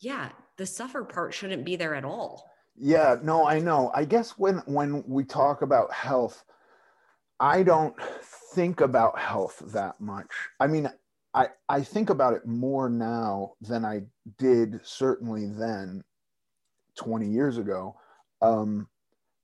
yeah 0.00 0.30
the 0.56 0.66
suffer 0.66 1.04
part 1.04 1.34
shouldn't 1.34 1.64
be 1.64 1.76
there 1.76 1.94
at 1.94 2.04
all. 2.04 2.50
Yeah 2.76 3.16
no 3.22 3.46
i 3.46 3.58
know. 3.58 3.90
I 3.94 4.04
guess 4.04 4.32
when 4.32 4.58
when 4.66 5.02
we 5.06 5.24
talk 5.24 5.62
about 5.62 5.92
health 5.92 6.44
i 7.40 7.62
don't 7.62 7.94
think 8.54 8.80
about 8.80 9.18
health 9.18 9.62
that 9.72 10.00
much. 10.00 10.30
I 10.60 10.68
mean 10.68 10.88
i 11.34 11.48
i 11.68 11.82
think 11.82 12.10
about 12.10 12.34
it 12.34 12.46
more 12.46 12.88
now 12.88 13.54
than 13.60 13.84
i 13.84 14.02
did 14.38 14.80
certainly 14.84 15.46
then 15.46 16.04
20 16.96 17.28
years 17.28 17.58
ago. 17.58 17.96
Um 18.40 18.88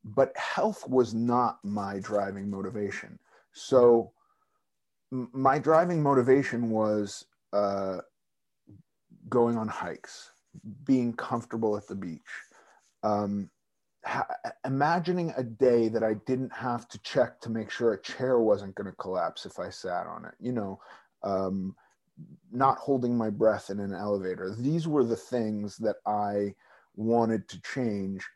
but 0.05 0.37
health 0.37 0.89
was 0.89 1.15
not 1.15 1.59
my 1.63 1.99
driving 1.99 2.51
motivation. 2.51 3.19
So 3.53 4.13
my 5.11 5.59
driving 5.59 6.03
motivation 6.03 6.71
was 6.71 7.27
uh, 7.53 7.99
going 9.29 9.57
on 9.57 9.69
hikes, 9.69 10.31
being 10.85 11.13
comfortable 11.13 11.77
at 11.77 11.87
the 11.87 11.95
beach, 11.95 12.21
um, 13.03 13.51
ha- 14.05 14.27
imagining 14.65 15.33
a 15.37 15.43
day 15.43 15.89
that 15.89 16.03
I 16.03 16.15
didn't 16.27 16.53
have 16.53 16.89
to 16.89 16.99
check 17.03 17.41
to 17.41 17.51
make 17.51 17.71
sure 17.71 17.93
a 17.93 18.03
chair 18.03 18.39
wasn't 18.39 18.75
going 18.75 18.91
to 18.91 18.97
collapse 18.97 19.47
if 19.47 19.59
I 19.59 19.71
sat 19.71 20.07
on 20.07 20.25
it. 20.25 20.35
You 20.41 20.53
know, 20.53 20.81
um, 21.23 21.77
not 22.53 22.79
holding 22.79 23.17
my 23.17 23.31
breath 23.31 23.71
in 23.71 23.81
an 23.81 23.95
elevator. 23.95 24.55
These 24.57 24.87
were 24.87 25.05
the 25.05 25.17
things 25.17 25.77
that 25.79 25.97
I 26.07 26.55
wanted 26.97 27.49
to 27.49 27.61
change 27.63 28.29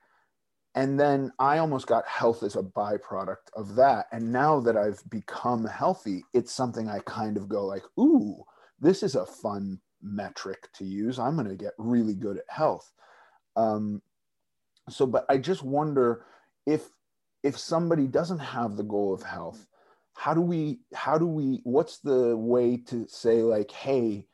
and 0.74 0.98
then 0.98 1.32
I 1.38 1.58
almost 1.58 1.86
got 1.86 2.06
health 2.06 2.42
as 2.42 2.56
a 2.56 2.62
byproduct 2.62 3.52
of 3.56 3.76
that. 3.76 4.06
And 4.10 4.32
now 4.32 4.58
that 4.60 4.76
I've 4.76 5.02
become 5.08 5.64
healthy, 5.66 6.24
it's 6.34 6.52
something 6.52 6.88
I 6.88 6.98
kind 7.00 7.36
of 7.36 7.48
go 7.48 7.64
like, 7.64 7.84
ooh, 7.98 8.42
this 8.80 9.04
is 9.04 9.14
a 9.14 9.24
fun 9.24 9.80
metric 10.02 10.68
to 10.74 10.84
use. 10.84 11.18
I'm 11.18 11.36
going 11.36 11.48
to 11.48 11.54
get 11.54 11.74
really 11.78 12.14
good 12.14 12.38
at 12.38 12.44
health. 12.48 12.90
Um, 13.54 14.02
so, 14.88 15.06
but 15.06 15.24
I 15.28 15.38
just 15.38 15.62
wonder 15.62 16.24
if 16.66 16.88
if 17.44 17.58
somebody 17.58 18.06
doesn't 18.06 18.38
have 18.38 18.76
the 18.76 18.82
goal 18.82 19.14
of 19.14 19.22
health, 19.22 19.66
how 20.14 20.34
do 20.34 20.40
we 20.40 20.80
how 20.92 21.18
do 21.18 21.26
we 21.26 21.60
what's 21.62 21.98
the 22.00 22.36
way 22.36 22.78
to 22.88 23.06
say 23.08 23.42
like, 23.42 23.70
hey, 23.70 24.26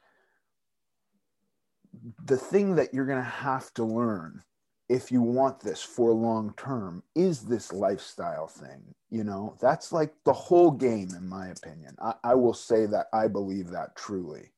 the 2.25 2.37
thing 2.37 2.77
that 2.77 2.95
you're 2.95 3.07
going 3.07 3.23
to 3.23 3.25
have 3.25 3.73
to 3.75 3.85
learn 3.85 4.43
if 4.91 5.11
you 5.11 5.23
want 5.23 5.61
this 5.61 5.83
for 5.83 6.13
long 6.13 6.53
term 6.59 7.03
is 7.15 7.43
this 7.43 7.73
lifestyle 7.73 8.47
thing 8.47 8.83
you 9.11 9.25
know? 9.25 9.57
That's 9.61 9.93
like 9.93 10.13
the 10.25 10.33
whole 10.33 10.71
game 10.71 11.11
in 11.17 11.29
my 11.29 11.49
opinion. 11.49 11.97
I, 12.01 12.15
I, 12.25 12.35
will 12.35 12.55
say 12.55 12.87
that 12.87 13.09
i 13.13 13.27
believe 13.27 13.69
that 13.71 13.97
truly. 13.97 14.53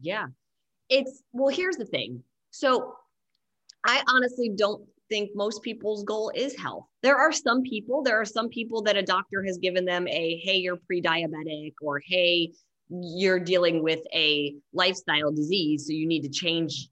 Yeah. 0.00 0.26
It's 0.88 1.22
well 1.32 1.54
here's 1.54 1.76
the 1.76 1.84
thing. 1.84 2.22
So 2.50 2.94
i 3.84 4.02
honestly 4.08 4.50
don't 4.56 4.84
think 5.08 5.30
most 5.34 5.62
people's 5.62 6.04
goal 6.04 6.30
is 6.34 6.56
health. 6.56 6.86
There 7.02 7.16
are 7.16 7.32
some 7.32 7.62
people 7.62 8.02
there 8.02 8.20
are 8.20 8.24
some 8.24 8.48
people 8.48 8.82
that 8.82 8.96
a 8.96 9.02
doctor 9.02 9.42
has 9.44 9.58
given 9.58 9.84
them 9.84 10.06
a 10.08 10.40
hey 10.44 10.56
you're 10.56 10.76
pre-diabetic 10.86 11.74
or 11.82 12.00
hey 12.06 12.52
you're 12.90 13.40
dealing 13.40 13.82
with 13.82 14.00
a 14.14 14.54
lifestyle 14.72 15.30
disease 15.30 15.86
so 15.86 15.92
you 15.92 16.06
need 16.06 16.22
to 16.22 16.30
change 16.30 16.88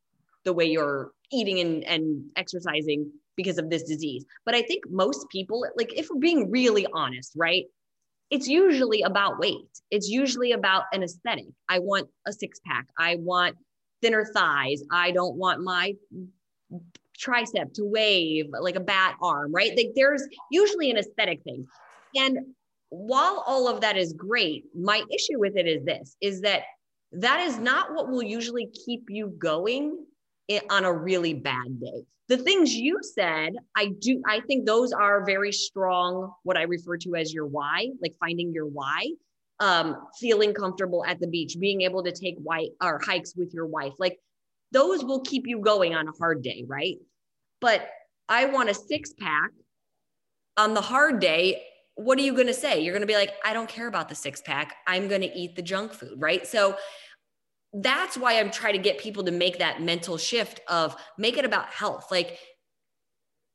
the 0.47 0.55
way 0.55 0.65
you're 0.65 1.11
eating 1.31 1.61
and, 1.61 1.85
and 1.85 2.25
exercising 2.37 3.11
because 3.37 3.59
of 3.59 3.69
this 3.69 3.83
disease. 3.83 4.25
But 4.47 4.55
I 4.55 4.63
think 4.63 4.85
most 4.89 5.29
people, 5.29 5.67
like 5.77 5.93
if 5.93 6.09
we're 6.09 6.21
being 6.21 6.51
really 6.51 6.87
honest, 6.95 7.33
right? 7.37 7.65
It's 8.31 8.49
usually 8.49 9.03
about 9.03 9.39
weight. 9.39 9.69
It's 9.91 10.09
usually 10.09 10.53
about 10.53 10.85
an 10.93 11.03
aesthetic. 11.03 11.47
I 11.69 11.79
want 11.81 12.09
a 12.27 12.33
six 12.33 12.59
pack. 12.67 12.87
I 12.99 13.17
want 13.17 13.57
thinner 14.03 14.25
thighs. 14.25 14.83
I 14.91 15.11
don't 15.11 15.37
want 15.37 15.63
my 15.63 15.95
tricep 17.21 17.73
to 17.75 17.85
wave 17.85 18.47
like 18.61 18.77
a 18.77 18.81
bat 18.81 19.17
arm, 19.21 19.53
right? 19.53 19.77
Like 19.77 19.93
there's 19.95 20.27
usually 20.51 20.91
an 20.91 20.97
aesthetic 20.97 21.43
thing. 21.43 21.67
And 22.17 22.39
while 22.89 23.45
all 23.47 23.69
of 23.69 23.81
that 23.83 23.97
is 23.97 24.13
great, 24.13 24.65
my 24.75 25.03
issue 25.13 25.39
with 25.39 25.57
it 25.57 25.67
is 25.67 25.85
this 25.85 26.17
is 26.21 26.41
that 26.43 26.63
that 27.13 27.41
is 27.41 27.59
not 27.59 27.95
what 27.95 28.09
will 28.09 28.23
usually 28.23 28.69
keep 28.85 29.05
you 29.09 29.29
going 29.39 30.05
on 30.71 30.85
a 30.85 30.93
really 30.93 31.35
bad 31.35 31.81
day. 31.81 32.05
The 32.29 32.39
things 32.39 32.75
you 32.75 32.99
said, 33.03 33.55
I 33.77 33.93
do, 34.01 34.21
I 34.27 34.41
think 34.41 34.67
those 34.67 34.93
are 34.93 35.25
very 35.25 35.53
strong, 35.53 36.33
what 36.43 36.57
I 36.57 36.63
refer 36.63 36.97
to 36.99 37.15
as 37.15 37.33
your 37.33 37.47
why, 37.47 37.89
like 38.03 38.15
finding 38.19 38.53
your 38.53 38.67
why, 38.67 39.11
um, 39.61 39.97
feeling 40.19 40.53
comfortable 40.53 41.05
at 41.05 41.21
the 41.21 41.29
beach, 41.29 41.57
being 41.59 41.83
able 41.83 42.03
to 42.03 42.13
take 42.13 42.37
white 42.39 42.71
or 42.83 43.01
hikes 43.05 43.35
with 43.37 43.55
your 43.55 43.67
wife. 43.67 43.93
Like 43.99 44.19
those 44.73 45.05
will 45.05 45.21
keep 45.21 45.47
you 45.47 45.61
going 45.61 45.95
on 45.95 46.09
a 46.09 46.13
hard 46.19 46.43
day, 46.43 46.65
right? 46.67 46.97
But 47.61 47.89
I 48.29 48.47
want 48.47 48.71
a 48.71 48.75
six 48.75 49.13
pack 49.13 49.51
on 50.57 50.75
the 50.75 50.81
hard 50.81 51.21
day. 51.21 51.63
What 51.95 52.19
are 52.19 52.23
you 52.23 52.35
going 52.35 52.49
to 52.49 52.55
say? 52.55 52.81
You're 52.81 52.93
going 52.93 53.03
to 53.03 53.07
be 53.07 53.15
like, 53.15 53.35
I 53.45 53.53
don't 53.53 53.69
care 53.69 53.87
about 53.87 54.09
the 54.09 54.15
six 54.15 54.43
pack. 54.43 54.77
I'm 54.87 55.09
going 55.09 55.23
to 55.23 55.33
eat 55.33 55.55
the 55.55 55.63
junk 55.63 55.93
food, 55.93 56.21
right? 56.21 56.47
So 56.47 56.77
that's 57.83 58.17
why 58.17 58.39
I'm 58.39 58.51
trying 58.51 58.73
to 58.73 58.79
get 58.79 58.99
people 58.99 59.25
to 59.25 59.31
make 59.31 59.59
that 59.59 59.83
mental 59.83 60.17
shift 60.17 60.61
of 60.69 60.97
make 61.19 61.37
it 61.37 61.45
about 61.45 61.67
health. 61.67 62.09
Like 62.11 62.39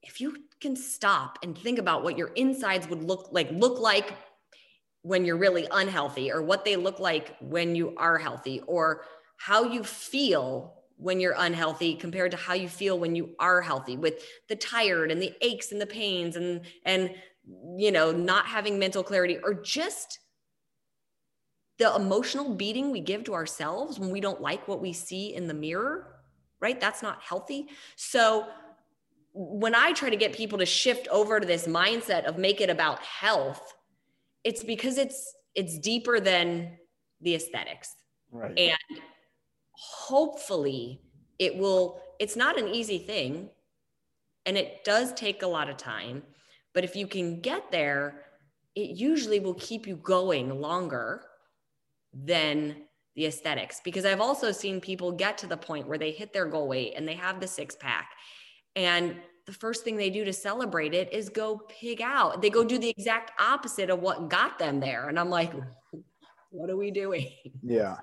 if 0.03 0.21
you 0.21 0.35
can 0.59 0.75
stop 0.75 1.39
and 1.43 1.57
think 1.57 1.79
about 1.79 2.03
what 2.03 2.17
your 2.17 2.29
insides 2.29 2.87
would 2.87 3.03
look 3.03 3.29
like 3.31 3.49
look 3.51 3.79
like 3.79 4.13
when 5.01 5.25
you're 5.25 5.37
really 5.37 5.67
unhealthy 5.71 6.31
or 6.31 6.41
what 6.41 6.63
they 6.63 6.75
look 6.75 6.99
like 6.99 7.35
when 7.41 7.75
you 7.75 7.95
are 7.97 8.17
healthy 8.17 8.61
or 8.67 9.03
how 9.37 9.63
you 9.63 9.83
feel 9.83 10.75
when 10.97 11.19
you're 11.19 11.35
unhealthy 11.37 11.95
compared 11.95 12.29
to 12.29 12.37
how 12.37 12.53
you 12.53 12.69
feel 12.69 12.99
when 12.99 13.15
you 13.15 13.33
are 13.39 13.61
healthy 13.61 13.97
with 13.97 14.23
the 14.49 14.55
tired 14.55 15.11
and 15.11 15.19
the 15.19 15.33
aches 15.41 15.71
and 15.71 15.81
the 15.81 15.87
pains 15.87 16.35
and 16.35 16.61
and 16.85 17.09
you 17.75 17.91
know 17.91 18.11
not 18.11 18.45
having 18.45 18.77
mental 18.77 19.03
clarity 19.03 19.39
or 19.43 19.55
just 19.55 20.19
the 21.81 21.95
emotional 21.95 22.53
beating 22.53 22.91
we 22.91 22.99
give 22.99 23.23
to 23.23 23.33
ourselves 23.33 23.97
when 23.97 24.11
we 24.11 24.21
don't 24.21 24.39
like 24.39 24.67
what 24.67 24.79
we 24.79 24.93
see 24.93 25.33
in 25.33 25.47
the 25.47 25.53
mirror, 25.55 26.21
right? 26.59 26.79
That's 26.79 27.01
not 27.01 27.19
healthy. 27.23 27.69
So 27.95 28.45
when 29.33 29.73
I 29.73 29.91
try 29.91 30.11
to 30.11 30.15
get 30.15 30.31
people 30.31 30.59
to 30.59 30.65
shift 30.67 31.07
over 31.07 31.39
to 31.39 31.47
this 31.47 31.65
mindset 31.65 32.25
of 32.25 32.37
make 32.37 32.61
it 32.61 32.69
about 32.69 32.99
health, 32.99 33.73
it's 34.43 34.63
because 34.63 34.99
it's 34.99 35.33
it's 35.55 35.79
deeper 35.79 36.19
than 36.19 36.77
the 37.21 37.33
aesthetics. 37.33 37.95
Right. 38.29 38.59
And 38.59 38.99
hopefully 39.71 41.01
it 41.39 41.57
will 41.57 41.99
it's 42.19 42.35
not 42.35 42.59
an 42.59 42.67
easy 42.67 42.99
thing 42.99 43.49
and 44.45 44.55
it 44.55 44.83
does 44.83 45.13
take 45.13 45.41
a 45.41 45.47
lot 45.47 45.67
of 45.67 45.77
time. 45.77 46.21
But 46.75 46.83
if 46.83 46.95
you 46.95 47.07
can 47.07 47.41
get 47.41 47.71
there, 47.71 48.25
it 48.75 48.91
usually 48.91 49.39
will 49.39 49.55
keep 49.55 49.87
you 49.87 49.95
going 49.95 50.61
longer 50.61 51.25
than 52.13 52.75
the 53.15 53.25
aesthetics. 53.25 53.81
Because 53.83 54.05
I've 54.05 54.21
also 54.21 54.51
seen 54.51 54.79
people 54.81 55.11
get 55.11 55.37
to 55.39 55.47
the 55.47 55.57
point 55.57 55.87
where 55.87 55.97
they 55.97 56.11
hit 56.11 56.33
their 56.33 56.45
goal 56.45 56.67
weight 56.67 56.93
and 56.95 57.07
they 57.07 57.15
have 57.15 57.39
the 57.39 57.47
six 57.47 57.75
pack. 57.75 58.11
And 58.75 59.17
the 59.45 59.53
first 59.53 59.83
thing 59.83 59.97
they 59.97 60.09
do 60.09 60.23
to 60.23 60.33
celebrate 60.33 60.93
it 60.93 61.11
is 61.13 61.29
go 61.29 61.61
pig 61.67 62.01
out. 62.01 62.41
They 62.41 62.49
go 62.49 62.63
do 62.63 62.77
the 62.77 62.89
exact 62.89 63.31
opposite 63.39 63.89
of 63.89 63.99
what 63.99 64.29
got 64.29 64.59
them 64.59 64.79
there. 64.79 65.09
And 65.09 65.19
I'm 65.19 65.29
like, 65.29 65.51
what 66.51 66.69
are 66.69 66.77
we 66.77 66.91
doing? 66.91 67.29
Yeah. 67.63 67.97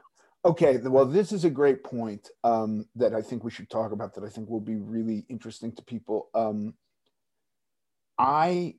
Okay. 0.44 0.78
Well, 0.78 1.06
this 1.06 1.32
is 1.32 1.44
a 1.44 1.50
great 1.50 1.84
point 1.84 2.28
um, 2.44 2.86
that 2.96 3.14
I 3.14 3.22
think 3.22 3.44
we 3.44 3.50
should 3.50 3.70
talk 3.70 3.92
about 3.92 4.14
that 4.14 4.24
I 4.24 4.28
think 4.28 4.48
will 4.48 4.60
be 4.60 4.76
really 4.76 5.24
interesting 5.28 5.72
to 5.72 5.82
people. 5.82 6.28
Um, 6.34 6.74
I 8.18 8.74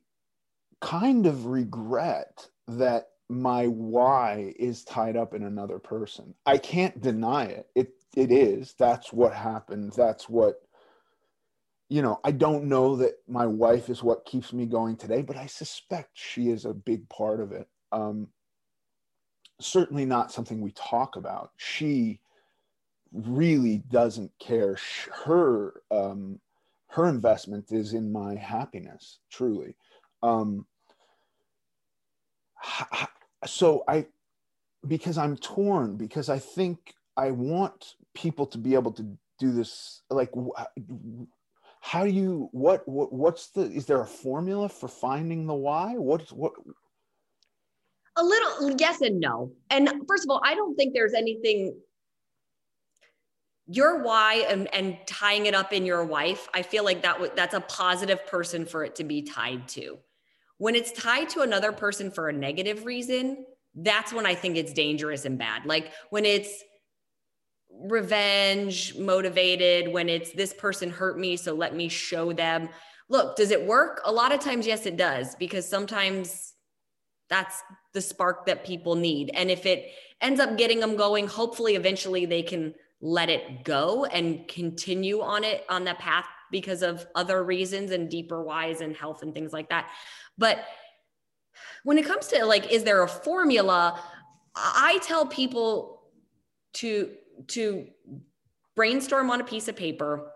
kind 0.80 1.26
of 1.26 1.46
regret 1.46 2.46
that 2.68 3.08
my 3.30 3.68
why 3.68 4.52
is 4.58 4.84
tied 4.84 5.16
up 5.16 5.34
in 5.34 5.44
another 5.44 5.78
person. 5.78 6.34
I 6.46 6.58
can't 6.58 7.00
deny 7.00 7.44
it. 7.44 7.68
It 7.76 7.92
it 8.16 8.32
is. 8.32 8.74
That's 8.76 9.12
what 9.12 9.32
happened. 9.32 9.92
That's 9.96 10.28
what 10.28 10.62
you 11.88 12.02
know, 12.02 12.20
I 12.24 12.30
don't 12.30 12.64
know 12.64 12.96
that 12.96 13.14
my 13.28 13.46
wife 13.46 13.88
is 13.88 14.02
what 14.02 14.24
keeps 14.24 14.52
me 14.52 14.64
going 14.64 14.96
today, 14.96 15.22
but 15.22 15.36
I 15.36 15.46
suspect 15.46 16.10
she 16.14 16.48
is 16.48 16.64
a 16.64 16.72
big 16.72 17.08
part 17.08 17.40
of 17.40 17.50
it. 17.50 17.68
Um, 17.90 18.28
certainly 19.60 20.04
not 20.04 20.30
something 20.30 20.60
we 20.60 20.70
talk 20.72 21.16
about. 21.16 21.50
She 21.56 22.20
really 23.12 23.78
doesn't 23.90 24.32
care. 24.40 24.76
Her 25.24 25.82
um, 25.90 26.40
her 26.88 27.08
investment 27.08 27.70
is 27.70 27.92
in 27.92 28.10
my 28.10 28.34
happiness, 28.34 29.20
truly. 29.30 29.76
Um, 30.22 30.66
so 33.46 33.84
I, 33.88 34.06
because 34.86 35.18
I'm 35.18 35.36
torn, 35.36 35.96
because 35.96 36.28
I 36.28 36.38
think 36.38 36.94
I 37.16 37.30
want 37.30 37.94
people 38.14 38.46
to 38.46 38.58
be 38.58 38.74
able 38.74 38.92
to 38.92 39.06
do 39.38 39.50
this. 39.52 40.02
Like, 40.10 40.30
how 41.80 42.04
do 42.04 42.10
you? 42.10 42.48
What? 42.52 42.86
What? 42.86 43.12
What's 43.12 43.48
the? 43.48 43.62
Is 43.62 43.86
there 43.86 44.00
a 44.00 44.06
formula 44.06 44.68
for 44.68 44.88
finding 44.88 45.46
the 45.46 45.54
why? 45.54 45.94
What's 45.94 46.32
what? 46.32 46.52
A 48.16 48.24
little 48.24 48.76
yes 48.78 49.00
and 49.00 49.20
no. 49.20 49.52
And 49.70 49.88
first 50.08 50.24
of 50.24 50.30
all, 50.30 50.40
I 50.44 50.54
don't 50.54 50.74
think 50.74 50.94
there's 50.94 51.14
anything 51.14 51.74
your 53.72 54.02
why 54.02 54.44
and, 54.48 54.72
and 54.74 54.98
tying 55.06 55.46
it 55.46 55.54
up 55.54 55.72
in 55.72 55.86
your 55.86 56.04
wife 56.04 56.48
i 56.54 56.60
feel 56.60 56.84
like 56.84 57.02
that 57.02 57.12
w- 57.14 57.30
that's 57.36 57.54
a 57.54 57.60
positive 57.60 58.26
person 58.26 58.66
for 58.66 58.84
it 58.84 58.96
to 58.96 59.04
be 59.04 59.22
tied 59.22 59.68
to 59.68 59.96
when 60.60 60.74
it's 60.74 60.92
tied 60.92 61.28
to 61.30 61.40
another 61.40 61.72
person 61.72 62.10
for 62.10 62.28
a 62.28 62.32
negative 62.32 62.84
reason 62.84 63.44
that's 63.74 64.12
when 64.12 64.26
i 64.26 64.34
think 64.34 64.56
it's 64.56 64.72
dangerous 64.72 65.24
and 65.24 65.38
bad. 65.38 65.64
Like 65.64 65.92
when 66.10 66.24
it's 66.24 66.62
revenge 67.70 68.96
motivated 68.96 69.92
when 69.92 70.08
it's 70.08 70.32
this 70.32 70.52
person 70.52 70.90
hurt 70.90 71.18
me 71.18 71.36
so 71.36 71.54
let 71.54 71.74
me 71.74 71.88
show 71.88 72.32
them. 72.32 72.68
Look 73.08 73.36
does 73.36 73.50
it 73.50 73.64
work? 73.64 74.02
A 74.04 74.12
lot 74.12 74.32
of 74.32 74.40
times 74.40 74.66
yes 74.66 74.86
it 74.86 74.96
does 74.96 75.34
because 75.36 75.68
sometimes 75.68 76.52
that's 77.28 77.62
the 77.94 78.00
spark 78.00 78.46
that 78.46 78.64
people 78.64 78.96
need. 78.96 79.30
And 79.34 79.50
if 79.50 79.64
it 79.66 79.92
ends 80.20 80.40
up 80.40 80.58
getting 80.58 80.80
them 80.80 80.96
going 80.96 81.26
hopefully 81.26 81.74
eventually 81.74 82.26
they 82.26 82.42
can 82.42 82.74
let 83.00 83.30
it 83.30 83.64
go 83.64 84.04
and 84.04 84.46
continue 84.46 85.22
on 85.22 85.42
it 85.44 85.64
on 85.70 85.84
that 85.84 85.98
path 85.98 86.26
because 86.50 86.82
of 86.82 87.06
other 87.14 87.42
reasons 87.42 87.90
and 87.90 88.10
deeper 88.10 88.42
whys 88.42 88.80
and 88.80 88.96
health 88.96 89.22
and 89.22 89.34
things 89.34 89.52
like 89.52 89.68
that. 89.70 89.90
But 90.38 90.64
when 91.84 91.98
it 91.98 92.06
comes 92.06 92.28
to 92.28 92.44
like, 92.44 92.70
is 92.72 92.84
there 92.84 93.02
a 93.02 93.08
formula? 93.08 94.00
I 94.54 94.98
tell 95.02 95.26
people 95.26 96.02
to 96.74 97.10
to 97.48 97.86
brainstorm 98.76 99.30
on 99.30 99.40
a 99.40 99.44
piece 99.44 99.68
of 99.68 99.76
paper. 99.76 100.30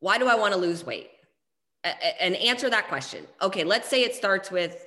Why 0.00 0.18
do 0.18 0.26
I 0.26 0.34
want 0.34 0.54
to 0.54 0.60
lose 0.60 0.84
weight? 0.84 1.10
And 1.84 2.36
answer 2.36 2.68
that 2.70 2.88
question. 2.88 3.26
Okay, 3.40 3.64
let's 3.64 3.88
say 3.88 4.02
it 4.02 4.14
starts 4.14 4.50
with 4.50 4.86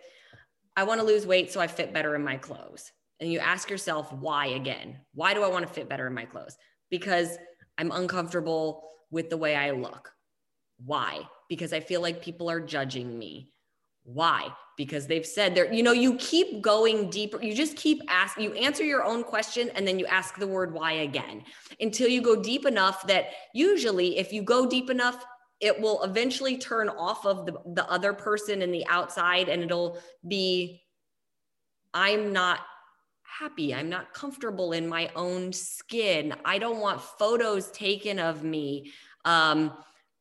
I 0.76 0.84
want 0.84 1.00
to 1.02 1.06
lose 1.06 1.26
weight 1.26 1.52
so 1.52 1.60
I 1.60 1.67
fit 1.67 1.93
better 1.93 2.15
in 2.15 2.24
my 2.24 2.38
clothes 2.38 2.91
and 3.19 3.32
you 3.32 3.39
ask 3.39 3.69
yourself 3.69 4.12
why 4.12 4.48
again. 4.48 4.98
Why 5.13 5.34
do 5.34 5.43
I 5.43 5.48
want 5.48 5.67
to 5.67 5.74
fit 5.74 5.88
better 5.88 6.08
in 6.08 6.13
my 6.13 6.26
clothes? 6.26 6.58
Because 6.89 7.38
I'm 7.78 7.91
uncomfortable 7.91 8.84
with 9.13 9.30
the 9.30 9.38
way 9.38 9.56
I 9.56 9.71
look. 9.71 10.12
Why? 10.84 11.21
Because 11.47 11.71
I 11.71 11.80
feel 11.80 12.02
like 12.02 12.23
people 12.23 12.49
are 12.49 12.60
judging 12.60 13.17
me. 13.17 13.52
Why? 14.04 14.49
Because 14.76 15.06
they've 15.06 15.26
said 15.26 15.54
they're, 15.54 15.71
you 15.71 15.84
know, 15.84 15.91
you 15.91 16.15
keep 16.15 16.62
going 16.62 17.12
deeper. 17.12 17.41
You 17.41 17.54
just 17.54 17.78
keep 17.78 18.02
asking, 18.10 18.43
you 18.43 18.54
answer 18.54 18.84
your 18.84 19.04
own 19.04 19.23
question 19.23 19.69
and 19.76 19.88
then 19.88 19.99
you 19.99 20.08
ask 20.08 20.36
the 20.38 20.47
word 20.47 20.73
why 20.73 20.93
again 20.93 21.43
until 21.80 22.10
you 22.10 22.21
go 22.21 22.41
deep 22.41 22.65
enough 22.65 23.06
that 23.08 23.28
usually, 23.54 24.17
if 24.17 24.34
you 24.34 24.41
go 24.41 24.65
deep 24.65 24.89
enough, 24.89 25.23
it 25.62 25.80
will 25.80 26.04
eventually 26.04 26.58
turn 26.58 26.89
off 26.89 27.26
of 27.26 27.45
the, 27.45 27.54
the 27.76 27.89
other 27.89 28.13
person 28.13 28.63
in 28.63 28.71
the 28.71 28.86
outside 28.88 29.47
and 29.47 29.62
it'll 29.62 29.99
be, 30.28 30.82
I'm 31.93 32.34
not 32.34 32.60
happy. 33.39 33.74
I'm 33.74 33.89
not 33.89 34.13
comfortable 34.13 34.74
in 34.74 34.88
my 34.88 35.10
own 35.15 35.52
skin. 35.54 36.36
I 36.46 36.60
don't 36.60 36.80
want 36.80 37.02
photos 37.02 37.72
taken 37.72 38.19
of 38.19 38.43
me 38.43 38.91
um, 39.26 39.72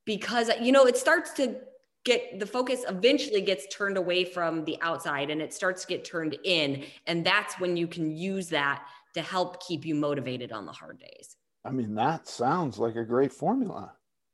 because, 0.05 0.51
you 0.61 0.73
know, 0.73 0.87
it 0.87 0.97
starts 0.97 1.33
to 1.35 1.57
get 2.05 2.41
the 2.41 2.47
focus 2.47 2.85
eventually 2.89 3.41
gets 3.41 3.67
turned 3.69 3.97
away 3.97 4.25
from 4.25 4.65
the 4.65 4.77
outside 4.81 5.31
and 5.31 5.41
it 5.41 5.55
starts 5.55 5.83
to 5.83 5.89
get 5.89 6.05
turned 6.05 6.37
in. 6.45 6.85
And 7.07 7.25
that's 7.25 7.61
when 7.61 7.77
you 7.77 7.87
can 7.87 8.17
use 8.17 8.49
that 8.49 8.85
to 9.15 9.23
help 9.23 9.65
keep 9.67 9.85
you 9.85 9.95
motivated 9.95 10.51
on 10.53 10.67
the 10.67 10.73
hard 10.73 10.99
days. 10.99 11.37
I 11.65 11.71
mean, 11.71 11.95
that 11.95 12.27
sounds 12.27 12.79
like 12.79 12.97
a 12.97 13.05
great 13.05 13.33
formula. 13.33 13.93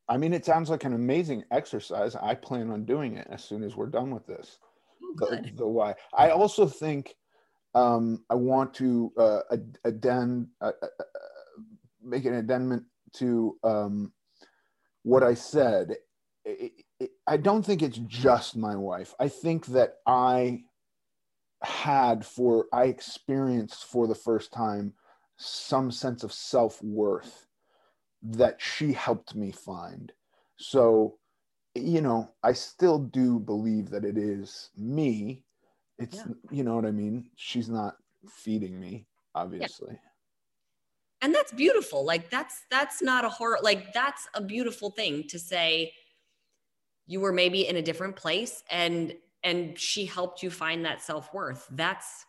I 0.08 0.16
mean, 0.16 0.32
it 0.32 0.46
sounds 0.46 0.70
like 0.70 0.84
an 0.84 0.94
amazing 0.94 1.44
exercise. 1.50 2.16
I 2.16 2.34
plan 2.34 2.70
on 2.70 2.84
doing 2.86 3.16
it 3.16 3.26
as 3.30 3.44
soon 3.44 3.62
as 3.62 3.76
we're 3.76 3.86
done 3.86 4.10
with 4.10 4.26
this. 4.26 4.58
Oh, 5.20 5.30
the, 5.30 5.50
the 5.54 5.66
why. 5.66 5.94
I 6.16 6.30
also 6.30 6.66
think 6.66 7.14
um, 7.78 8.24
I 8.28 8.34
want 8.34 8.74
to 8.74 9.12
uh, 9.16 9.40
addend, 9.84 10.48
uh, 10.60 10.72
uh, 10.82 10.86
uh, 10.98 11.62
make 12.02 12.24
an 12.24 12.34
addendum 12.34 12.86
to 13.14 13.56
um, 13.62 14.12
what 15.04 15.22
I 15.22 15.34
said. 15.34 15.94
It, 16.44 16.72
it, 16.98 17.10
I 17.28 17.36
don't 17.36 17.64
think 17.64 17.82
it's 17.82 17.98
just 17.98 18.56
my 18.56 18.74
wife. 18.74 19.14
I 19.20 19.28
think 19.28 19.66
that 19.66 19.98
I 20.06 20.62
had 21.62 22.26
for, 22.26 22.66
I 22.72 22.84
experienced 22.84 23.84
for 23.84 24.08
the 24.08 24.14
first 24.14 24.52
time 24.52 24.94
some 25.36 25.92
sense 25.92 26.24
of 26.24 26.32
self 26.32 26.82
worth 26.82 27.46
that 28.22 28.60
she 28.60 28.92
helped 28.92 29.36
me 29.36 29.52
find. 29.52 30.10
So, 30.56 31.18
you 31.76 32.00
know, 32.00 32.32
I 32.42 32.54
still 32.54 32.98
do 32.98 33.38
believe 33.38 33.90
that 33.90 34.04
it 34.04 34.18
is 34.18 34.70
me 34.76 35.44
it's 35.98 36.16
yeah. 36.16 36.24
you 36.50 36.64
know 36.64 36.74
what 36.74 36.86
i 36.86 36.90
mean? 36.90 37.28
She's 37.36 37.68
not 37.68 37.96
feeding 38.28 38.78
me 38.78 39.06
obviously. 39.34 39.92
Yeah. 39.92 39.98
and 41.22 41.34
that's 41.34 41.52
beautiful. 41.52 42.04
Like 42.04 42.30
that's 42.30 42.62
that's 42.70 43.02
not 43.02 43.24
a 43.24 43.28
horror 43.28 43.58
like 43.62 43.92
that's 43.92 44.28
a 44.34 44.42
beautiful 44.42 44.90
thing 44.90 45.24
to 45.28 45.38
say 45.38 45.92
you 47.06 47.20
were 47.20 47.32
maybe 47.32 47.66
in 47.66 47.76
a 47.76 47.82
different 47.82 48.16
place 48.16 48.62
and 48.70 49.14
and 49.44 49.78
she 49.78 50.04
helped 50.04 50.42
you 50.42 50.50
find 50.50 50.84
that 50.84 51.00
self-worth. 51.00 51.66
That's 51.70 52.26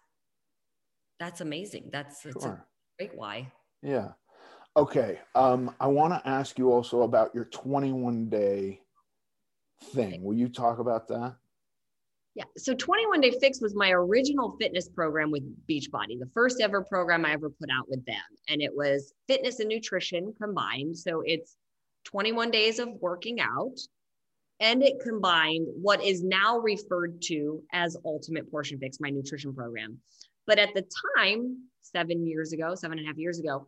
that's 1.19 1.41
amazing. 1.41 1.89
That's, 1.91 2.21
that's 2.21 2.43
sure. 2.43 2.51
a 2.53 3.03
great 3.03 3.17
why. 3.17 3.51
Yeah. 3.82 4.10
Okay 4.77 5.19
um 5.36 5.75
i 5.79 5.88
want 5.88 6.13
to 6.13 6.29
ask 6.29 6.58
you 6.60 6.71
also 6.71 7.01
about 7.01 7.34
your 7.34 7.45
21 7.45 8.29
day 8.29 8.82
thing. 9.93 10.23
Will 10.23 10.36
you 10.36 10.47
talk 10.47 10.79
about 10.79 11.08
that 11.08 11.36
yeah. 12.39 12.45
So 12.56 12.73
21 12.73 13.19
Day 13.19 13.34
Fix 13.41 13.60
was 13.60 13.75
my 13.75 13.91
original 13.91 14.56
fitness 14.62 14.88
program 14.88 15.30
with 15.30 15.43
Beachbody, 15.67 16.17
the 16.17 16.30
first 16.34 16.62
ever 16.62 16.82
program 16.82 17.25
I 17.25 17.34
ever 17.34 17.49
put 17.49 17.67
out 17.69 17.89
with 17.89 18.06
them. 18.06 18.15
And 18.47 18.62
it 18.62 18.71
was 18.73 19.12
fitness 19.28 19.60
and 19.60 19.67
nutrition 19.67 20.34
combined. 20.41 20.97
So 20.97 21.21
it's 21.25 21.58
21 22.06 22.49
days 22.49 22.80
of 22.80 22.88
working 23.02 23.41
out. 23.41 23.78
And 24.62 24.82
it 24.82 25.02
combined 25.04 25.67
what 25.82 26.02
is 26.02 26.23
now 26.23 26.60
referred 26.60 27.21
to 27.23 27.62
as 27.73 27.97
Ultimate 28.06 28.49
Portion 28.49 28.80
Fix, 28.80 28.99
my 29.02 29.10
nutrition 29.10 29.54
program. 29.54 29.97
But 30.47 30.60
at 30.60 30.73
the 30.73 30.86
time, 31.17 31.58
seven 31.82 32.25
years 32.25 32.54
ago, 32.54 32.73
seven 32.73 32.99
and 32.99 33.06
a 33.06 33.10
half 33.10 33.17
years 33.17 33.39
ago, 33.39 33.67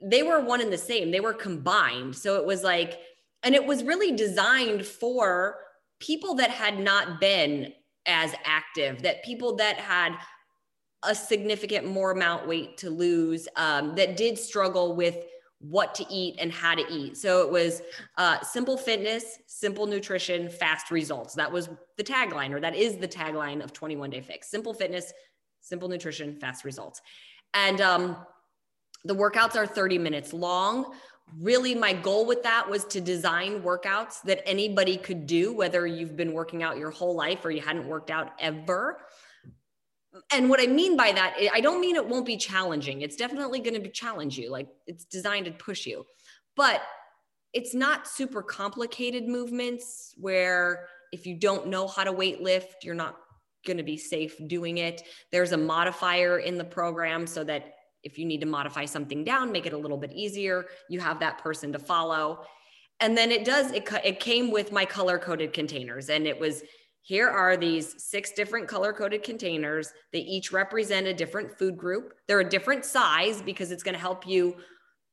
they 0.00 0.22
were 0.22 0.40
one 0.40 0.60
and 0.60 0.72
the 0.72 0.78
same. 0.78 1.10
They 1.10 1.18
were 1.18 1.34
combined. 1.34 2.14
So 2.14 2.36
it 2.36 2.46
was 2.46 2.62
like, 2.62 3.00
and 3.42 3.56
it 3.56 3.66
was 3.66 3.82
really 3.82 4.12
designed 4.12 4.86
for 4.86 5.56
people 6.00 6.34
that 6.34 6.50
had 6.50 6.78
not 6.78 7.20
been 7.20 7.72
as 8.06 8.34
active, 8.44 9.02
that 9.02 9.24
people 9.24 9.56
that 9.56 9.76
had 9.76 10.14
a 11.04 11.14
significant 11.14 11.86
more 11.86 12.10
amount 12.10 12.46
weight 12.46 12.76
to 12.78 12.90
lose, 12.90 13.48
um, 13.56 13.94
that 13.94 14.16
did 14.16 14.38
struggle 14.38 14.96
with 14.96 15.16
what 15.60 15.94
to 15.94 16.06
eat 16.08 16.36
and 16.38 16.52
how 16.52 16.74
to 16.74 16.84
eat. 16.92 17.16
So 17.16 17.42
it 17.42 17.50
was 17.50 17.82
uh, 18.16 18.40
simple 18.40 18.76
fitness, 18.76 19.38
simple 19.46 19.86
nutrition, 19.86 20.48
fast 20.48 20.90
results. 20.90 21.34
That 21.34 21.50
was 21.50 21.68
the 21.96 22.04
tagline, 22.04 22.52
or 22.52 22.60
that 22.60 22.76
is 22.76 22.96
the 22.96 23.08
tagline 23.08 23.62
of 23.62 23.72
21 23.72 24.10
Day 24.10 24.20
Fix 24.20 24.50
simple 24.50 24.72
fitness, 24.72 25.12
simple 25.60 25.88
nutrition, 25.88 26.36
fast 26.36 26.64
results. 26.64 27.00
And 27.54 27.80
um, 27.80 28.16
the 29.04 29.14
workouts 29.14 29.56
are 29.56 29.66
30 29.66 29.98
minutes 29.98 30.32
long. 30.32 30.92
Really, 31.38 31.74
my 31.74 31.92
goal 31.92 32.26
with 32.26 32.42
that 32.44 32.68
was 32.68 32.84
to 32.86 33.00
design 33.00 33.60
workouts 33.62 34.22
that 34.22 34.42
anybody 34.46 34.96
could 34.96 35.26
do, 35.26 35.52
whether 35.52 35.86
you've 35.86 36.16
been 36.16 36.32
working 36.32 36.62
out 36.62 36.78
your 36.78 36.90
whole 36.90 37.14
life 37.14 37.44
or 37.44 37.50
you 37.50 37.60
hadn't 37.60 37.86
worked 37.86 38.10
out 38.10 38.32
ever 38.40 38.98
and 40.32 40.48
what 40.48 40.60
I 40.60 40.66
mean 40.66 40.96
by 40.96 41.12
that, 41.12 41.36
I 41.52 41.60
don't 41.60 41.80
mean 41.80 41.96
it 41.96 42.06
won't 42.06 42.26
be 42.26 42.36
challenging. 42.36 43.02
It's 43.02 43.16
definitely 43.16 43.60
going 43.60 43.80
to 43.82 43.90
challenge 43.90 44.38
you. 44.38 44.50
Like 44.50 44.68
it's 44.86 45.04
designed 45.04 45.46
to 45.46 45.52
push 45.52 45.86
you, 45.86 46.04
but 46.56 46.82
it's 47.52 47.74
not 47.74 48.06
super 48.06 48.42
complicated 48.42 49.26
movements 49.26 50.14
where 50.16 50.86
if 51.12 51.26
you 51.26 51.36
don't 51.36 51.68
know 51.68 51.86
how 51.86 52.04
to 52.04 52.12
weight 52.12 52.42
lift, 52.42 52.84
you're 52.84 52.94
not 52.94 53.16
going 53.66 53.78
to 53.78 53.82
be 53.82 53.96
safe 53.96 54.34
doing 54.46 54.78
it. 54.78 55.02
There's 55.32 55.52
a 55.52 55.56
modifier 55.56 56.38
in 56.38 56.58
the 56.58 56.64
program 56.64 57.26
so 57.26 57.44
that 57.44 57.74
if 58.02 58.18
you 58.18 58.24
need 58.24 58.40
to 58.40 58.46
modify 58.46 58.84
something 58.84 59.24
down, 59.24 59.52
make 59.52 59.66
it 59.66 59.72
a 59.72 59.78
little 59.78 59.96
bit 59.96 60.12
easier, 60.12 60.66
you 60.88 61.00
have 61.00 61.18
that 61.20 61.38
person 61.38 61.72
to 61.72 61.78
follow. 61.78 62.44
And 63.00 63.16
then 63.16 63.30
it 63.30 63.44
does, 63.44 63.72
it, 63.72 63.88
it 64.04 64.20
came 64.20 64.50
with 64.50 64.72
my 64.72 64.84
color 64.84 65.18
coded 65.18 65.52
containers 65.52 66.08
and 66.08 66.26
it 66.26 66.38
was 66.38 66.62
here 67.02 67.28
are 67.28 67.56
these 67.56 68.02
six 68.02 68.32
different 68.32 68.68
color 68.68 68.92
coded 68.92 69.22
containers. 69.22 69.92
They 70.12 70.18
each 70.18 70.52
represent 70.52 71.06
a 71.06 71.14
different 71.14 71.58
food 71.58 71.76
group. 71.78 72.12
They're 72.26 72.40
a 72.40 72.48
different 72.48 72.84
size 72.84 73.40
because 73.40 73.70
it's 73.72 73.82
going 73.82 73.94
to 73.94 74.00
help 74.00 74.26
you 74.26 74.56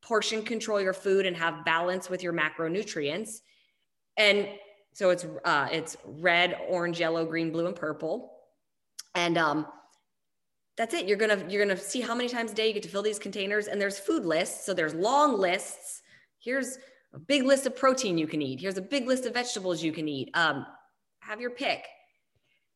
portion 0.02 0.44
control 0.44 0.82
your 0.82 0.94
food 0.94 1.26
and 1.26 1.38
have 1.38 1.64
balance 1.64 2.10
with 2.10 2.22
your 2.22 2.34
macronutrients. 2.34 3.40
And 4.18 4.50
so 4.94 5.10
it's 5.10 5.26
uh, 5.46 5.70
it's 5.72 5.96
red, 6.06 6.58
orange, 6.68 7.00
yellow, 7.00 7.26
green, 7.26 7.52
blue, 7.52 7.68
and 7.68 7.76
purple. 7.76 8.32
And 9.14 9.38
um, 9.38 9.66
that's 10.78 10.94
it. 10.94 11.08
You're 11.08 11.18
gonna 11.18 11.46
you're 11.48 11.66
gonna 11.66 11.80
see 11.80 12.02
how 12.02 12.16
many 12.16 12.30
times 12.30 12.52
a 12.52 12.56
day 12.56 12.68
you 12.68 12.74
get 12.74 12.84
to 12.84 12.90
fill 12.90 13.02
these 13.02 13.20
containers. 13.20 13.68
And 13.68 13.80
there's 13.80 13.98
food 13.98 14.26
lists. 14.26 14.66
So 14.66 14.74
there's 14.74 14.94
long 14.94 15.38
lists. 15.38 16.02
Here's 16.40 16.78
a 17.14 17.20
big 17.20 17.44
list 17.44 17.66
of 17.66 17.76
protein 17.76 18.18
you 18.18 18.28
can 18.28 18.42
eat. 18.42 18.60
Here's 18.60 18.78
a 18.78 18.82
big 18.82 19.08
list 19.08 19.26
of 19.26 19.34
vegetables 19.34 19.84
you 19.84 19.92
can 19.92 20.08
eat. 20.08 20.30
Um, 20.34 20.66
have 21.26 21.42
your 21.42 21.50
pick 21.50 21.86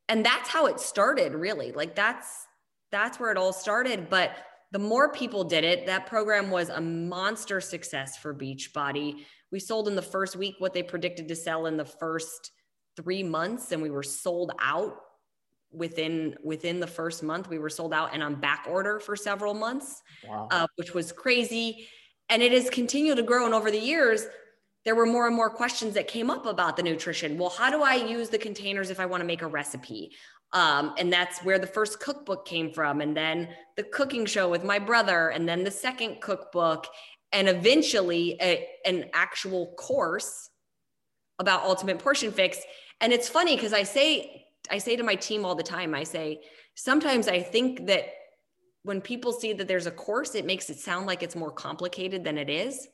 and 0.10 0.26
that's 0.26 0.50
how 0.50 0.66
it 0.66 0.80
started 0.80 1.34
really 1.34 1.72
like 1.72 1.96
that's 1.96 2.48
that's 2.92 3.20
where 3.20 3.32
it 3.32 3.38
all 3.38 3.54
started 3.54 4.10
but 4.10 4.32
the 4.72 4.80
more 4.80 5.12
people 5.12 5.44
did 5.44 5.64
it 5.64 5.86
that 5.86 6.08
program 6.08 6.50
was 6.50 6.70
a 6.70 6.82
monster 6.82 7.62
success 7.62 8.18
for 8.18 8.34
beachbody 8.34 9.24
we 9.52 9.60
sold 9.60 9.88
in 9.88 9.96
the 9.96 10.02
first 10.02 10.36
week 10.36 10.56
what 10.58 10.74
they 10.74 10.84
predicted 10.84 11.28
to 11.28 11.36
sell 11.36 11.68
in 11.68 11.78
the 11.78 11.86
first 11.86 12.52
three 12.98 13.24
months 13.24 13.72
and 13.72 13.82
we 13.82 13.90
were 13.90 14.04
sold 14.04 14.52
out 14.60 14.96
within 15.72 16.36
within 16.44 16.80
the 16.80 16.88
first 16.88 17.22
month 17.22 17.48
we 17.48 17.60
were 17.60 17.70
sold 17.70 17.94
out 17.94 18.10
and 18.14 18.24
on 18.24 18.36
back 18.36 18.66
order 18.68 19.00
for 19.00 19.16
several 19.16 19.54
months 19.54 20.02
wow. 20.28 20.48
uh, 20.50 20.68
which 20.78 20.94
was 20.94 21.12
crazy 21.12 21.88
and 22.30 22.42
it 22.42 22.52
has 22.52 22.70
continued 22.70 23.16
to 23.16 23.24
grow 23.24 23.46
and 23.46 23.54
over 23.54 23.70
the 23.70 23.80
years 23.80 24.26
there 24.86 24.96
were 24.96 25.06
more 25.06 25.28
and 25.28 25.36
more 25.36 25.50
questions 25.50 25.94
that 25.94 26.08
came 26.08 26.30
up 26.30 26.46
about 26.46 26.78
the 26.78 26.84
nutrition. 26.84 27.38
Well, 27.38 27.50
how 27.50 27.70
do 27.70 27.84
I 27.84 27.96
use 27.96 28.30
the 28.30 28.38
containers 28.38 28.90
if 28.90 29.00
I 29.00 29.06
want 29.06 29.22
to 29.22 29.28
make 29.28 29.42
a 29.42 29.48
recipe? 29.48 30.12
Um, 30.54 30.96
and 30.98 31.12
that's 31.12 31.44
where 31.44 31.60
the 31.60 31.68
first 31.68 32.00
cookbook 32.00 32.48
came 32.48 32.72
from. 32.72 33.02
And 33.02 33.16
then 33.16 33.50
the 33.76 33.84
cooking 33.84 34.26
show 34.26 34.50
with 34.50 34.64
my 34.64 34.80
brother, 34.80 35.30
and 35.30 35.48
then 35.48 35.64
the 35.64 35.72
second 35.72 36.22
cookbook, 36.22 36.88
and 37.32 37.48
eventually 37.48 38.38
a, 38.42 38.68
an 38.86 39.10
actual 39.14 39.74
course 39.78 40.50
about 41.38 41.64
ultimate 41.64 42.00
portion 42.00 42.32
fix. 42.32 42.60
And 43.02 43.14
it's 43.14 43.30
funny 43.30 43.56
because 43.56 43.74
I 43.74 43.84
say, 43.84 44.48
I 44.70 44.78
say 44.78 44.96
to 44.96 45.04
my 45.04 45.16
team 45.16 45.46
all 45.46 45.56
the 45.56 45.64
time, 45.64 45.96
I 45.96 46.04
say, 46.04 46.42
sometimes 46.76 47.28
I 47.28 47.42
think 47.42 47.88
that 47.88 48.06
when 48.84 49.02
people 49.02 49.32
see 49.32 49.54
that 49.54 49.68
there's 49.68 49.88
a 49.88 49.92
course, 49.92 50.36
it 50.36 50.46
makes 50.46 50.70
it 50.70 50.80
sound 50.80 51.06
like 51.06 51.24
it's 51.24 51.36
more 51.36 51.52
complicated 51.52 52.24
than 52.24 52.38
it 52.38 52.50
is. 52.50 52.88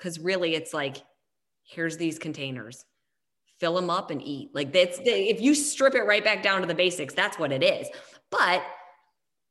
Cause 0.00 0.18
really 0.18 0.54
it's 0.54 0.74
like 0.74 0.96
here's 1.64 1.96
these 1.96 2.18
containers 2.18 2.84
fill 3.60 3.74
them 3.74 3.90
up 3.90 4.10
and 4.10 4.20
eat. 4.20 4.50
Like 4.52 4.72
that's 4.72 4.98
if 5.04 5.40
you 5.40 5.54
strip 5.54 5.94
it 5.94 6.02
right 6.02 6.24
back 6.24 6.42
down 6.42 6.62
to 6.62 6.66
the 6.66 6.74
basics 6.74 7.14
that's 7.14 7.38
what 7.38 7.52
it 7.52 7.62
is. 7.62 7.88
But 8.30 8.64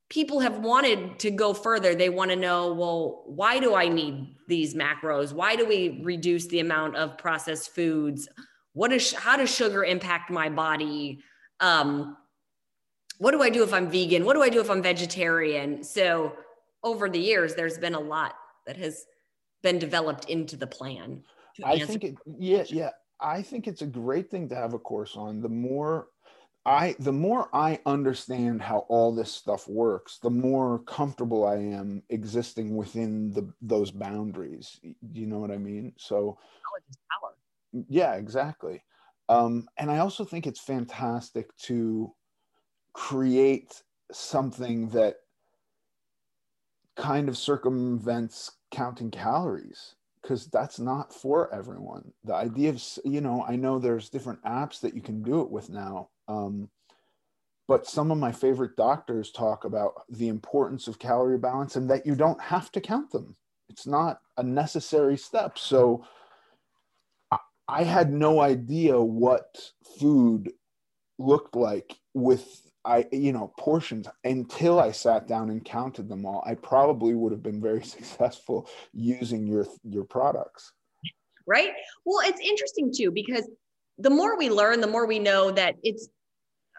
people 0.10 0.42
have 0.42 0.60
wanted 0.60 1.18
to 1.20 1.32
go 1.32 1.54
further. 1.54 1.96
They 1.96 2.10
want 2.10 2.30
to 2.32 2.36
know 2.36 2.74
well 2.74 3.24
why 3.28 3.60
do 3.60 3.74
i 3.74 3.88
need 3.88 4.36
these 4.50 4.76
macros? 4.76 5.32
Why 5.32 5.56
do 5.56 5.66
we 5.66 6.02
reduce 6.04 6.48
the 6.48 6.60
amount 6.60 6.98
of 6.98 7.18
processed 7.18 7.74
foods? 7.74 8.28
What 8.74 8.92
is 8.92 9.14
how 9.14 9.38
does 9.38 9.50
sugar 9.50 9.86
impact 9.86 10.30
my 10.30 10.50
body 10.50 11.24
um, 11.62 12.18
what 13.20 13.32
do 13.32 13.42
i 13.42 13.50
do 13.50 13.64
if 13.64 13.74
i'm 13.74 13.90
vegan 13.90 14.26
what 14.26 14.34
do 14.34 14.42
i 14.42 14.50
do 14.50 14.60
if 14.60 14.70
i'm 14.70 14.82
vegetarian 14.82 15.84
so 15.84 16.34
over 16.84 17.10
the 17.10 17.20
years 17.20 17.56
there's 17.56 17.78
been 17.78 17.96
a 17.96 18.00
lot 18.00 18.36
that 18.68 18.76
has 18.76 19.06
been 19.64 19.80
developed 19.80 20.26
into 20.26 20.58
the 20.58 20.68
plan 20.68 21.24
I 21.64 21.80
think 21.80 22.04
it, 22.04 22.16
yeah, 22.26 22.64
yeah. 22.68 22.90
I 23.20 23.42
think 23.42 23.68
it's 23.68 23.82
a 23.82 23.88
great 23.88 24.30
thing 24.32 24.50
to 24.50 24.56
have 24.56 24.74
a 24.74 24.80
course 24.80 25.16
on. 25.16 25.42
The 25.42 25.50
more 25.50 26.08
I, 26.66 26.96
the 27.00 27.12
more 27.12 27.50
I 27.54 27.80
understand 27.86 28.62
how 28.62 28.80
all 28.90 29.14
this 29.14 29.32
stuff 29.32 29.68
works, 29.68 30.20
the 30.20 30.30
more 30.30 30.80
comfortable 30.80 31.46
I 31.46 31.56
am 31.56 32.04
existing 32.10 32.76
within 32.76 33.32
the 33.32 33.52
those 33.62 33.92
boundaries. 33.92 34.80
You 35.14 35.28
know 35.28 35.40
what 35.40 35.52
I 35.52 35.58
mean? 35.58 35.94
So, 35.98 36.38
yeah, 37.90 38.14
exactly. 38.14 38.84
Um, 39.30 39.68
and 39.78 39.90
I 39.90 40.00
also 40.00 40.26
think 40.26 40.46
it's 40.46 40.60
fantastic 40.60 41.56
to 41.64 42.14
create 42.94 43.82
something 44.12 44.90
that 44.90 45.16
kind 46.98 47.30
of 47.30 47.38
circumvents 47.38 48.52
counting 48.72 49.10
calories 49.10 49.96
because 50.22 50.48
that's 50.48 50.80
not 50.80 51.14
for 51.14 51.54
everyone. 51.54 52.12
The 52.24 52.36
idea 52.36 52.70
of, 52.70 52.84
you 53.06 53.22
know, 53.22 53.44
I 53.48 53.56
know 53.56 53.80
there's 53.80 54.10
different 54.10 54.44
apps 54.44 54.80
that 54.82 54.94
you 54.94 55.02
can 55.02 55.24
do 55.24 55.42
it 55.42 55.50
with 55.50 55.70
now. 55.70 56.10
Um, 56.28 56.70
but 57.68 57.88
some 57.88 58.12
of 58.12 58.18
my 58.18 58.32
favorite 58.32 58.76
doctors 58.76 59.32
talk 59.32 59.64
about 59.64 59.94
the 60.10 60.28
importance 60.28 60.88
of 60.88 61.00
calorie 61.00 61.38
balance 61.38 61.76
and 61.76 61.90
that 61.90 62.06
you 62.06 62.16
don't 62.16 62.42
have 62.42 62.72
to 62.74 62.82
count 62.82 63.12
them. 63.12 63.36
It's 63.70 63.88
not 63.88 64.20
a 64.38 64.44
necessary 64.44 65.18
step. 65.18 65.58
So 65.58 66.06
I 67.72 67.84
had 67.84 68.12
no 68.12 68.42
idea 68.42 69.00
what 69.00 69.58
food 69.98 70.52
looked 71.18 71.56
like 71.56 71.96
with 72.14 72.68
I, 72.84 73.06
you 73.12 73.32
know, 73.32 73.54
portions 73.60 74.08
until 74.24 74.80
I 74.80 74.92
sat 74.92 75.28
down 75.28 75.52
and 75.52 75.64
counted 75.64 76.10
them 76.10 76.26
all. 76.26 76.44
I 76.46 76.56
probably 76.56 77.14
would 77.14 77.32
have 77.32 77.44
been 77.44 77.62
very 77.62 77.84
successful 77.98 78.70
using 78.94 79.48
your 79.48 79.68
your 79.84 80.04
products. 80.04 80.74
Right. 81.48 81.72
Well, 82.06 82.28
it's 82.28 82.42
interesting 82.42 82.92
too 82.94 83.12
because 83.12 83.50
the 83.98 84.10
more 84.10 84.38
we 84.38 84.50
learn, 84.50 84.82
the 84.82 84.88
more 84.88 85.06
we 85.06 85.20
know 85.20 85.52
that 85.52 85.76
it's 85.84 86.10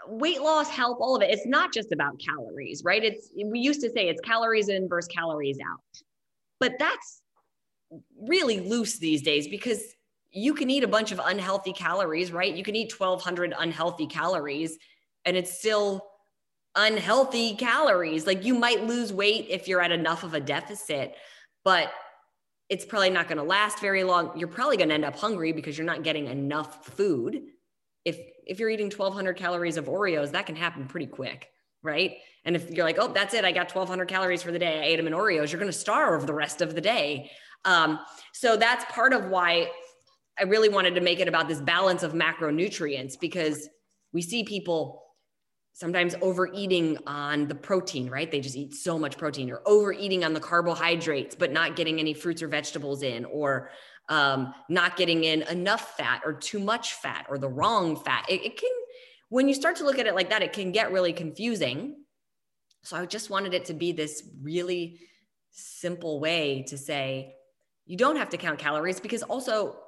weight 0.07 0.43
loss, 0.43 0.69
health, 0.69 0.99
all 1.01 1.17
of 1.17 1.23
it. 1.23 1.31
It's 1.31 1.47
not 1.47 1.73
just 1.73 1.93
about 1.93 2.21
calories, 2.21 2.83
right? 2.85 3.03
It's 3.03 3.31
we 3.35 3.61
used 3.61 3.81
to 3.81 3.91
say 3.91 4.09
it's 4.09 4.21
calories 4.21 4.69
in 4.69 4.89
versus 4.89 5.09
calories 5.09 5.59
out, 5.59 6.03
but 6.61 6.73
that's 6.79 7.23
really 8.29 8.61
loose 8.61 8.99
these 8.99 9.23
days 9.23 9.49
because 9.49 9.83
you 10.33 10.55
can 10.55 10.71
eat 10.71 10.83
a 10.83 10.89
bunch 10.89 11.13
of 11.13 11.21
unhealthy 11.23 11.73
calories, 11.73 12.33
right? 12.33 12.55
You 12.55 12.65
can 12.65 12.75
eat 12.75 12.99
1200 12.99 13.55
unhealthy 13.57 14.07
calories 14.07 14.79
and 15.25 15.37
it's 15.37 15.59
still 15.59 16.07
unhealthy 16.75 17.55
calories. 17.55 18.27
Like 18.27 18.45
you 18.45 18.55
might 18.55 18.85
lose 18.85 19.13
weight 19.13 19.47
if 19.51 19.69
you're 19.69 19.83
at 19.83 19.93
enough 19.93 20.25
of 20.25 20.35
a 20.35 20.41
deficit, 20.41 21.15
but 21.65 21.93
it's 22.69 22.87
probably 22.87 23.11
not 23.11 23.29
going 23.29 23.37
to 23.37 23.45
last 23.45 23.81
very 23.81 24.05
long. 24.05 24.39
You're 24.39 24.49
probably 24.49 24.79
going 24.79 24.89
to 24.89 24.95
end 24.95 25.05
up 25.05 25.17
hungry 25.17 25.53
because 25.53 25.77
you're 25.77 25.87
not 25.87 26.03
getting 26.03 26.27
enough 26.27 26.87
food. 26.87 27.43
If 28.05 28.19
if 28.47 28.59
you're 28.59 28.71
eating 28.71 28.87
1200 28.87 29.37
calories 29.37 29.77
of 29.77 29.85
Oreos, 29.85 30.33
that 30.33 30.47
can 30.47 30.57
happen 30.57 30.87
pretty 30.87 31.07
quick, 31.07 31.49
right? 31.83 32.17
And 32.45 32.57
if 32.57 32.71
you're 32.71 32.85
like, 32.85 32.97
"Oh, 32.99 33.09
that's 33.09 33.35
it. 33.35 33.45
I 33.45 33.53
got 33.53 33.71
1200 33.71 34.09
calories 34.09 34.43
for 34.43 34.51
the 34.51 34.59
day. 34.59 34.81
I 34.81 34.85
ate 34.85 34.97
them 34.97 35.07
in 35.07 35.13
Oreos." 35.13 35.53
You're 35.53 35.61
going 35.61 35.71
to 35.71 35.79
starve 35.79 36.27
the 36.27 36.35
rest 36.35 36.63
of 36.63 36.75
the 36.75 36.81
day. 36.81 37.31
Um, 37.65 38.01
so 38.33 38.57
that's 38.57 38.91
part 38.93 39.13
of 39.13 39.27
why 39.27 39.71
I 40.43 40.45
really 40.45 40.69
wanted 40.69 40.97
to 40.97 41.01
make 41.01 41.21
it 41.21 41.29
about 41.29 41.47
this 41.47 41.61
balance 41.61 42.03
of 42.03 42.15
macronutrients 42.15 43.19
because 43.19 43.69
we 44.13 44.21
see 44.21 44.43
people 44.43 45.05
sometimes 45.73 46.17
overeating 46.21 46.99
on 47.07 47.47
the 47.47 47.55
protein, 47.55 48.11
right? 48.11 48.29
They 48.29 48.41
just 48.41 48.57
eat 48.57 48.75
so 48.75 48.99
much 48.99 49.17
protein 49.17 49.53
or 49.53 49.63
overeating 49.67 50.25
on 50.25 50.35
the 50.35 50.41
carbohydrates, 50.41 51.37
but 51.37 51.53
not 51.53 51.77
getting 51.77 52.01
any 52.01 52.13
fruits 52.13 52.43
or 52.43 52.49
vegetables 52.49 53.05
in, 53.05 53.25
or 53.27 53.71
um, 54.09 54.53
not 54.69 54.97
getting 54.97 55.23
in 55.23 55.43
enough 55.43 55.97
fat 55.97 56.23
or 56.25 56.33
too 56.33 56.59
much 56.59 56.95
fat 56.95 57.25
or 57.29 57.39
the 57.39 57.49
wrong 57.49 57.95
fat. 57.95 58.27
It, 58.29 58.45
it, 58.45 58.57
can, 58.57 58.71
when 59.29 59.47
you 59.47 59.55
start 59.55 59.77
to 59.77 59.85
look 59.85 60.01
at 60.01 60.09
it 60.09 60.15
like 60.17 60.31
that, 60.31 60.43
it 60.43 60.53
can 60.53 60.73
get 60.73 60.91
really 60.91 61.13
confusing. 61.13 62.03
So 62.83 62.97
I 62.97 63.07
just 63.07 63.31
wanted 63.31 63.55
it 63.55 63.67
to 63.67 63.75
be 63.75 63.93
this 63.93 64.29
really 64.43 64.99
simple 65.53 66.19
way 66.19 66.65
to 66.67 66.77
say, 66.77 67.37
you 67.87 67.97
don't 67.97 68.17
have 68.17 68.31
to 68.31 68.37
count 68.37 68.59
calories 68.59 68.99
because 68.99 69.23
also 69.23 69.79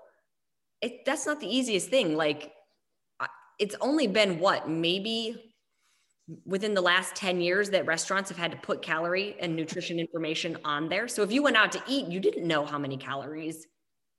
it 0.84 1.04
that's 1.04 1.26
not 1.26 1.40
the 1.40 1.46
easiest 1.46 1.88
thing 1.88 2.16
like 2.16 2.52
it's 3.58 3.76
only 3.80 4.06
been 4.06 4.38
what 4.38 4.68
maybe 4.68 5.52
within 6.44 6.74
the 6.74 6.80
last 6.80 7.14
10 7.14 7.40
years 7.40 7.70
that 7.70 7.86
restaurants 7.86 8.28
have 8.30 8.38
had 8.38 8.50
to 8.50 8.56
put 8.58 8.82
calorie 8.82 9.36
and 9.40 9.54
nutrition 9.54 9.98
information 9.98 10.56
on 10.64 10.88
there 10.88 11.06
so 11.08 11.22
if 11.22 11.30
you 11.30 11.42
went 11.42 11.56
out 11.56 11.72
to 11.72 11.82
eat 11.86 12.06
you 12.08 12.20
didn't 12.20 12.46
know 12.46 12.64
how 12.64 12.78
many 12.78 12.96
calories 12.96 13.66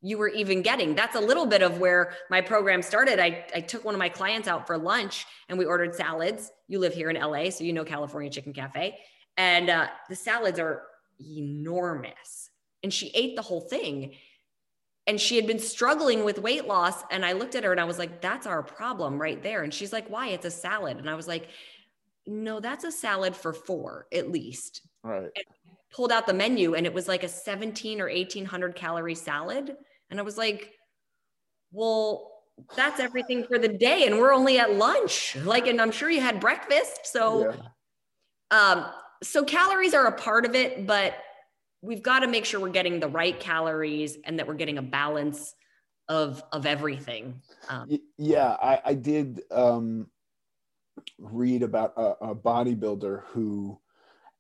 you 0.05 0.20
were 0.20 0.30
even 0.30 0.61
getting. 0.61 0.93
That's 0.93 1.16
a 1.16 1.20
little 1.20 1.47
bit 1.47 1.63
of 1.63 1.80
where 1.80 2.13
my 2.30 2.39
program 2.39 2.84
started. 2.84 3.20
I, 3.20 3.43
I 3.55 3.61
took 3.61 3.84
one 3.84 3.95
of 3.95 3.99
my 3.99 4.07
clients 4.07 4.47
out 4.47 4.68
for 4.68 4.78
lunch 4.78 5.26
and 5.49 5.57
we 5.57 5.66
ordered 5.66 5.95
salads. 5.95 6.51
You 6.68 6.78
live 6.78 6.93
here 6.93 7.09
in 7.09 7.20
LA, 7.20 7.49
so 7.49 7.63
you 7.63 7.74
know 7.74 7.84
California 7.84 8.30
Chicken 8.30 8.53
Cafe. 8.53 8.99
And 9.36 9.72
uh, 9.72 9.88
the 10.07 10.16
salads 10.16 10.59
are 10.59 10.84
enormous. 11.20 12.51
And 12.84 12.93
she 12.93 13.09
ate 13.16 13.36
the 13.36 13.41
whole 13.41 13.61
thing. 13.61 14.13
And 15.08 15.22
she 15.22 15.36
had 15.36 15.45
been 15.45 15.60
struggling 15.60 16.24
with 16.24 16.39
weight 16.39 16.66
loss. 16.66 17.03
And 17.12 17.26
I 17.26 17.34
looked 17.34 17.56
at 17.56 17.64
her 17.64 17.72
and 17.72 17.80
I 17.80 17.86
was 17.86 17.99
like, 17.99 18.22
that's 18.22 18.47
our 18.47 18.64
problem 18.64 19.22
right 19.22 19.41
there. 19.41 19.64
And 19.64 19.74
she's 19.74 19.93
like, 19.93 20.10
why? 20.10 20.30
It's 20.30 20.45
a 20.45 20.51
salad. 20.51 20.97
And 20.97 21.10
I 21.10 21.16
was 21.16 21.28
like, 21.28 21.49
no, 22.26 22.60
that's 22.60 22.84
a 22.84 22.91
salad 22.91 23.36
for 23.36 23.53
four 23.53 24.08
at 24.12 24.32
least. 24.32 24.82
Right. 25.03 25.24
And 25.24 25.45
pulled 25.93 26.12
out 26.12 26.26
the 26.26 26.34
menu 26.34 26.74
and 26.74 26.86
it 26.86 26.93
was 26.93 27.08
like 27.08 27.24
a 27.24 27.28
17 27.28 28.01
or 28.01 28.10
1800 28.10 28.76
calorie 28.76 29.16
salad 29.16 29.76
and 30.10 30.20
I 30.20 30.24
was 30.24 30.38
like, 30.38 30.72
well, 31.72 32.32
that's 32.76 32.99
everything 32.99 33.43
for 33.43 33.58
the 33.58 33.68
day. 33.68 34.06
And 34.06 34.18
we're 34.18 34.34
only 34.34 34.60
at 34.60 34.74
lunch. 34.74 35.36
Like, 35.36 35.68
and 35.68 35.82
I'm 35.82 35.91
sure 35.91 36.10
you 36.10 36.22
had 36.22 36.39
breakfast. 36.39 37.01
So, 37.06 37.53
yeah. 38.51 38.72
um, 38.72 38.86
so 39.24 39.43
calories 39.43 39.93
are 39.93 40.06
a 40.06 40.12
part 40.12 40.45
of 40.45 40.56
it, 40.56 40.88
but 40.88 41.16
we've 41.86 42.03
got 42.03 42.19
to 42.19 42.27
make 42.27 42.45
sure 42.45 42.59
we're 42.59 42.69
getting 42.69 42.99
the 42.99 43.07
right 43.07 43.39
calories 43.39 44.17
and 44.23 44.39
that 44.39 44.47
we're 44.47 44.55
getting 44.55 44.77
a 44.77 44.81
balance 44.81 45.55
of 46.07 46.43
of 46.51 46.65
everything. 46.65 47.41
Um, 47.69 47.99
yeah, 48.17 48.55
I, 48.61 48.81
I 48.86 48.93
did 48.93 49.41
um, 49.51 50.07
read 51.17 51.63
about 51.63 51.93
a, 51.97 52.29
a 52.29 52.36
bodybuilder 52.36 53.23
who 53.27 53.79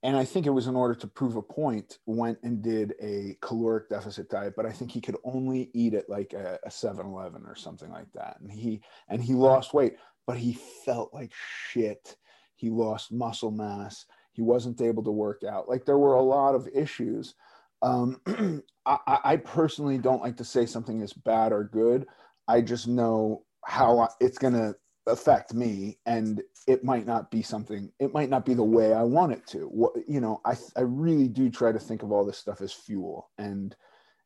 and 0.03 0.15
I 0.15 0.23
think 0.23 0.45
it 0.45 0.51
was 0.51 0.67
in 0.67 0.75
order 0.75 0.93
to 0.93 1.07
prove 1.07 1.35
a 1.35 1.41
point, 1.41 1.97
went 2.05 2.37
and 2.43 2.61
did 2.61 2.93
a 3.01 3.35
caloric 3.41 3.89
deficit 3.89 4.29
diet, 4.29 4.53
but 4.55 4.67
I 4.67 4.71
think 4.71 4.91
he 4.91 5.01
could 5.01 5.17
only 5.23 5.71
eat 5.73 5.95
at 5.95 6.07
like 6.07 6.33
a, 6.33 6.59
a 6.63 6.69
7-Eleven 6.69 7.43
or 7.47 7.55
something 7.55 7.89
like 7.89 8.11
that. 8.13 8.37
And 8.39 8.51
he 8.51 8.81
and 9.09 9.19
he 9.19 9.33
lost 9.33 9.73
weight, 9.73 9.95
but 10.27 10.37
he 10.37 10.59
felt 10.85 11.11
like 11.11 11.31
shit. 11.69 12.17
He 12.55 12.69
lost 12.69 13.11
muscle 13.11 13.49
mass. 13.49 14.05
He 14.35 14.41
wasn't 14.41 14.81
able 14.81 15.03
to 15.03 15.11
work 15.11 15.43
out. 15.43 15.69
Like 15.69 15.85
there 15.85 15.97
were 15.97 16.15
a 16.15 16.21
lot 16.21 16.55
of 16.55 16.67
issues. 16.73 17.35
Um, 17.81 18.21
I, 18.85 19.19
I 19.23 19.37
personally 19.37 19.97
don't 19.97 20.21
like 20.21 20.37
to 20.37 20.43
say 20.43 20.65
something 20.65 21.01
is 21.01 21.13
bad 21.13 21.51
or 21.51 21.63
good. 21.63 22.07
I 22.47 22.61
just 22.61 22.87
know 22.87 23.43
how 23.65 24.09
it's 24.19 24.37
going 24.37 24.53
to 24.53 24.75
affect 25.07 25.53
me 25.53 25.97
and 26.05 26.41
it 26.67 26.83
might 26.83 27.05
not 27.05 27.29
be 27.29 27.41
something 27.41 27.91
it 27.99 28.11
might 28.11 28.29
not 28.29 28.43
be 28.43 28.55
the 28.55 28.63
way 28.63 28.93
i 28.93 29.03
want 29.03 29.31
it 29.31 29.45
to 29.45 29.59
what 29.67 29.91
you 30.07 30.19
know 30.19 30.41
i 30.45 30.55
i 30.75 30.81
really 30.81 31.27
do 31.27 31.49
try 31.49 31.71
to 31.71 31.77
think 31.77 32.01
of 32.01 32.11
all 32.11 32.25
this 32.25 32.39
stuff 32.39 32.59
as 32.59 32.73
fuel 32.73 33.29
and 33.37 33.75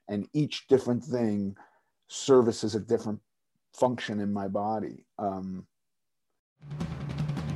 and 0.08 0.28
each 0.34 0.68
different 0.68 1.04
thing 1.04 1.56
services 2.08 2.76
a 2.76 2.80
different 2.80 3.20
function 3.76 4.22
in 4.22 4.32
my 4.32 4.48
body 4.48 5.06
um 5.18 5.68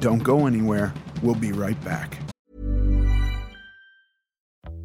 don't 0.02 0.24
go 0.24 0.46
anywhere 0.46 0.94
we'll 1.22 1.34
be 1.34 1.54
right 1.54 1.82
back 1.86 2.20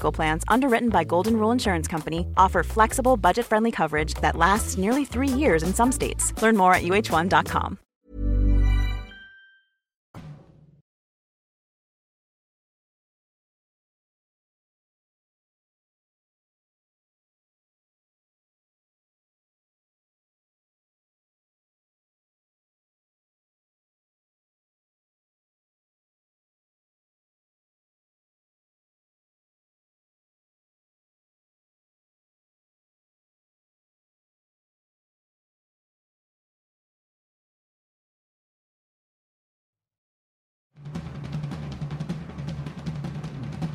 Plans, 0.00 0.44
underwritten 0.48 0.88
by 0.88 1.04
Golden 1.04 1.36
Rule 1.36 1.50
Insurance 1.50 1.88
Company, 1.88 2.26
offer 2.36 2.62
flexible, 2.62 3.16
budget-friendly 3.16 3.72
coverage 3.72 4.14
that 4.22 4.36
lasts 4.36 4.78
nearly 4.78 5.04
three 5.04 5.28
years 5.28 5.62
in 5.62 5.74
some 5.74 5.92
states. 5.92 6.32
Learn 6.40 6.56
more 6.56 6.74
at 6.74 6.84
uhone.com. 6.84 7.78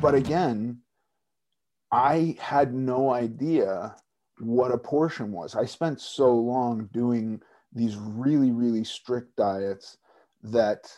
but 0.02 0.14
again, 0.14 0.78
I 1.92 2.36
had 2.40 2.74
no 2.74 3.12
idea 3.12 3.94
what 4.40 4.72
a 4.72 4.78
portion 4.78 5.30
was. 5.30 5.54
I 5.54 5.64
spent 5.64 6.00
so 6.00 6.34
long 6.34 6.88
doing 6.92 7.40
these 7.72 7.96
really, 7.96 8.50
really 8.50 8.84
strict 8.84 9.36
diets 9.36 9.98
that 10.42 10.90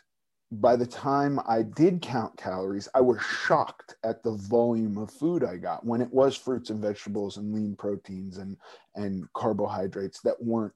by 0.51 0.77
the 0.77 0.87
time 0.87 1.39
I 1.47 1.63
did 1.63 2.01
count 2.01 2.37
calories, 2.37 2.89
I 2.95 3.01
was 3.01 3.21
shocked 3.21 3.97
at 4.05 4.23
the 4.23 4.33
volume 4.33 4.97
of 4.99 5.11
food 5.11 5.45
I 5.45 5.57
got 5.57 5.85
when 5.85 6.01
it 6.01 6.13
was 6.13 6.37
fruits 6.37 6.71
and 6.71 6.81
vegetables 6.81 7.37
and 7.37 7.53
lean 7.53 7.77
proteins 7.77 8.39
and, 8.39 8.57
and 8.95 9.27
carbohydrates 9.35 10.21
that 10.23 10.43
weren't. 10.43 10.73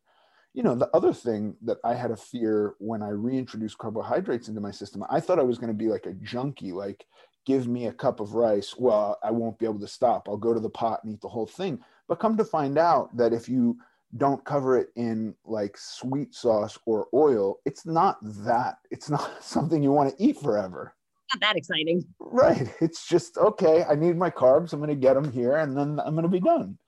You 0.55 0.64
know, 0.64 0.74
the 0.74 0.91
other 0.95 1.12
thing 1.12 1.55
that 1.62 1.79
I 1.85 1.95
had 1.95 2.11
a 2.11 2.16
fear 2.16 2.74
when 2.79 3.03
I 3.03 3.11
reintroduced 3.11 3.79
carbohydrates 3.79 4.49
into 4.49 4.61
my 4.61 4.72
system, 4.72 5.05
I 5.09 5.20
thought 5.20 5.39
I 5.39 5.45
was 5.45 5.59
going 5.59 5.72
to 5.72 5.79
be 5.79 5.89
like 5.89 6.07
a 6.07 6.14
junkie, 6.14 6.72
like 6.72 7.05
give 7.47 7.66
me 7.66 7.86
a 7.86 7.93
cup 7.93 8.20
of 8.20 8.34
rice, 8.34 8.74
well, 8.76 9.18
I 9.22 9.30
won't 9.30 9.59
be 9.59 9.66
able 9.66 9.80
to 9.80 9.89
stop. 9.89 10.28
I'll 10.28 10.36
go 10.36 10.55
to 10.55 10.61
the 10.61 10.70
pot 10.70 11.03
and 11.03 11.12
eat 11.12 11.20
the 11.20 11.28
whole 11.28 11.47
thing. 11.47 11.80
But 12.07 12.20
come 12.20 12.36
to 12.36 12.45
find 12.45 12.78
out 12.78 13.16
that 13.16 13.32
if 13.32 13.49
you 13.49 13.78
don't 14.16 14.45
cover 14.45 14.78
it 14.78 14.89
in 14.97 15.34
like 15.45 15.76
sweet 15.76 16.34
sauce 16.34 16.78
or 16.86 17.09
oil, 17.12 17.57
it's 17.64 17.86
not 17.86 18.18
that. 18.22 18.76
It's 18.91 19.11
not 19.11 19.30
something 19.43 19.82
you 19.82 19.93
want 19.93 20.16
to 20.16 20.22
eat 20.22 20.39
forever. 20.39 20.95
Not 21.34 21.41
that 21.41 21.57
exciting. 21.57 22.05
Right. 22.18 22.72
It's 22.80 23.07
just, 23.07 23.36
okay, 23.36 23.84
I 23.84 23.95
need 23.95 24.16
my 24.16 24.30
carbs. 24.30 24.72
I'm 24.72 24.80
going 24.80 24.89
to 24.89 24.97
get 24.97 25.14
them 25.14 25.30
here 25.30 25.57
and 25.57 25.76
then 25.76 26.01
I'm 26.01 26.14
going 26.14 26.22
to 26.22 26.28
be 26.28 26.41
done. 26.41 26.78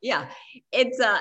Yeah. 0.00 0.26
It's, 0.72 1.00
uh, 1.00 1.18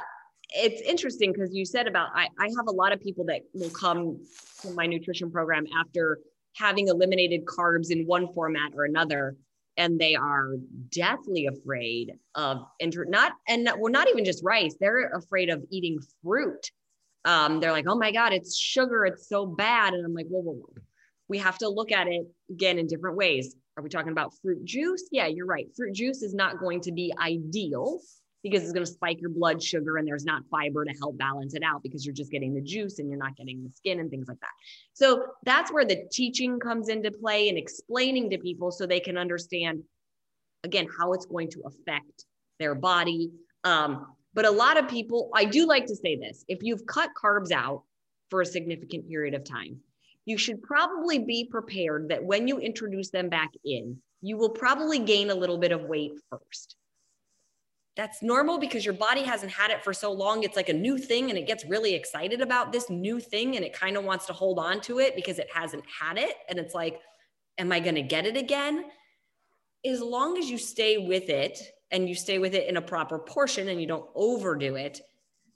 it's 0.51 0.81
interesting 0.81 1.31
because 1.31 1.53
you 1.53 1.65
said 1.65 1.87
about 1.87 2.09
I, 2.13 2.27
I 2.39 2.47
have 2.57 2.67
a 2.67 2.71
lot 2.71 2.91
of 2.91 3.01
people 3.01 3.25
that 3.25 3.41
will 3.53 3.69
come 3.69 4.19
to 4.61 4.71
my 4.71 4.85
nutrition 4.85 5.31
program 5.31 5.65
after 5.79 6.19
having 6.59 6.87
eliminated 6.87 7.45
carbs 7.45 7.89
in 7.89 8.05
one 8.05 8.31
format 8.33 8.71
or 8.75 8.85
another 8.85 9.35
and 9.77 9.97
they 9.97 10.15
are 10.15 10.55
deathly 10.89 11.45
afraid 11.45 12.11
of 12.35 12.65
inter- 12.79 13.05
not 13.05 13.33
and 13.47 13.69
well 13.77 13.91
not 13.91 14.09
even 14.09 14.25
just 14.25 14.43
rice 14.43 14.75
they're 14.79 15.09
afraid 15.15 15.49
of 15.49 15.63
eating 15.69 15.99
fruit 16.21 16.71
um, 17.25 17.59
they're 17.59 17.71
like 17.71 17.85
oh 17.87 17.95
my 17.95 18.11
god 18.11 18.33
it's 18.33 18.57
sugar 18.57 19.05
it's 19.05 19.27
so 19.27 19.45
bad 19.45 19.93
and 19.93 20.05
i'm 20.05 20.13
like 20.13 20.27
whoa 20.27 20.41
whoa 20.41 20.53
whoa 20.53 20.81
we 21.29 21.37
have 21.37 21.59
to 21.59 21.69
look 21.69 21.91
at 21.91 22.07
it 22.07 22.27
again 22.49 22.77
in 22.79 22.87
different 22.87 23.15
ways. 23.15 23.55
Are 23.77 23.83
we 23.83 23.89
talking 23.89 24.11
about 24.11 24.33
fruit 24.41 24.65
juice? 24.65 25.07
Yeah, 25.11 25.27
you're 25.27 25.45
right. 25.45 25.67
Fruit 25.77 25.93
juice 25.93 26.21
is 26.21 26.33
not 26.33 26.59
going 26.59 26.81
to 26.81 26.91
be 26.91 27.13
ideal 27.17 28.01
because 28.43 28.63
it's 28.63 28.71
going 28.71 28.85
to 28.85 28.91
spike 28.91 29.19
your 29.19 29.29
blood 29.29 29.61
sugar 29.61 29.97
and 29.97 30.07
there's 30.07 30.25
not 30.25 30.43
fiber 30.49 30.85
to 30.85 30.91
help 30.91 31.17
balance 31.17 31.53
it 31.53 31.63
out 31.63 31.83
because 31.83 32.05
you're 32.05 32.15
just 32.15 32.31
getting 32.31 32.53
the 32.53 32.61
juice 32.61 32.99
and 32.99 33.09
you're 33.09 33.19
not 33.19 33.35
getting 33.35 33.63
the 33.63 33.69
skin 33.69 33.99
and 33.99 34.09
things 34.09 34.27
like 34.27 34.39
that. 34.39 34.51
So 34.93 35.25
that's 35.43 35.71
where 35.71 35.85
the 35.85 36.07
teaching 36.11 36.59
comes 36.59 36.89
into 36.89 37.11
play 37.11 37.49
and 37.49 37.57
explaining 37.57 38.29
to 38.29 38.37
people 38.37 38.71
so 38.71 38.85
they 38.85 38.99
can 38.99 39.17
understand, 39.17 39.83
again, 40.63 40.87
how 40.97 41.13
it's 41.13 41.25
going 41.25 41.49
to 41.51 41.63
affect 41.65 42.25
their 42.59 42.75
body. 42.75 43.31
Um, 43.63 44.07
but 44.33 44.45
a 44.45 44.51
lot 44.51 44.77
of 44.77 44.87
people, 44.87 45.29
I 45.33 45.45
do 45.45 45.67
like 45.67 45.85
to 45.87 45.95
say 45.95 46.15
this 46.15 46.45
if 46.47 46.59
you've 46.61 46.85
cut 46.85 47.09
carbs 47.21 47.51
out 47.51 47.83
for 48.29 48.41
a 48.41 48.45
significant 48.45 49.07
period 49.07 49.33
of 49.33 49.43
time, 49.43 49.77
you 50.25 50.37
should 50.37 50.61
probably 50.61 51.19
be 51.19 51.47
prepared 51.49 52.09
that 52.09 52.23
when 52.23 52.47
you 52.47 52.59
introduce 52.59 53.09
them 53.09 53.29
back 53.29 53.49
in, 53.65 53.97
you 54.21 54.37
will 54.37 54.49
probably 54.49 54.99
gain 54.99 55.29
a 55.29 55.35
little 55.35 55.57
bit 55.57 55.71
of 55.71 55.83
weight 55.83 56.11
first 56.29 56.75
that's 57.99 58.21
normal 58.21 58.57
because 58.57 58.85
your 58.85 58.93
body 58.93 59.23
hasn't 59.23 59.51
had 59.51 59.71
it 59.71 59.83
for 59.83 59.93
so 59.93 60.09
long. 60.09 60.43
It's 60.43 60.55
like 60.55 60.69
a 60.69 60.73
new 60.73 60.97
thing 60.97 61.29
and 61.29 61.37
it 61.37 61.45
gets 61.45 61.65
really 61.65 61.93
excited 61.95 62.39
about 62.39 62.71
this 62.71 62.89
new 62.89 63.19
thing 63.19 63.57
and 63.57 63.65
it 63.65 63.73
kind 63.73 63.97
of 63.97 64.05
wants 64.05 64.25
to 64.27 64.33
hold 64.33 64.57
on 64.57 64.79
to 64.81 64.99
it 64.99 65.17
because 65.17 65.37
it 65.37 65.49
hasn't 65.53 65.83
had 65.85 66.17
it. 66.17 66.35
And 66.47 66.57
it's 66.57 66.73
like, 66.73 67.01
am 67.57 67.73
I 67.73 67.81
going 67.81 67.95
to 67.95 68.01
get 68.01 68.25
it 68.25 68.37
again? 68.37 68.85
As 69.85 69.99
long 69.99 70.37
as 70.37 70.49
you 70.49 70.57
stay 70.57 70.97
with 70.97 71.27
it 71.27 71.59
and 71.91 72.07
you 72.07 72.15
stay 72.15 72.39
with 72.39 72.55
it 72.55 72.69
in 72.69 72.77
a 72.77 72.81
proper 72.81 73.19
portion 73.19 73.67
and 73.67 73.81
you 73.81 73.87
don't 73.87 74.09
overdo 74.15 74.75
it, 74.75 75.01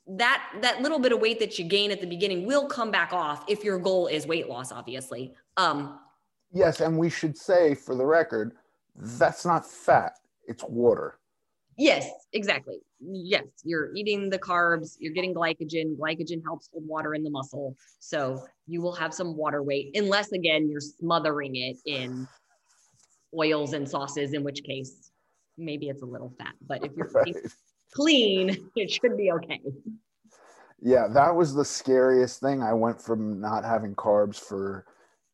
that 0.05 0.43
that 0.61 0.81
little 0.81 0.99
bit 0.99 1.13
of 1.13 1.21
weight 1.21 1.39
that 1.39 1.57
you 1.57 1.63
gain 1.63 1.91
at 1.91 2.01
the 2.01 2.07
beginning 2.07 2.45
will 2.45 2.67
come 2.67 2.91
back 2.91 3.13
off 3.13 3.45
if 3.47 3.63
your 3.63 3.79
goal 3.79 4.07
is 4.07 4.27
weight 4.27 4.49
loss 4.49 4.69
obviously 4.69 5.33
um 5.55 5.97
yes 6.51 6.81
and 6.81 6.97
we 6.97 7.09
should 7.09 7.37
say 7.37 7.73
for 7.73 7.95
the 7.95 8.05
record 8.05 8.51
that's 8.97 9.45
not 9.45 9.65
fat 9.65 10.19
it's 10.45 10.61
water 10.65 11.19
Yes, 11.77 12.09
exactly. 12.33 12.77
Yes, 12.99 13.45
you're 13.63 13.93
eating 13.95 14.29
the 14.29 14.39
carbs, 14.39 14.95
you're 14.99 15.13
getting 15.13 15.33
glycogen. 15.33 15.97
Glycogen 15.97 16.43
helps 16.43 16.69
hold 16.71 16.87
water 16.87 17.13
in 17.13 17.23
the 17.23 17.29
muscle. 17.29 17.75
So 17.99 18.43
you 18.67 18.81
will 18.81 18.93
have 18.93 19.13
some 19.13 19.35
water 19.35 19.63
weight, 19.63 19.91
unless 19.95 20.31
again, 20.31 20.69
you're 20.69 20.81
smothering 20.81 21.55
it 21.55 21.77
in 21.85 22.27
oils 23.37 23.73
and 23.73 23.89
sauces, 23.89 24.33
in 24.33 24.43
which 24.43 24.63
case 24.63 25.11
maybe 25.57 25.89
it's 25.89 26.03
a 26.03 26.05
little 26.05 26.33
fat. 26.37 26.53
But 26.65 26.85
if 26.85 26.91
you're 26.95 27.11
right. 27.13 27.35
clean, 27.91 28.69
it 28.75 28.91
should 28.91 29.17
be 29.17 29.31
okay. 29.31 29.61
Yeah, 30.81 31.07
that 31.07 31.33
was 31.33 31.53
the 31.53 31.65
scariest 31.65 32.39
thing. 32.41 32.61
I 32.61 32.73
went 32.73 33.01
from 33.01 33.39
not 33.39 33.63
having 33.63 33.95
carbs 33.95 34.37
for 34.37 34.85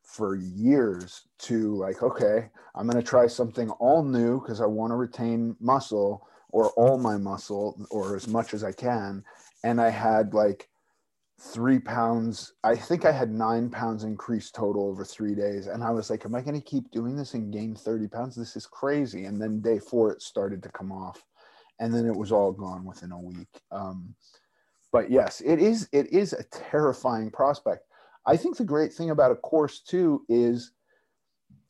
for 0.04 0.36
years 0.36 1.28
to 1.38 1.76
like, 1.76 2.02
okay, 2.02 2.50
I'm 2.74 2.88
going 2.88 3.02
to 3.02 3.08
try 3.08 3.28
something 3.28 3.70
all 3.72 4.04
new 4.04 4.42
because 4.42 4.60
I 4.60 4.66
want 4.66 4.92
to 4.92 4.96
retain 4.96 5.56
muscle 5.60 6.28
or 6.50 6.70
all 6.72 6.98
my 6.98 7.18
muscle 7.18 7.80
or 7.90 8.16
as 8.16 8.28
much 8.28 8.54
as 8.54 8.64
I 8.64 8.72
can. 8.72 9.24
And 9.64 9.80
I 9.80 9.90
had 9.90 10.34
like 10.34 10.70
three 11.40 11.80
pounds. 11.80 12.54
I 12.64 12.76
think 12.76 13.06
I 13.06 13.12
had 13.12 13.32
nine 13.32 13.70
pounds 13.70 14.04
increased 14.04 14.56
total 14.56 14.88
over 14.88 15.06
three 15.06 15.36
days. 15.36 15.68
And 15.68 15.84
I 15.84 15.92
was 15.92 16.10
like, 16.10 16.26
am 16.26 16.36
I 16.36 16.42
going 16.42 16.60
to 16.60 16.66
keep 16.66 16.92
doing 16.92 17.16
this 17.16 17.34
and 17.34 17.54
gain 17.54 17.76
30 17.76 18.08
pounds? 18.08 18.36
This 18.36 18.56
is 18.56 18.66
crazy. 18.66 19.26
And 19.26 19.42
then 19.42 19.62
day 19.62 19.80
four, 19.80 20.12
it 20.12 20.22
started 20.22 20.64
to 20.64 20.70
come 20.70 20.92
off. 20.92 21.24
And 21.80 21.94
then 21.94 22.06
it 22.06 22.16
was 22.16 22.32
all 22.32 22.52
gone 22.52 22.84
within 22.84 23.12
a 23.12 23.20
week. 23.20 23.62
Um, 23.72 24.16
but 24.92 25.10
yes, 25.12 25.42
it 25.46 25.60
is, 25.60 25.88
it 25.94 26.12
is 26.12 26.34
a 26.34 26.44
terrifying 26.52 27.32
prospect 27.32 27.84
I 28.30 28.38
think 28.38 28.58
the 28.58 28.64
great 28.64 28.94
thing 28.94 29.10
about 29.10 29.32
a 29.32 29.36
course 29.36 29.80
too 29.80 30.24
is 30.30 30.72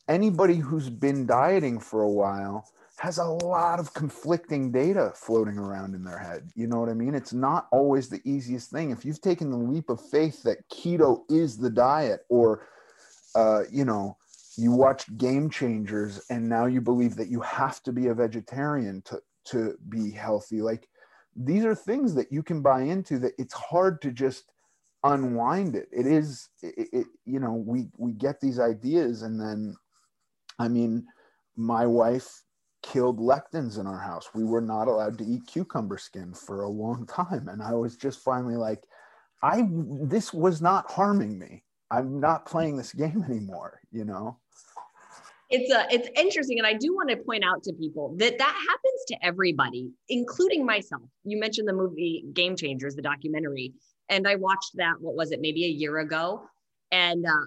anybody 0.08 0.56
who's 0.56 0.90
been 0.90 1.26
dieting 1.26 1.78
for 1.80 2.02
a 2.02 2.10
while 2.10 2.68
has 3.00 3.16
a 3.16 3.24
lot 3.24 3.80
of 3.80 3.94
conflicting 3.94 4.70
data 4.70 5.10
floating 5.14 5.56
around 5.56 5.94
in 5.94 6.04
their 6.04 6.18
head. 6.18 6.50
You 6.54 6.66
know 6.66 6.78
what 6.78 6.90
I 6.90 6.92
mean? 6.92 7.14
It's 7.14 7.32
not 7.32 7.66
always 7.72 8.10
the 8.10 8.20
easiest 8.26 8.70
thing. 8.70 8.90
If 8.90 9.06
you've 9.06 9.22
taken 9.22 9.50
the 9.50 9.56
leap 9.56 9.88
of 9.88 10.06
faith 10.10 10.42
that 10.42 10.68
keto 10.68 11.22
is 11.30 11.56
the 11.56 11.70
diet, 11.70 12.26
or, 12.28 12.68
uh, 13.34 13.62
you 13.72 13.86
know, 13.86 14.18
you 14.58 14.72
watched 14.72 15.16
Game 15.16 15.48
Changers 15.48 16.20
and 16.28 16.46
now 16.46 16.66
you 16.66 16.82
believe 16.82 17.16
that 17.16 17.28
you 17.28 17.40
have 17.40 17.82
to 17.84 17.92
be 17.92 18.08
a 18.08 18.14
vegetarian 18.14 19.00
to, 19.06 19.22
to 19.46 19.78
be 19.88 20.10
healthy, 20.10 20.60
like 20.60 20.86
these 21.34 21.64
are 21.64 21.74
things 21.74 22.14
that 22.16 22.30
you 22.30 22.42
can 22.42 22.60
buy 22.60 22.82
into 22.82 23.18
that 23.18 23.32
it's 23.38 23.54
hard 23.54 24.02
to 24.02 24.10
just 24.10 24.52
unwind 25.04 25.74
it 25.74 25.88
it 25.90 26.06
is 26.06 26.50
it, 26.62 26.88
it, 26.92 27.06
you 27.24 27.40
know 27.40 27.54
we 27.54 27.86
we 27.96 28.12
get 28.12 28.40
these 28.40 28.58
ideas 28.58 29.22
and 29.22 29.40
then 29.40 29.74
i 30.58 30.68
mean 30.68 31.06
my 31.56 31.86
wife 31.86 32.42
killed 32.82 33.18
lectins 33.18 33.78
in 33.78 33.86
our 33.86 33.98
house. 33.98 34.30
We 34.34 34.44
were 34.44 34.60
not 34.60 34.88
allowed 34.88 35.18
to 35.18 35.24
eat 35.24 35.46
cucumber 35.46 35.98
skin 35.98 36.34
for 36.34 36.62
a 36.62 36.68
long 36.68 37.06
time. 37.06 37.48
And 37.48 37.62
i 37.62 37.72
was 37.74 37.96
just 37.96 38.20
finally 38.20 38.56
like 38.56 38.84
i 39.42 39.62
this 39.70 40.32
was 40.32 40.60
not 40.60 40.90
harming 40.90 41.38
me. 41.38 41.64
I'm 41.90 42.20
not 42.20 42.46
playing 42.46 42.76
this 42.76 42.92
game 42.92 43.24
anymore 43.28 43.80
you 43.92 44.04
know? 44.04 44.38
It's 45.48 45.72
a 45.72 45.86
it's 45.90 46.08
interesting. 46.16 46.58
And 46.58 46.66
i 46.66 46.74
do 46.74 46.94
want 46.94 47.10
to 47.10 47.16
point 47.16 47.44
out 47.44 47.62
to 47.64 47.72
people 47.72 48.14
that 48.18 48.38
that 48.38 48.54
happens 48.68 49.04
to 49.08 49.16
everybody 49.22 49.90
including 50.08 50.64
myself. 50.64 51.02
You 51.24 51.38
mentioned 51.40 51.68
the 51.68 51.72
movie 51.72 52.24
game 52.32 52.56
changers 52.56 52.94
the 52.94 53.02
documentary 53.02 53.74
and 54.10 54.26
I 54.26 54.34
watched 54.34 54.72
that, 54.74 54.94
what 55.00 55.14
was 55.14 55.30
it, 55.30 55.40
maybe 55.40 55.64
a 55.64 55.68
year 55.68 55.98
ago. 55.98 56.42
And 56.90 57.24
uh, 57.24 57.46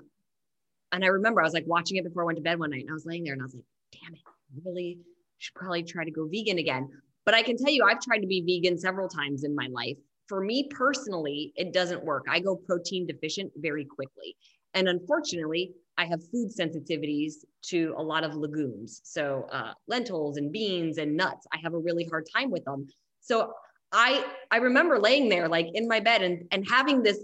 and 0.91 1.03
I 1.03 1.07
remember 1.07 1.41
I 1.41 1.43
was 1.43 1.53
like 1.53 1.67
watching 1.67 1.97
it 1.97 2.03
before 2.03 2.23
I 2.23 2.25
went 2.25 2.37
to 2.37 2.43
bed 2.43 2.57
one 2.57 2.71
night 2.71 2.81
and 2.81 2.89
I 2.89 2.93
was 2.93 3.05
laying 3.05 3.23
there 3.23 3.33
and 3.33 3.41
I 3.41 3.45
was 3.45 3.53
like, 3.53 3.65
damn 3.91 4.13
it, 4.13 4.21
really 4.63 4.99
should 5.43 5.55
probably 5.55 5.83
try 5.83 6.05
to 6.05 6.11
go 6.11 6.27
vegan 6.27 6.57
again. 6.57 6.89
But 7.25 7.35
I 7.35 7.43
can 7.43 7.57
tell 7.57 7.71
you, 7.71 7.83
I've 7.83 7.99
tried 7.99 8.19
to 8.19 8.27
be 8.27 8.41
vegan 8.41 8.77
several 8.77 9.09
times 9.09 9.43
in 9.43 9.53
my 9.55 9.67
life. 9.71 9.97
For 10.27 10.41
me 10.41 10.69
personally, 10.69 11.53
it 11.55 11.73
doesn't 11.73 12.03
work. 12.03 12.25
I 12.29 12.39
go 12.39 12.55
protein 12.55 13.05
deficient 13.05 13.51
very 13.57 13.85
quickly. 13.85 14.35
And 14.73 14.87
unfortunately, 14.87 15.73
I 15.97 16.05
have 16.05 16.21
food 16.31 16.49
sensitivities 16.49 17.33
to 17.63 17.93
a 17.97 18.01
lot 18.01 18.23
of 18.23 18.35
legumes. 18.35 19.01
So 19.03 19.47
uh, 19.51 19.73
lentils 19.87 20.37
and 20.37 20.51
beans 20.51 20.97
and 20.97 21.15
nuts, 21.15 21.45
I 21.53 21.57
have 21.61 21.73
a 21.73 21.77
really 21.77 22.05
hard 22.05 22.27
time 22.35 22.49
with 22.49 22.63
them. 22.63 22.87
So 23.19 23.53
I 23.91 24.25
I 24.49 24.57
remember 24.57 24.97
laying 24.97 25.29
there 25.29 25.47
like 25.47 25.67
in 25.73 25.87
my 25.87 25.99
bed 25.99 26.23
and 26.23 26.47
and 26.51 26.67
having 26.67 27.03
this 27.03 27.19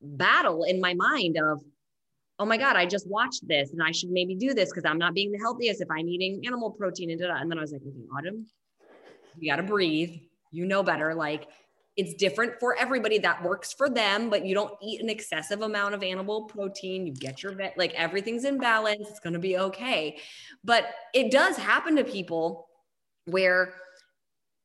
battle 0.00 0.64
in 0.64 0.80
my 0.80 0.94
mind 0.94 1.36
of 1.36 1.62
oh 2.38 2.44
my 2.44 2.56
god 2.56 2.76
I 2.76 2.86
just 2.86 3.06
watched 3.08 3.46
this 3.46 3.72
and 3.72 3.82
I 3.82 3.92
should 3.92 4.10
maybe 4.10 4.34
do 4.34 4.54
this 4.54 4.70
because 4.70 4.84
I'm 4.84 4.98
not 4.98 5.14
being 5.14 5.32
the 5.32 5.38
healthiest 5.38 5.80
if 5.80 5.88
I'm 5.90 6.08
eating 6.08 6.42
animal 6.46 6.70
protein 6.70 7.10
and 7.10 7.20
da-da. 7.20 7.40
and 7.40 7.50
then 7.50 7.58
I 7.58 7.60
was 7.62 7.72
like 7.72 7.82
okay 7.82 8.06
Autumn 8.16 8.46
you 9.38 9.50
got 9.50 9.56
to 9.56 9.62
breathe. 9.62 10.20
You 10.50 10.66
know 10.66 10.82
better. 10.82 11.14
Like 11.14 11.48
it's 11.96 12.14
different 12.14 12.54
for 12.58 12.76
everybody 12.76 13.18
that 13.18 13.42
works 13.42 13.74
for 13.74 13.90
them 13.90 14.30
but 14.30 14.46
you 14.46 14.54
don't 14.54 14.72
eat 14.82 15.02
an 15.02 15.10
excessive 15.10 15.60
amount 15.60 15.94
of 15.94 16.02
animal 16.02 16.44
protein. 16.44 17.06
You 17.06 17.14
get 17.14 17.42
your 17.42 17.52
vet 17.52 17.76
like 17.76 17.92
everything's 17.94 18.44
in 18.44 18.58
balance. 18.58 19.08
It's 19.08 19.20
going 19.20 19.34
to 19.34 19.38
be 19.38 19.58
okay. 19.58 20.18
But 20.64 20.86
it 21.14 21.30
does 21.30 21.56
happen 21.56 21.96
to 21.96 22.04
people 22.04 22.68
where 23.26 23.74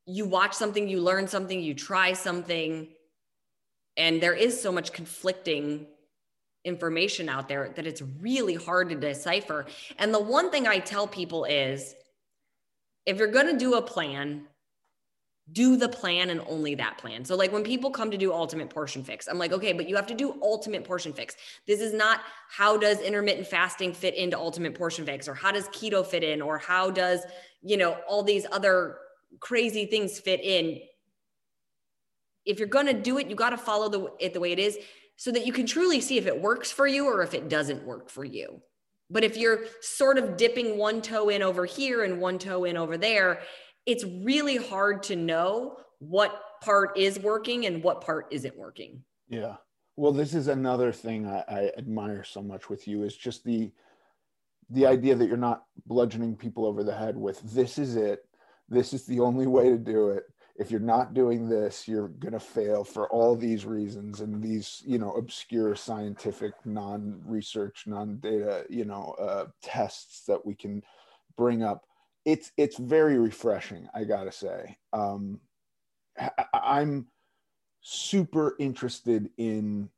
you 0.06 0.26
watch 0.26 0.54
something, 0.54 0.88
you 0.88 1.02
learn 1.02 1.28
something, 1.28 1.60
you 1.60 1.74
try 1.74 2.14
something, 2.14 2.88
and 3.98 4.22
there 4.22 4.34
is 4.34 4.60
so 4.62 4.72
much 4.72 4.94
conflicting 4.94 5.86
information 6.68 7.30
out 7.30 7.48
there 7.48 7.72
that 7.76 7.88
it's 7.88 8.04
really 8.20 8.56
hard 8.56 8.90
to 8.90 8.96
decipher. 8.96 9.66
And 9.98 10.14
the 10.14 10.20
one 10.20 10.52
thing 10.52 10.68
I 10.68 10.80
tell 10.80 11.08
people 11.08 11.46
is 11.46 11.96
if 13.06 13.18
you're 13.18 13.32
going 13.32 13.48
to 13.48 13.58
do 13.58 13.76
a 13.76 13.82
plan, 13.82 14.44
do 15.54 15.78
the 15.78 15.88
plan 15.88 16.30
and 16.30 16.42
only 16.48 16.76
that 16.76 16.98
plan. 16.98 17.24
So, 17.24 17.38
like 17.38 17.54
when 17.54 17.64
people 17.64 17.90
come 17.90 18.12
to 18.12 18.18
do 18.18 18.34
ultimate 18.34 18.70
portion 18.70 19.02
fix, 19.02 19.28
I'm 19.28 19.38
like, 19.38 19.54
okay, 19.54 19.72
but 19.72 19.88
you 19.88 19.96
have 19.96 20.08
to 20.08 20.14
do 20.14 20.38
ultimate 20.44 20.84
portion 20.84 21.14
fix. 21.14 21.38
This 21.66 21.80
is 21.80 21.94
not 21.94 22.20
how 22.50 22.76
does 22.76 23.00
intermittent 23.00 23.48
fasting 23.48 23.94
fit 23.94 24.14
into 24.16 24.38
ultimate 24.38 24.76
portion 24.76 25.06
fix, 25.06 25.26
or 25.30 25.34
how 25.34 25.54
does 25.54 25.70
keto 25.70 26.06
fit 26.06 26.22
in, 26.22 26.42
or 26.42 26.58
how 26.58 26.92
does, 26.92 27.22
you 27.62 27.78
know, 27.78 27.98
all 28.10 28.24
these 28.24 28.46
other 28.52 28.98
crazy 29.40 29.86
things 29.86 30.20
fit 30.20 30.42
in 30.44 30.80
if 32.48 32.60
you're 32.60 32.68
going 32.68 32.86
to 32.86 32.94
do 32.94 33.18
it 33.18 33.28
you 33.28 33.36
got 33.36 33.52
to 33.52 33.58
follow 33.58 33.90
the, 33.90 34.10
it 34.20 34.34
the 34.34 34.40
way 34.40 34.52
it 34.52 34.60
is 34.60 34.78
so 35.18 35.32
that 35.32 35.46
you 35.46 35.52
can 35.52 35.66
truly 35.66 36.00
see 36.00 36.18
if 36.18 36.26
it 36.26 36.42
works 36.42 36.72
for 36.72 36.88
you 36.88 37.06
or 37.06 37.22
if 37.22 37.34
it 37.34 37.50
doesn't 37.50 37.84
work 37.84 38.10
for 38.10 38.24
you. 38.24 38.62
But 39.10 39.24
if 39.24 39.36
you're 39.38 39.62
sort 39.82 40.18
of 40.18 40.38
dipping 40.38 40.78
one 40.78 41.02
toe 41.02 41.30
in 41.30 41.42
over 41.42 41.66
here 41.66 42.04
and 42.04 42.22
one 42.22 42.40
toe 42.40 42.64
in 42.64 42.78
over 42.78 42.98
there 42.98 43.40
it's 43.88 44.04
really 44.04 44.58
hard 44.58 45.02
to 45.02 45.16
know 45.16 45.78
what 46.00 46.44
part 46.62 46.96
is 46.98 47.18
working 47.18 47.66
and 47.66 47.82
what 47.82 48.02
part 48.02 48.28
isn't 48.32 48.56
working. 48.56 49.02
Yeah. 49.30 49.56
Well 49.96 50.12
this 50.12 50.36
is 50.36 50.50
another 50.50 50.92
thing 50.92 51.26
I, 51.26 51.44
I 51.48 51.72
admire 51.78 52.24
so 52.24 52.44
much 52.44 52.70
with 52.70 52.88
you 52.88 53.04
is 53.04 53.16
just 53.16 53.44
the 53.44 53.72
the 54.70 54.86
idea 54.86 55.16
that 55.16 55.28
you're 55.28 55.38
not 55.38 55.64
bludgeoning 55.86 56.36
people 56.36 56.66
over 56.66 56.84
the 56.84 56.96
head 56.96 57.16
with 57.16 57.40
this 57.54 57.78
is 57.78 57.96
it. 57.96 58.26
This 58.68 58.92
is 58.92 59.06
the 59.06 59.22
only 59.22 59.48
way 59.48 59.70
to 59.70 59.78
do 59.78 60.10
it 60.10 60.26
if 60.58 60.72
you're 60.72 60.80
not 60.80 61.14
doing 61.14 61.48
this 61.48 61.88
you're 61.88 62.08
going 62.08 62.34
to 62.34 62.40
fail 62.40 62.84
for 62.84 63.08
all 63.10 63.36
these 63.36 63.66
reasons 63.66 64.22
and 64.22 64.42
these 64.42 64.82
you 64.86 64.98
know 64.98 65.14
obscure 65.14 65.76
scientific 65.76 66.54
non-research 66.66 67.84
non-data 67.88 68.66
you 68.70 68.86
know 68.86 69.16
uh, 69.20 69.46
tests 69.62 70.26
that 70.26 70.46
we 70.46 70.56
can 70.56 70.84
bring 71.38 71.64
up. 71.64 71.86
It's 72.26 72.52
it's 72.58 72.78
very 72.78 73.18
refreshing 73.18 73.88
i 73.94 74.04
gotta 74.04 74.32
say. 74.32 74.78
Um, 74.92 75.40
i'm 76.54 77.08
super 77.82 78.56
interested 78.60 79.30
in 79.38 79.90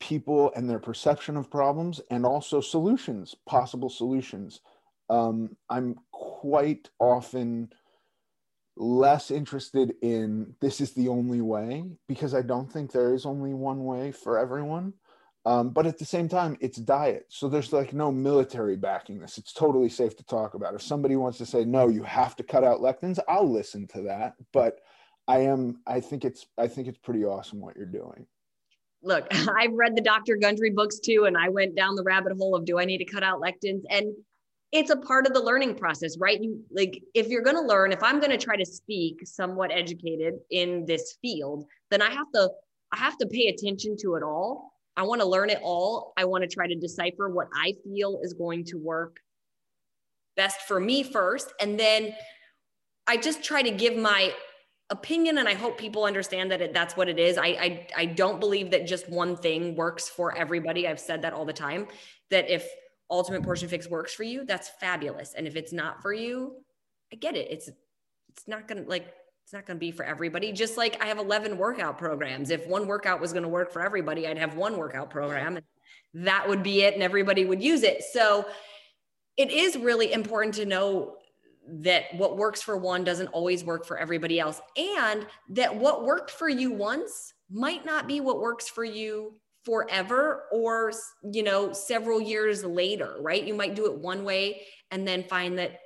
people 0.00 0.52
and 0.56 0.68
their 0.68 0.78
perception 0.78 1.36
of 1.36 1.50
problems 1.50 2.00
and 2.10 2.26
also 2.26 2.60
solutions 2.60 3.34
possible 3.46 3.90
solutions. 3.90 4.60
Um, 5.08 5.56
i'm 5.70 5.96
quite 6.10 6.90
often 6.98 7.70
less 8.76 9.30
interested 9.30 9.94
in 10.02 10.54
this 10.60 10.80
is 10.80 10.92
the 10.92 11.08
only 11.08 11.40
way 11.40 11.84
because 12.08 12.34
I 12.34 12.42
don't 12.42 12.70
think 12.70 12.92
there 12.92 13.14
is 13.14 13.24
only 13.24 13.54
one 13.54 13.84
way 13.84 14.12
for 14.12 14.38
everyone. 14.38 14.92
Um, 15.46 15.70
but 15.70 15.86
at 15.86 15.96
the 15.96 16.04
same 16.04 16.28
time, 16.28 16.56
it's 16.60 16.76
diet. 16.76 17.26
So 17.28 17.48
there's 17.48 17.72
like 17.72 17.92
no 17.92 18.10
military 18.10 18.76
backing 18.76 19.20
this. 19.20 19.38
It's 19.38 19.52
totally 19.52 19.88
safe 19.88 20.16
to 20.16 20.24
talk 20.24 20.54
about. 20.54 20.74
If 20.74 20.82
somebody 20.82 21.14
wants 21.14 21.38
to 21.38 21.46
say, 21.46 21.64
no, 21.64 21.88
you 21.88 22.02
have 22.02 22.34
to 22.36 22.42
cut 22.42 22.64
out 22.64 22.80
lectins, 22.80 23.20
I'll 23.28 23.50
listen 23.50 23.86
to 23.88 24.02
that. 24.02 24.34
But 24.52 24.80
I 25.28 25.38
am, 25.42 25.80
I 25.86 26.00
think 26.00 26.24
it's, 26.24 26.46
I 26.58 26.66
think 26.66 26.88
it's 26.88 26.98
pretty 26.98 27.24
awesome 27.24 27.60
what 27.60 27.76
you're 27.76 27.86
doing. 27.86 28.26
Look, 29.04 29.28
I've 29.30 29.72
read 29.72 29.94
the 29.94 30.02
Dr. 30.02 30.36
Gundry 30.36 30.70
books 30.70 30.98
too, 30.98 31.26
and 31.26 31.36
I 31.36 31.48
went 31.48 31.76
down 31.76 31.94
the 31.94 32.02
rabbit 32.02 32.32
hole 32.36 32.56
of 32.56 32.64
do 32.64 32.80
I 32.80 32.84
need 32.84 32.98
to 32.98 33.04
cut 33.04 33.22
out 33.22 33.40
lectins? 33.40 33.82
And 33.88 34.14
it's 34.72 34.90
a 34.90 34.96
part 34.96 35.26
of 35.26 35.32
the 35.32 35.40
learning 35.42 35.76
process, 35.76 36.16
right? 36.18 36.40
You 36.40 36.62
like 36.70 37.02
if 37.14 37.28
you're 37.28 37.42
going 37.42 37.56
to 37.56 37.62
learn, 37.62 37.92
if 37.92 38.02
I'm 38.02 38.18
going 38.18 38.36
to 38.36 38.38
try 38.38 38.56
to 38.56 38.66
speak 38.66 39.26
somewhat 39.26 39.70
educated 39.70 40.34
in 40.50 40.84
this 40.86 41.16
field, 41.22 41.66
then 41.90 42.02
I 42.02 42.10
have 42.10 42.26
to 42.34 42.50
I 42.92 42.98
have 42.98 43.16
to 43.18 43.26
pay 43.26 43.48
attention 43.48 43.96
to 44.02 44.14
it 44.16 44.22
all. 44.22 44.72
I 44.96 45.02
want 45.02 45.20
to 45.20 45.26
learn 45.26 45.50
it 45.50 45.60
all. 45.62 46.12
I 46.16 46.24
want 46.24 46.42
to 46.42 46.48
try 46.48 46.66
to 46.66 46.74
decipher 46.74 47.28
what 47.28 47.48
I 47.54 47.74
feel 47.84 48.20
is 48.22 48.32
going 48.32 48.64
to 48.66 48.78
work 48.78 49.18
best 50.36 50.62
for 50.62 50.80
me 50.80 51.02
first, 51.02 51.52
and 51.60 51.78
then 51.78 52.14
I 53.06 53.16
just 53.16 53.44
try 53.44 53.62
to 53.62 53.70
give 53.70 53.96
my 53.96 54.32
opinion 54.90 55.38
and 55.38 55.48
i 55.48 55.54
hope 55.54 55.76
people 55.76 56.04
understand 56.04 56.48
that 56.52 56.60
it, 56.60 56.72
that's 56.72 56.96
what 56.96 57.08
it 57.08 57.18
is 57.18 57.36
I, 57.36 57.46
I 57.46 57.86
i 57.96 58.04
don't 58.04 58.38
believe 58.38 58.70
that 58.70 58.86
just 58.86 59.08
one 59.08 59.36
thing 59.36 59.74
works 59.74 60.08
for 60.08 60.36
everybody 60.38 60.86
i've 60.86 61.00
said 61.00 61.22
that 61.22 61.32
all 61.32 61.44
the 61.44 61.52
time 61.52 61.88
that 62.30 62.48
if 62.48 62.68
ultimate 63.10 63.42
portion 63.42 63.68
fix 63.68 63.88
works 63.88 64.12
for 64.12 64.22
you, 64.22 64.44
that's 64.44 64.68
fabulous. 64.80 65.34
And 65.34 65.46
if 65.46 65.56
it's 65.56 65.72
not 65.72 66.02
for 66.02 66.12
you, 66.12 66.56
I 67.12 67.16
get 67.16 67.36
it. 67.36 67.48
It's 67.50 67.68
it's 68.28 68.48
not 68.48 68.68
gonna 68.68 68.84
like 68.86 69.12
it's 69.44 69.52
not 69.52 69.66
gonna 69.66 69.78
be 69.78 69.92
for 69.92 70.04
everybody. 70.04 70.52
Just 70.52 70.76
like 70.76 71.02
I 71.02 71.06
have 71.06 71.18
11 71.18 71.56
workout 71.56 71.98
programs. 71.98 72.50
If 72.50 72.66
one 72.66 72.86
workout 72.86 73.20
was 73.20 73.32
gonna 73.32 73.48
work 73.48 73.72
for 73.72 73.82
everybody, 73.82 74.26
I'd 74.26 74.38
have 74.38 74.56
one 74.56 74.76
workout 74.76 75.10
program 75.10 75.56
and 75.56 75.66
that 76.24 76.48
would 76.48 76.62
be 76.62 76.82
it 76.82 76.94
and 76.94 77.02
everybody 77.02 77.44
would 77.44 77.62
use 77.62 77.82
it. 77.82 78.02
So 78.02 78.46
it 79.36 79.50
is 79.50 79.76
really 79.76 80.12
important 80.12 80.54
to 80.54 80.64
know 80.64 81.16
that 81.68 82.04
what 82.14 82.36
works 82.36 82.62
for 82.62 82.76
one 82.76 83.04
doesn't 83.04 83.28
always 83.28 83.64
work 83.64 83.84
for 83.84 83.98
everybody 83.98 84.38
else 84.38 84.60
and 84.76 85.26
that 85.50 85.74
what 85.74 86.04
worked 86.04 86.30
for 86.30 86.48
you 86.48 86.72
once 86.72 87.34
might 87.50 87.84
not 87.84 88.06
be 88.06 88.20
what 88.20 88.40
works 88.40 88.68
for 88.68 88.84
you 88.84 89.34
forever 89.66 90.44
or 90.52 90.92
you 91.32 91.42
know 91.42 91.72
several 91.72 92.20
years 92.20 92.64
later 92.64 93.16
right? 93.20 93.44
You 93.44 93.52
might 93.52 93.74
do 93.74 93.86
it 93.86 93.98
one 93.98 94.24
way 94.24 94.62
and 94.92 95.06
then 95.06 95.24
find 95.24 95.58
that 95.58 95.80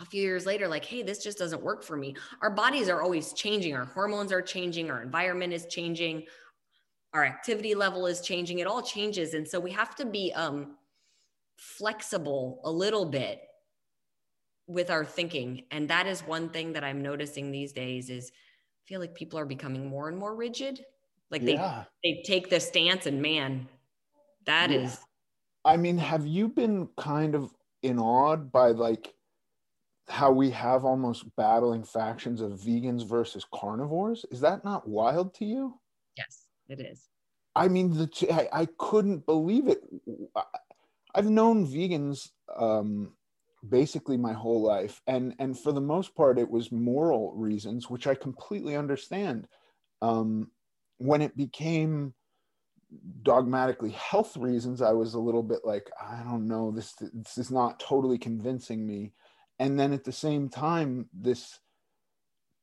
a 0.00 0.04
few 0.04 0.20
years 0.20 0.44
later 0.44 0.66
like 0.66 0.84
hey 0.84 1.02
this 1.02 1.22
just 1.22 1.38
doesn't 1.38 1.62
work 1.62 1.84
for 1.84 1.96
me. 1.96 2.16
Our 2.42 2.50
bodies 2.50 2.88
are 2.88 3.00
always 3.00 3.32
changing. 3.32 3.76
Our 3.76 3.84
hormones 3.84 4.32
are 4.32 4.42
changing. 4.42 4.90
Our 4.90 5.00
environment 5.00 5.52
is 5.52 5.66
changing. 5.66 6.24
Our 7.12 7.24
activity 7.24 7.76
level 7.76 8.06
is 8.06 8.20
changing. 8.20 8.58
It 8.58 8.66
all 8.66 8.82
changes. 8.82 9.34
And 9.34 9.46
so 9.46 9.60
we 9.60 9.70
have 9.70 9.94
to 9.94 10.04
be 10.04 10.32
um 10.32 10.74
flexible 11.56 12.60
a 12.64 12.70
little 12.70 13.06
bit 13.06 13.40
with 14.66 14.90
our 14.90 15.04
thinking. 15.04 15.62
And 15.70 15.88
that 15.88 16.08
is 16.08 16.22
one 16.22 16.48
thing 16.48 16.72
that 16.72 16.82
i'm 16.82 17.00
noticing 17.00 17.52
these 17.52 17.72
days 17.72 18.10
is 18.10 18.32
I 18.34 18.82
feel 18.88 19.00
like 19.00 19.14
people 19.14 19.38
are 19.38 19.46
becoming 19.46 19.86
more 19.86 20.08
and 20.08 20.18
more 20.18 20.34
rigid 20.34 20.84
like 21.34 21.42
yeah. 21.42 21.84
they 22.02 22.14
they 22.14 22.22
take 22.22 22.48
the 22.48 22.60
stance 22.60 23.06
and 23.06 23.20
man, 23.20 23.68
that 24.46 24.70
yeah. 24.70 24.78
is. 24.78 24.98
I 25.64 25.76
mean, 25.76 25.98
have 25.98 26.26
you 26.26 26.48
been 26.48 26.88
kind 26.96 27.34
of 27.34 27.52
in 27.82 27.98
awe 27.98 28.36
by 28.36 28.68
like 28.68 29.12
how 30.08 30.30
we 30.30 30.50
have 30.50 30.84
almost 30.84 31.24
battling 31.36 31.82
factions 31.82 32.40
of 32.40 32.52
vegans 32.52 33.06
versus 33.06 33.44
carnivores? 33.52 34.24
Is 34.30 34.40
that 34.40 34.64
not 34.64 34.88
wild 34.88 35.34
to 35.34 35.44
you? 35.44 35.80
Yes, 36.16 36.46
it 36.68 36.80
is. 36.80 37.08
I 37.56 37.68
mean, 37.68 37.90
the 37.90 38.08
I, 38.30 38.60
I 38.60 38.68
couldn't 38.78 39.26
believe 39.26 39.66
it. 39.66 39.82
I've 41.14 41.30
known 41.30 41.66
vegans 41.66 42.30
um, 42.56 43.12
basically 43.68 44.16
my 44.16 44.32
whole 44.32 44.62
life, 44.62 45.00
and 45.08 45.34
and 45.40 45.58
for 45.58 45.72
the 45.72 45.80
most 45.80 46.14
part, 46.14 46.38
it 46.38 46.50
was 46.50 46.70
moral 46.70 47.32
reasons, 47.34 47.90
which 47.90 48.06
I 48.06 48.14
completely 48.14 48.76
understand. 48.76 49.48
Um, 50.00 50.50
when 50.98 51.22
it 51.22 51.36
became 51.36 52.14
dogmatically 53.22 53.90
health 53.90 54.36
reasons, 54.36 54.82
I 54.82 54.92
was 54.92 55.14
a 55.14 55.20
little 55.20 55.42
bit 55.42 55.60
like, 55.64 55.90
I 56.00 56.22
don't 56.22 56.46
know, 56.46 56.70
this 56.70 56.94
this 57.12 57.38
is 57.38 57.50
not 57.50 57.80
totally 57.80 58.18
convincing 58.18 58.86
me. 58.86 59.12
And 59.58 59.78
then 59.78 59.92
at 59.92 60.04
the 60.04 60.12
same 60.12 60.48
time, 60.48 61.08
this 61.12 61.58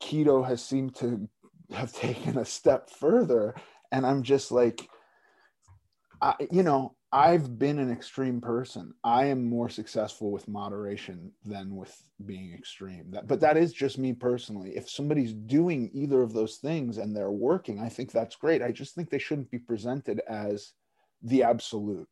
keto 0.01 0.45
has 0.45 0.63
seemed 0.63 0.95
to 0.95 1.29
have 1.71 1.93
taken 1.93 2.37
a 2.37 2.45
step 2.45 2.89
further, 2.89 3.55
and 3.91 4.05
I'm 4.05 4.23
just 4.23 4.51
like, 4.51 4.89
I, 6.21 6.35
you 6.51 6.63
know, 6.63 6.95
I've 7.13 7.59
been 7.59 7.77
an 7.79 7.91
extreme 7.91 8.39
person. 8.39 8.93
I 9.03 9.25
am 9.25 9.49
more 9.49 9.67
successful 9.67 10.31
with 10.31 10.47
moderation 10.47 11.33
than 11.43 11.75
with 11.75 12.01
being 12.25 12.53
extreme. 12.53 13.11
That, 13.11 13.27
but 13.27 13.41
that 13.41 13.57
is 13.57 13.73
just 13.73 13.97
me 13.97 14.13
personally. 14.13 14.71
If 14.77 14.89
somebody's 14.89 15.33
doing 15.33 15.89
either 15.93 16.21
of 16.21 16.31
those 16.31 16.57
things 16.57 16.99
and 16.99 17.13
they're 17.13 17.31
working, 17.31 17.81
I 17.81 17.89
think 17.89 18.11
that's 18.11 18.37
great. 18.37 18.61
I 18.61 18.71
just 18.71 18.95
think 18.95 19.09
they 19.09 19.19
shouldn't 19.19 19.51
be 19.51 19.59
presented 19.59 20.21
as 20.29 20.71
the 21.21 21.43
absolute. 21.43 22.07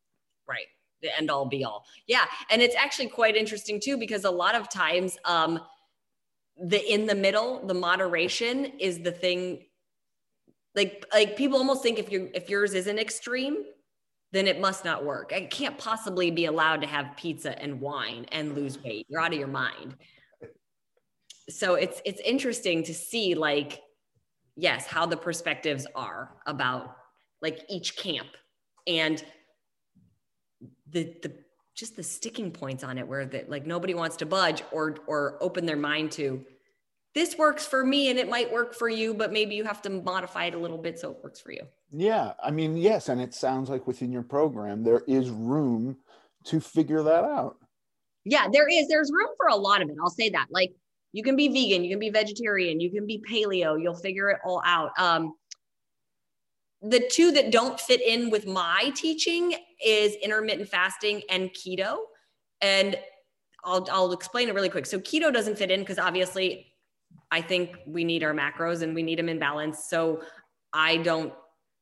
Right. 0.48 0.68
The 1.02 1.18
end 1.18 1.32
all 1.32 1.46
be 1.46 1.64
all. 1.64 1.86
Yeah. 2.08 2.26
And 2.50 2.62
it's 2.62 2.76
actually 2.76 3.08
quite 3.08 3.38
interesting 3.38 3.80
too, 3.80 3.98
because 3.98 4.26
a 4.26 4.32
lot 4.32 4.54
of 4.54 4.70
times, 4.70 5.18
um, 5.24 5.62
the 6.62 6.86
in 6.92 7.06
the 7.06 7.16
middle, 7.16 7.66
the 7.66 7.74
moderation 7.74 8.66
is 8.80 9.00
the 9.00 9.14
thing. 9.14 9.64
Like, 10.76 11.06
like 11.14 11.38
people 11.38 11.58
almost 11.58 11.82
think 11.84 12.00
if 12.00 12.12
you 12.12 12.30
if 12.34 12.50
yours 12.50 12.74
isn't 12.74 13.00
extreme, 13.00 13.64
then 14.32 14.48
it 14.48 14.60
must 14.60 14.86
not 14.86 15.04
work. 15.04 15.32
I 15.34 15.42
can't 15.42 15.78
possibly 15.78 16.30
be 16.30 16.46
allowed 16.46 16.82
to 16.82 16.88
have 16.88 17.18
pizza 17.18 17.60
and 17.60 17.82
wine 17.82 18.26
and 18.32 18.56
lose 18.56 18.78
weight. 18.84 19.08
You're 19.10 19.22
out 19.22 19.34
of 19.34 19.40
your 19.40 19.48
mind. 19.48 19.96
So 21.50 21.76
it's 21.76 22.02
it's 22.06 22.22
interesting 22.22 22.84
to 22.84 22.94
see 22.94 23.34
like 23.34 23.82
yes, 24.56 24.86
how 24.86 25.06
the 25.06 25.18
perspectives 25.18 25.88
are 25.96 26.36
about 26.46 26.96
like 27.42 27.62
each 27.70 27.96
camp 27.96 28.28
and 28.86 29.24
the 30.92 31.16
the 31.24 31.34
just 31.76 31.96
the 31.96 32.04
sticking 32.04 32.52
points 32.52 32.84
on 32.84 32.98
it 32.98 33.08
where 33.08 33.26
that 33.26 33.50
like 33.50 33.66
nobody 33.66 33.94
wants 33.94 34.18
to 34.18 34.26
budge 34.26 34.64
or 34.72 34.98
or 35.08 35.38
open 35.42 35.66
their 35.66 35.78
mind 35.78 36.12
to 36.12 36.44
this 37.16 37.38
works 37.38 37.66
for 37.66 37.84
me 37.84 38.10
and 38.10 38.20
it 38.20 38.30
might 38.30 38.52
work 38.52 38.76
for 38.76 38.90
you, 38.90 39.14
but 39.14 39.34
maybe 39.34 39.56
you 39.56 39.64
have 39.64 39.82
to 39.82 39.90
modify 39.90 40.46
it 40.46 40.54
a 40.54 40.58
little 40.60 40.78
bit 40.78 41.00
so 41.00 41.12
it 41.12 41.18
works 41.24 41.40
for 41.40 41.52
you. 41.52 41.62
Yeah. 41.92 42.34
I 42.44 42.52
mean, 42.52 42.78
yes. 42.78 43.10
And 43.10 43.20
it 43.20 43.34
sounds 43.34 43.70
like 43.70 43.88
within 43.88 44.12
your 44.12 44.24
program, 44.24 44.84
there 44.84 45.02
is 45.08 45.30
room 45.30 45.98
to 46.46 46.60
figure 46.60 47.02
that 47.04 47.24
out. 47.24 47.58
Yeah, 48.26 48.48
there 48.52 48.68
is. 48.68 48.88
There's 48.88 49.12
room 49.12 49.30
for 49.38 49.48
a 49.48 49.56
lot 49.56 49.82
of 49.82 49.90
it. 49.90 49.96
I'll 50.02 50.10
say 50.10 50.30
that. 50.30 50.48
Like, 50.52 50.72
you 51.12 51.24
can 51.24 51.36
be 51.36 51.48
vegan, 51.48 51.84
you 51.84 51.90
can 51.90 52.00
be 52.00 52.12
vegetarian, 52.12 52.80
you 52.80 52.92
can 52.92 53.08
be 53.08 53.20
paleo, 53.28 53.82
you'll 53.82 53.96
figure 53.96 54.30
it 54.30 54.38
all 54.46 54.62
out. 54.64 54.92
Um, 55.00 55.34
the 56.82 57.10
two 57.12 57.32
that 57.32 57.52
don't 57.52 57.80
fit 57.80 58.02
in 58.02 58.30
with 58.30 58.46
my 58.46 58.92
teaching 58.96 59.56
is 59.84 60.14
intermittent 60.16 60.70
fasting 60.70 61.24
and 61.30 61.50
keto. 61.50 61.98
And 62.62 62.98
I'll, 63.64 63.88
I'll 63.92 64.12
explain 64.12 64.48
it 64.48 64.56
really 64.56 64.70
quick. 64.70 64.86
So 64.86 65.00
keto 65.00 65.34
doesn't 65.34 65.58
fit 65.58 65.72
in 65.72 65.82
because 65.82 66.00
obviously 66.00 66.68
I 67.32 67.42
think 67.42 67.78
we 67.86 68.04
need 68.04 68.24
our 68.24 68.34
macros 68.34 68.82
and 68.82 68.96
we 68.96 69.04
need 69.04 69.20
them 69.20 69.30
in 69.30 69.40
balance. 69.40 69.86
So 69.90 70.22
I 70.74 70.98
don't 70.98 71.34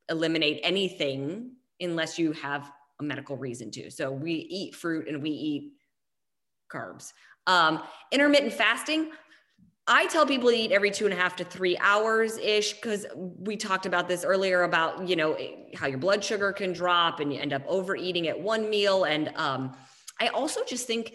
eliminate 0.09 0.59
anything 0.63 1.51
unless 1.79 2.17
you 2.17 2.31
have 2.33 2.71
a 2.99 3.03
medical 3.03 3.37
reason 3.37 3.71
to. 3.71 3.89
So 3.91 4.11
we 4.11 4.33
eat 4.33 4.75
fruit 4.75 5.07
and 5.07 5.21
we 5.21 5.29
eat 5.29 5.73
carbs. 6.71 7.13
Um, 7.45 7.81
intermittent 8.11 8.53
fasting, 8.53 9.11
I 9.89 10.07
tell 10.07 10.25
people 10.25 10.49
to 10.49 10.55
eat 10.55 10.73
every 10.73 10.91
two 10.91 11.05
and 11.05 11.13
a 11.13 11.17
half 11.17 11.37
to 11.37 11.45
three 11.45 11.77
hours 11.77 12.37
ish 12.37 12.73
because 12.73 13.05
we 13.15 13.55
talked 13.55 13.85
about 13.85 14.09
this 14.09 14.25
earlier 14.25 14.63
about 14.63 15.07
you 15.07 15.15
know 15.15 15.37
how 15.75 15.87
your 15.87 15.97
blood 15.97 16.21
sugar 16.21 16.51
can 16.51 16.73
drop 16.73 17.21
and 17.21 17.33
you 17.33 17.39
end 17.39 17.53
up 17.53 17.63
overeating 17.67 18.27
at 18.27 18.37
one 18.37 18.69
meal. 18.69 19.05
And 19.05 19.31
um, 19.35 19.77
I 20.19 20.27
also 20.27 20.65
just 20.65 20.87
think 20.87 21.13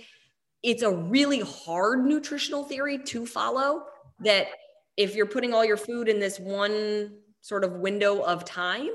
it's 0.62 0.82
a 0.82 0.90
really 0.90 1.40
hard 1.40 2.06
nutritional 2.06 2.64
theory 2.64 2.98
to 2.98 3.26
follow 3.26 3.84
that 4.24 4.48
if 4.96 5.14
you're 5.14 5.26
putting 5.26 5.54
all 5.54 5.64
your 5.64 5.76
food 5.76 6.08
in 6.08 6.20
this 6.20 6.38
one 6.38 7.12
sort 7.40 7.64
of 7.64 7.72
window 7.72 8.20
of 8.20 8.44
time, 8.44 8.90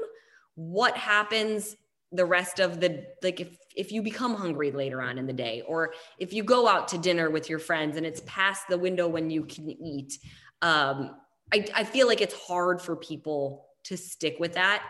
what 0.55 0.95
happens 0.97 1.75
the 2.13 2.25
rest 2.25 2.59
of 2.59 2.80
the 2.80 3.05
like 3.21 3.41
if 3.41 3.57
if 3.75 3.91
you 3.91 4.01
become 4.01 4.34
hungry 4.34 4.71
later 4.71 5.01
on 5.01 5.17
in 5.17 5.28
the 5.28 5.34
day 5.34 5.61
or 5.67 5.93
if 6.19 6.32
you 6.32 6.41
go 6.41 6.67
out 6.67 6.88
to 6.88 6.97
dinner 6.97 7.30
with 7.30 7.49
your 7.49 7.59
friends 7.59 7.97
and 7.97 8.05
it's 8.05 8.21
past 8.25 8.63
the 8.69 8.78
window 8.78 9.09
when 9.09 9.30
you 9.30 9.43
can 9.43 9.69
eat 9.69 10.17
um 10.61 11.17
i, 11.53 11.67
I 11.75 11.84
feel 11.84 12.07
like 12.07 12.21
it's 12.21 12.34
hard 12.34 12.82
for 12.82 12.95
people 12.95 13.67
to 13.88 13.97
stick 13.97 14.36
with 14.39 14.53
that. 14.53 14.84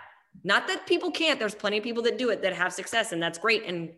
Not 0.43 0.67
that 0.67 0.85
people 0.85 1.11
can't 1.11 1.39
there's 1.39 1.55
plenty 1.55 1.77
of 1.77 1.83
people 1.83 2.03
that 2.03 2.17
do 2.17 2.29
it 2.29 2.41
that 2.43 2.53
have 2.53 2.73
success 2.73 3.11
and 3.11 3.21
that's 3.21 3.39
great 3.39 3.63
and 3.65 3.91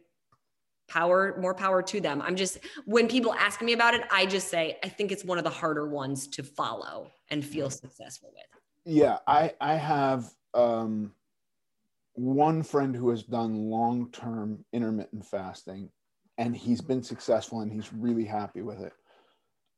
power 0.90 1.38
more 1.40 1.54
power 1.54 1.82
to 1.84 2.02
them. 2.02 2.22
I'm 2.22 2.36
just 2.36 2.60
when 2.86 3.08
people 3.08 3.34
ask 3.34 3.62
me 3.62 3.74
about 3.74 3.94
it 3.94 4.02
i 4.12 4.26
just 4.26 4.50
say 4.50 4.78
i 4.84 4.90
think 4.90 5.12
it's 5.12 5.24
one 5.24 5.38
of 5.38 5.44
the 5.44 5.50
harder 5.50 5.88
ones 5.88 6.28
to 6.28 6.44
follow 6.44 7.12
and 7.30 7.44
feel 7.44 7.70
successful 7.70 8.32
with. 8.34 8.62
Yeah 8.86 9.18
i 9.28 9.54
i 9.62 9.76
have 9.76 10.30
um 10.54 11.12
one 12.14 12.64
friend 12.64 12.96
who 12.96 13.10
has 13.10 13.24
done 13.24 13.70
long 13.70 14.12
term 14.12 14.66
intermittent 14.74 15.26
fasting 15.26 15.90
and 16.38 16.56
he's 16.56 16.82
been 16.82 17.04
successful 17.04 17.62
and 17.62 17.72
he's 17.72 17.94
really 17.94 18.26
happy 18.26 18.62
with 18.62 18.80
it. 18.80 18.94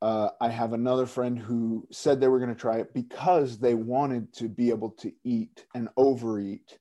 Uh, 0.01 0.29
I 0.39 0.49
have 0.49 0.73
another 0.73 1.05
friend 1.05 1.37
who 1.37 1.87
said 1.91 2.19
they 2.19 2.27
were 2.27 2.39
going 2.39 2.53
to 2.53 2.59
try 2.59 2.77
it 2.77 2.93
because 2.93 3.59
they 3.59 3.73
wanted 3.73 4.33
to 4.33 4.47
be 4.47 4.69
able 4.69 4.91
to 4.91 5.11
eat 5.23 5.65
and 5.75 5.89
overeat 5.97 6.79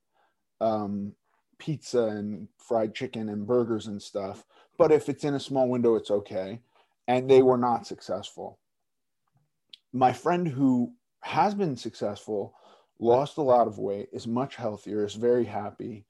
um, 0.60 1.12
pizza 1.60 2.06
and 2.06 2.48
fried 2.58 2.94
chicken 2.94 3.28
and 3.28 3.46
burgers 3.46 3.86
and 3.86 4.02
stuff. 4.02 4.44
But 4.76 4.90
if 4.90 5.08
it's 5.08 5.24
in 5.24 5.34
a 5.34 5.40
small 5.40 5.68
window, 5.68 5.94
it's 5.94 6.10
okay. 6.10 6.60
And 7.06 7.30
they 7.30 7.42
were 7.42 7.58
not 7.58 7.86
successful. 7.86 8.58
My 9.92 10.12
friend 10.12 10.48
who 10.48 10.94
has 11.20 11.54
been 11.54 11.76
successful 11.76 12.54
lost 13.00 13.38
a 13.38 13.42
lot 13.42 13.66
of 13.66 13.78
weight, 13.78 14.08
is 14.12 14.26
much 14.26 14.56
healthier, 14.56 15.04
is 15.04 15.14
very 15.14 15.44
happy, 15.44 16.04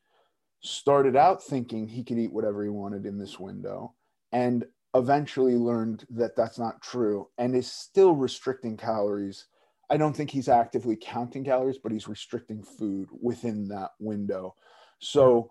started 0.61 1.17
out 1.17 1.43
thinking 1.43 1.87
he 1.87 2.05
could 2.05 2.19
eat 2.19 2.33
whatever 2.33 2.63
he 2.63 2.69
wanted 2.69 3.07
in 3.07 3.19
this 3.19 3.39
window, 3.39 3.95
and 4.33 4.65
eventually 4.95 5.55
learned 5.55 6.05
that 6.11 6.35
that's 6.37 6.59
not 6.59 6.83
true 6.83 7.29
and 7.39 7.55
is 7.55 7.71
still 7.71 8.15
restricting 8.15 8.77
calories. 8.77 9.47
I 9.89 9.97
don't 9.97 10.15
think 10.15 10.31
he's 10.31 10.49
actively 10.49 10.97
counting 11.01 11.45
calories, 11.45 11.79
but 11.79 11.93
he's 11.93 12.09
restricting 12.09 12.63
food 12.63 13.09
within 13.21 13.69
that 13.69 13.91
window. 14.01 14.57
So, 15.01 15.51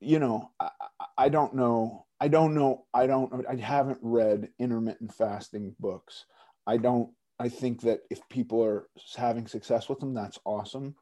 you 0.00 0.18
know, 0.18 0.50
I, 0.60 0.70
I 1.16 1.28
don't 1.28 1.54
know. 1.54 2.06
I 2.20 2.28
don't 2.28 2.54
know. 2.54 2.86
I 2.92 3.06
don't, 3.06 3.32
I 3.48 3.56
haven't 3.56 3.98
read 4.02 4.48
intermittent 4.58 5.14
fasting 5.14 5.74
books. 5.78 6.26
I 6.66 6.76
don't 6.76 7.10
I 7.38 7.48
think 7.48 7.82
that 7.82 8.00
if 8.10 8.20
people 8.28 8.62
are 8.64 8.88
having 9.16 9.46
success 9.46 9.88
with 9.88 10.00
them, 10.00 10.12
that's 10.12 10.38
awesome. 10.44 10.94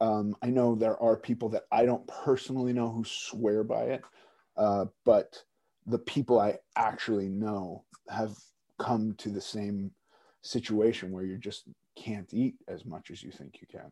Um, 0.00 0.36
I 0.42 0.46
know 0.46 0.74
there 0.74 1.00
are 1.02 1.16
people 1.16 1.48
that 1.50 1.64
I 1.72 1.84
don't 1.84 2.06
personally 2.06 2.72
know 2.72 2.90
who 2.90 3.04
swear 3.04 3.64
by 3.64 3.82
it, 3.84 4.02
uh, 4.56 4.86
but 5.04 5.42
the 5.86 5.98
people 5.98 6.38
I 6.38 6.58
actually 6.76 7.28
know 7.28 7.84
have 8.08 8.36
come 8.78 9.14
to 9.18 9.30
the 9.30 9.40
same 9.40 9.90
situation 10.42 11.12
where 11.12 11.24
you 11.24 11.38
just 11.38 11.64
can't 11.96 12.32
eat 12.32 12.54
as 12.68 12.84
much 12.84 13.10
as 13.10 13.22
you 13.22 13.30
think 13.30 13.58
you 13.60 13.66
can. 13.66 13.90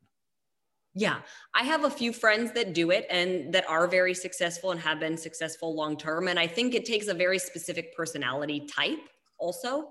Yeah, 0.94 1.20
I 1.54 1.62
have 1.62 1.84
a 1.84 1.90
few 1.90 2.12
friends 2.12 2.50
that 2.52 2.74
do 2.74 2.90
it 2.90 3.06
and 3.10 3.52
that 3.54 3.68
are 3.68 3.86
very 3.86 4.14
successful 4.14 4.72
and 4.72 4.80
have 4.80 4.98
been 4.98 5.16
successful 5.16 5.74
long 5.74 5.96
term. 5.96 6.26
And 6.26 6.38
I 6.38 6.48
think 6.48 6.74
it 6.74 6.84
takes 6.84 7.06
a 7.06 7.14
very 7.14 7.38
specific 7.38 7.94
personality 7.96 8.66
type 8.66 8.98
also 9.38 9.88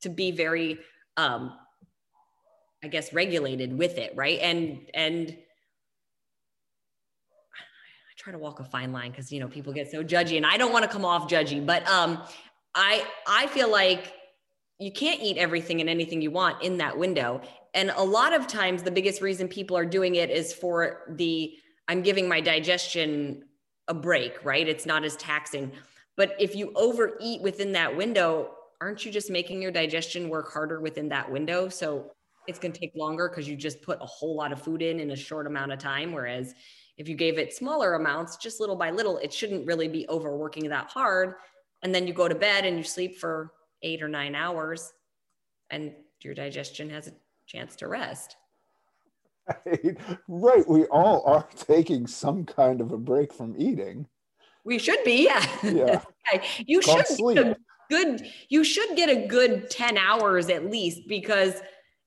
to 0.00 0.08
be 0.08 0.30
very 0.30 0.78
um 1.16 1.52
i 2.82 2.88
guess 2.88 3.12
regulated 3.12 3.76
with 3.76 3.98
it 3.98 4.12
right 4.16 4.38
and 4.40 4.78
and 4.94 5.30
i 5.30 5.34
try 8.16 8.32
to 8.32 8.38
walk 8.38 8.60
a 8.60 8.64
fine 8.64 8.92
line 8.92 9.10
because 9.10 9.30
you 9.32 9.40
know 9.40 9.48
people 9.48 9.72
get 9.72 9.90
so 9.90 10.02
judgy 10.02 10.36
and 10.36 10.46
i 10.46 10.56
don't 10.56 10.72
want 10.72 10.84
to 10.84 10.90
come 10.90 11.04
off 11.04 11.28
judgy 11.28 11.64
but 11.64 11.86
um 11.88 12.22
i 12.74 13.04
i 13.26 13.46
feel 13.48 13.70
like 13.70 14.14
you 14.78 14.92
can't 14.92 15.20
eat 15.20 15.36
everything 15.36 15.80
and 15.80 15.90
anything 15.90 16.22
you 16.22 16.30
want 16.30 16.62
in 16.62 16.78
that 16.78 16.96
window 16.96 17.40
and 17.74 17.90
a 17.96 18.02
lot 18.02 18.32
of 18.32 18.46
times 18.46 18.82
the 18.82 18.90
biggest 18.90 19.20
reason 19.20 19.48
people 19.48 19.76
are 19.76 19.86
doing 19.86 20.16
it 20.16 20.30
is 20.30 20.52
for 20.52 21.14
the 21.16 21.54
i'm 21.88 22.02
giving 22.02 22.28
my 22.28 22.40
digestion 22.40 23.42
a 23.88 23.94
break 23.94 24.44
right 24.44 24.68
it's 24.68 24.86
not 24.86 25.04
as 25.04 25.16
taxing 25.16 25.70
but 26.16 26.34
if 26.38 26.54
you 26.54 26.72
overeat 26.74 27.40
within 27.42 27.72
that 27.72 27.96
window 27.96 28.50
aren't 28.80 29.04
you 29.04 29.12
just 29.12 29.30
making 29.30 29.60
your 29.60 29.70
digestion 29.70 30.28
work 30.28 30.52
harder 30.52 30.80
within 30.80 31.08
that 31.08 31.30
window? 31.30 31.68
So 31.68 32.12
it's 32.46 32.58
going 32.58 32.72
to 32.72 32.80
take 32.80 32.92
longer 32.94 33.28
because 33.28 33.48
you 33.48 33.56
just 33.56 33.82
put 33.82 34.00
a 34.00 34.06
whole 34.06 34.36
lot 34.36 34.52
of 34.52 34.62
food 34.62 34.82
in 34.82 35.00
in 35.00 35.10
a 35.10 35.16
short 35.16 35.46
amount 35.46 35.72
of 35.72 35.78
time. 35.78 36.12
Whereas 36.12 36.54
if 36.96 37.08
you 37.08 37.14
gave 37.14 37.38
it 37.38 37.54
smaller 37.54 37.94
amounts, 37.94 38.36
just 38.36 38.60
little 38.60 38.76
by 38.76 38.90
little, 38.90 39.18
it 39.18 39.32
shouldn't 39.32 39.66
really 39.66 39.88
be 39.88 40.06
overworking 40.08 40.68
that 40.68 40.90
hard. 40.90 41.34
And 41.82 41.94
then 41.94 42.06
you 42.06 42.12
go 42.12 42.28
to 42.28 42.34
bed 42.34 42.64
and 42.64 42.76
you 42.76 42.84
sleep 42.84 43.18
for 43.18 43.52
eight 43.82 44.02
or 44.02 44.08
nine 44.08 44.34
hours 44.34 44.92
and 45.70 45.92
your 46.22 46.34
digestion 46.34 46.90
has 46.90 47.12
chance 47.48 47.74
to 47.76 47.88
rest. 47.88 48.36
Right. 49.66 49.96
right. 50.28 50.68
We 50.68 50.84
all 50.86 51.24
are 51.26 51.48
taking 51.56 52.06
some 52.06 52.44
kind 52.44 52.80
of 52.80 52.92
a 52.92 52.98
break 52.98 53.32
from 53.32 53.54
eating. 53.58 54.06
We 54.64 54.78
should 54.78 55.02
be, 55.04 55.24
yeah. 55.24 55.46
Yeah. 55.62 56.02
you 56.66 56.82
should 56.82 57.06
sleep 57.06 57.56
good 57.88 58.26
you 58.48 58.64
should 58.64 58.96
get 58.96 59.08
a 59.08 59.26
good 59.26 59.70
10 59.70 59.96
hours 59.96 60.48
at 60.48 60.70
least 60.70 61.08
because 61.08 61.60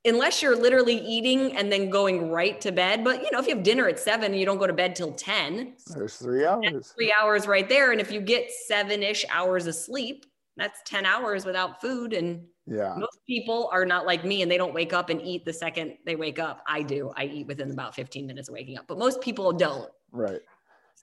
unless 0.06 0.42
you're 0.42 0.56
literally 0.56 0.98
eating 0.98 1.56
and 1.56 1.72
then 1.72 1.90
going 1.90 2.30
right 2.30 2.62
to 2.62 2.72
bed 2.72 3.04
but 3.04 3.24
you 3.24 3.32
know 3.32 3.40
if 3.40 3.48
you 3.48 3.56
have 3.56 3.64
dinner 3.64 3.88
at 3.88 4.00
7 4.00 4.34
you 4.34 4.46
don't 4.46 4.58
go 4.58 4.68
to 4.68 4.74
bed 4.74 4.96
till 4.96 5.12
10 5.12 5.74
there's 5.96 6.16
3 6.18 6.46
hours 6.46 6.94
3 6.96 7.14
hours 7.20 7.48
right 7.48 7.68
there 7.68 7.92
and 7.92 8.00
if 8.00 8.12
you 8.12 8.22
get 8.22 8.50
7ish 8.70 9.26
hours 9.32 9.68
of 9.68 9.76
sleep 9.76 10.26
that's 10.62 10.82
10 10.86 11.06
hours 11.06 11.46
without 11.46 11.82
food 11.82 12.14
and 12.14 12.46
yeah. 12.68 12.96
most 12.98 13.20
people 13.26 13.70
are 13.74 13.86
not 13.86 14.06
like 14.06 14.24
me 14.24 14.42
and 14.42 14.52
they 14.52 14.58
don't 14.58 14.74
wake 14.74 14.94
up 14.94 15.10
and 15.10 15.22
eat 15.22 15.44
the 15.44 15.54
second 15.54 15.98
they 16.06 16.16
wake 16.16 16.40
up. 16.40 16.64
I 16.68 16.84
do. 16.84 17.12
I 17.18 17.26
eat 17.26 17.48
within 17.48 17.72
about 17.72 17.96
15 17.96 18.28
minutes 18.28 18.48
of 18.50 18.54
waking 18.54 18.78
up 18.78 18.86
but 18.88 18.98
most 18.98 19.22
people 19.22 19.52
don't. 19.52 19.90
Right. 20.12 20.42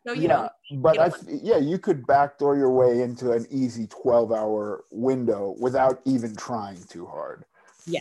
So 0.07 0.13
you 0.13 0.23
yeah, 0.23 0.29
know, 0.29 0.49
but 0.79 0.99
I, 0.99 1.11
yeah, 1.27 1.59
you 1.59 1.77
could 1.79 2.07
backdoor 2.07 2.57
your 2.57 2.71
way 2.71 3.03
into 3.03 3.33
an 3.33 3.47
easy 3.51 3.87
twelve-hour 3.89 4.85
window 4.91 5.57
without 5.59 6.01
even 6.07 6.37
trying 6.37 6.83
too 6.85 7.05
hard. 7.05 7.45
Yeah, 7.85 8.01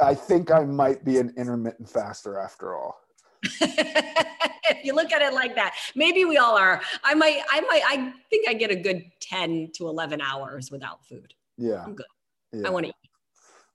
I 0.00 0.14
think 0.14 0.50
I 0.50 0.64
might 0.64 1.04
be 1.04 1.18
an 1.18 1.32
intermittent 1.36 1.88
faster 1.88 2.38
after 2.38 2.74
all. 2.74 3.00
if 3.42 4.84
you 4.84 4.94
look 4.94 5.12
at 5.12 5.22
it 5.22 5.32
like 5.32 5.54
that, 5.54 5.74
maybe 5.94 6.24
we 6.24 6.36
all 6.36 6.56
are. 6.56 6.80
I 7.04 7.14
might, 7.14 7.42
I 7.50 7.60
might, 7.62 7.82
I 7.86 8.12
think 8.30 8.48
I 8.48 8.54
get 8.54 8.70
a 8.70 8.76
good 8.76 9.04
ten 9.20 9.70
to 9.74 9.88
eleven 9.88 10.20
hours 10.20 10.70
without 10.70 11.04
food. 11.04 11.34
Yeah, 11.56 11.84
I'm 11.84 11.94
good. 11.94 12.06
Yeah. 12.52 12.68
I 12.68 12.70
want 12.70 12.86
to 12.86 12.90
eat. 12.90 12.94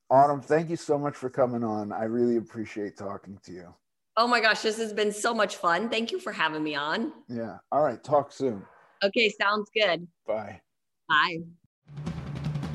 Autumn, 0.09 0.41
thank 0.41 0.69
you 0.69 0.75
so 0.75 0.97
much 0.97 1.15
for 1.15 1.29
coming 1.29 1.63
on. 1.63 1.91
I 1.91 2.03
really 2.03 2.37
appreciate 2.37 2.97
talking 2.97 3.39
to 3.45 3.51
you. 3.51 3.73
Oh 4.15 4.27
my 4.27 4.39
gosh, 4.39 4.61
this 4.61 4.77
has 4.77 4.93
been 4.93 5.11
so 5.11 5.33
much 5.33 5.55
fun. 5.55 5.89
Thank 5.89 6.11
you 6.11 6.19
for 6.19 6.31
having 6.31 6.63
me 6.63 6.75
on. 6.75 7.11
Yeah. 7.27 7.57
All 7.71 7.81
right. 7.81 8.03
Talk 8.03 8.31
soon. 8.31 8.63
Okay. 9.03 9.29
Sounds 9.29 9.69
good. 9.75 10.07
Bye. 10.27 10.61
Bye. 11.09 11.39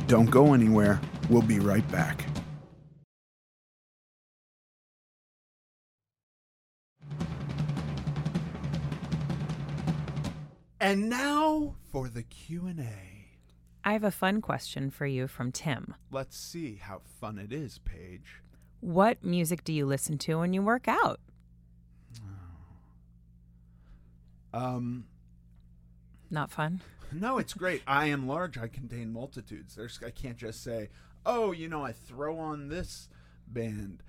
Don't 0.09 0.31
go 0.31 0.53
anywhere. 0.53 1.01
We'll 1.31 1.43
be 1.43 1.61
right 1.61 1.89
back. 1.93 2.28
And 10.81 11.09
now 11.09 11.75
for 11.91 12.09
the 12.09 12.23
Q&A. 12.23 13.27
I 13.85 13.93
have 13.93 14.05
a 14.05 14.11
fun 14.11 14.41
question 14.41 14.91
for 14.91 15.07
you 15.07 15.27
from 15.27 15.51
Tim. 15.51 15.95
Let's 16.11 16.37
see 16.37 16.77
how 16.77 17.01
fun 17.21 17.39
it 17.39 17.53
is, 17.53 17.79
Paige. 17.79 18.43
What 18.81 19.25
music 19.25 19.65
do 19.65 19.73
you 19.73 19.87
listen 19.87 20.19
to 20.19 20.37
when 20.39 20.53
you 20.53 20.63
work 20.63 20.87
out? 20.87 21.21
Um, 24.53 25.05
Not 26.31 26.51
fun. 26.51 26.81
no, 27.13 27.39
it's 27.39 27.55
great. 27.55 27.83
I 27.87 28.07
am 28.07 28.27
large. 28.27 28.57
I 28.57 28.67
contain 28.69 29.13
multitudes. 29.13 29.75
There's 29.75 30.01
I 30.05 30.11
can't 30.11 30.39
just 30.39 30.63
say, 30.63 30.89
"Oh, 31.27 31.53
you 31.53 31.69
know, 31.69 31.85
I 31.85 31.93
throw 31.93 32.39
on 32.39 32.69
this 32.69 33.09
band." 33.47 34.03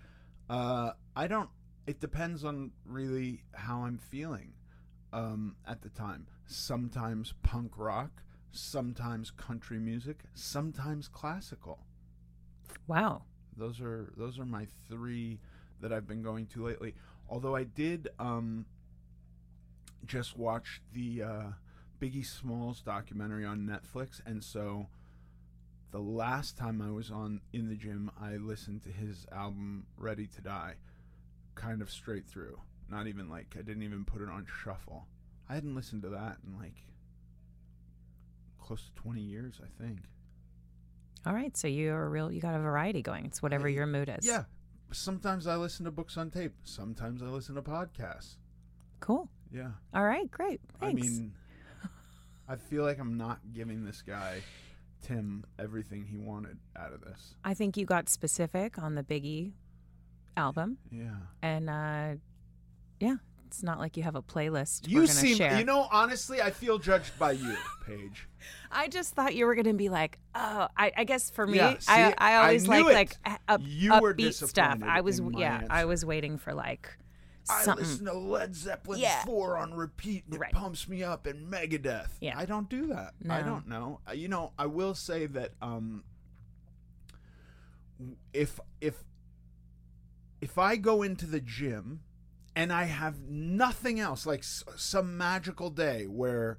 Uh, 0.49 0.91
I 1.15 1.27
don't. 1.27 1.49
It 1.87 1.99
depends 1.99 2.43
on 2.45 2.71
really 2.85 3.43
how 3.53 3.81
I'm 3.83 3.97
feeling 3.97 4.53
um, 5.13 5.55
at 5.67 5.81
the 5.81 5.89
time. 5.89 6.27
Sometimes 6.45 7.33
punk 7.43 7.73
rock, 7.77 8.23
sometimes 8.51 9.31
country 9.31 9.79
music, 9.79 10.19
sometimes 10.33 11.07
classical. 11.07 11.79
Wow. 12.87 13.23
Those 13.55 13.81
are 13.81 14.13
those 14.15 14.39
are 14.39 14.45
my 14.45 14.67
three 14.89 15.39
that 15.81 15.91
I've 15.91 16.07
been 16.07 16.23
going 16.23 16.47
to 16.47 16.65
lately. 16.65 16.95
Although 17.29 17.55
I 17.55 17.63
did 17.63 18.07
um, 18.19 18.65
just 20.05 20.37
watch 20.37 20.81
the 20.93 21.23
uh, 21.23 21.43
Biggie 22.01 22.25
Smalls 22.25 22.81
documentary 22.81 23.45
on 23.45 23.67
Netflix, 23.67 24.21
and 24.25 24.43
so 24.43 24.87
the 25.91 25.99
last 25.99 26.57
time 26.57 26.81
I 26.81 26.91
was 26.91 27.11
on 27.11 27.41
in 27.51 27.67
the 27.67 27.75
gym, 27.75 28.11
I 28.19 28.37
listened 28.37 28.83
to 28.83 28.89
his 28.89 29.25
album 29.31 29.85
Ready 29.97 30.27
to 30.27 30.41
Die, 30.41 30.75
kind 31.55 31.81
of 31.81 31.89
straight 31.91 32.27
through. 32.27 32.59
Not 32.89 33.07
even 33.07 33.29
like 33.29 33.55
I 33.57 33.61
didn't 33.61 33.83
even 33.83 34.05
put 34.05 34.21
it 34.21 34.29
on 34.29 34.45
shuffle. 34.63 35.07
I 35.47 35.55
hadn't 35.55 35.75
listened 35.75 36.03
to 36.03 36.09
that 36.09 36.37
in 36.45 36.57
like 36.57 36.75
close 38.59 38.83
to 38.85 39.01
20 39.01 39.21
years, 39.21 39.59
I 39.63 39.83
think. 39.83 39.99
All 41.25 41.33
right, 41.33 41.55
so 41.57 41.67
you're 41.67 42.03
a 42.03 42.09
real 42.09 42.31
you 42.31 42.41
got 42.41 42.55
a 42.55 42.59
variety 42.59 43.01
going. 43.01 43.25
It's 43.25 43.41
whatever 43.41 43.67
your 43.67 43.85
mood 43.85 44.13
is. 44.17 44.25
Yeah. 44.25 44.43
Sometimes 44.91 45.45
I 45.45 45.55
listen 45.55 45.85
to 45.85 45.91
books 45.91 46.17
on 46.17 46.31
tape. 46.31 46.53
Sometimes 46.63 47.21
I 47.21 47.27
listen 47.27 47.55
to 47.55 47.61
podcasts. 47.61 48.37
Cool. 48.99 49.29
Yeah. 49.51 49.71
All 49.93 50.03
right, 50.03 50.29
great. 50.31 50.61
Thanks. 50.79 51.01
I 51.01 51.09
mean, 51.09 51.33
I 52.47 52.55
feel 52.55 52.83
like 52.83 52.99
I'm 52.99 53.17
not 53.17 53.39
giving 53.53 53.85
this 53.85 54.01
guy, 54.01 54.41
Tim, 55.03 55.45
everything 55.59 56.05
he 56.05 56.17
wanted 56.17 56.57
out 56.75 56.93
of 56.93 57.01
this. 57.01 57.35
I 57.43 57.53
think 57.53 57.77
you 57.77 57.85
got 57.85 58.09
specific 58.09 58.79
on 58.79 58.95
the 58.95 59.03
Biggie 59.03 59.51
album. 60.37 60.77
Yeah. 60.91 61.15
And 61.41 61.69
uh 61.69 62.15
yeah, 62.99 63.15
it's 63.47 63.63
not 63.63 63.79
like 63.79 63.97
you 63.97 64.03
have 64.03 64.15
a 64.15 64.21
playlist 64.21 64.87
You 64.87 65.07
seem, 65.07 65.37
share. 65.37 65.57
you 65.57 65.65
know, 65.65 65.87
honestly, 65.91 66.41
I 66.41 66.51
feel 66.51 66.77
judged 66.77 67.17
by 67.17 67.31
you, 67.31 67.55
Paige. 67.85 68.27
I 68.71 68.87
just 68.87 69.13
thought 69.15 69.33
you 69.35 69.45
were 69.47 69.55
going 69.55 69.65
to 69.65 69.73
be 69.73 69.89
like, 69.89 70.19
oh, 70.35 70.67
I, 70.77 70.91
I 70.95 71.03
guess 71.03 71.29
for 71.29 71.47
me, 71.47 71.57
Yeah, 71.57 71.77
see, 71.79 71.91
I, 71.91 72.13
I 72.17 72.31
I 72.33 72.35
always 72.35 72.67
like 72.67 72.85
it. 72.85 72.93
like 72.93 73.17
up, 73.47 73.61
You 73.63 73.91
upbeat 73.91 74.47
stuff. 74.47 74.79
I 74.83 75.01
was, 75.01 75.19
yeah, 75.37 75.61
I 75.69 75.85
was 75.85 76.05
waiting 76.05 76.37
for 76.37 76.53
like 76.53 76.89
I 77.49 77.63
something. 77.63 77.83
listen 77.85 78.05
to 78.05 78.13
Led 78.13 78.55
Zeppelin 78.55 78.99
Yeah. 78.99 79.25
4 79.25 79.57
on 79.57 79.73
repeat 79.73 80.25
and 80.25 80.35
it 80.35 80.39
Right. 80.39 80.51
pumps 80.53 80.87
me 80.87 81.01
up 81.03 81.25
and 81.25 81.51
Megadeth. 81.51 82.09
Yeah. 82.21 82.37
I 82.37 82.45
don't 82.45 82.69
do 82.69 82.85
that. 82.87 83.15
I 83.27 83.41
don't 83.41 83.67
know. 83.67 84.01
Uh, 84.07 84.11
You 84.13 84.27
know, 84.27 84.51
I 84.59 84.67
will 84.67 84.93
say 84.93 85.25
that 85.25 85.53
um 85.61 86.03
if 88.33 88.59
if 88.81 89.03
if 90.41 90.57
I 90.57 90.75
go 90.75 91.01
into 91.01 91.25
the 91.25 91.39
gym 91.41 92.01
and 92.59 92.73
I 92.73 92.83
have 92.83 93.21
nothing 93.21 94.01
else 94.01 94.25
like 94.25 94.41
s- 94.41 94.65
some 94.75 95.17
magical 95.17 95.69
day 95.69 96.07
where 96.07 96.57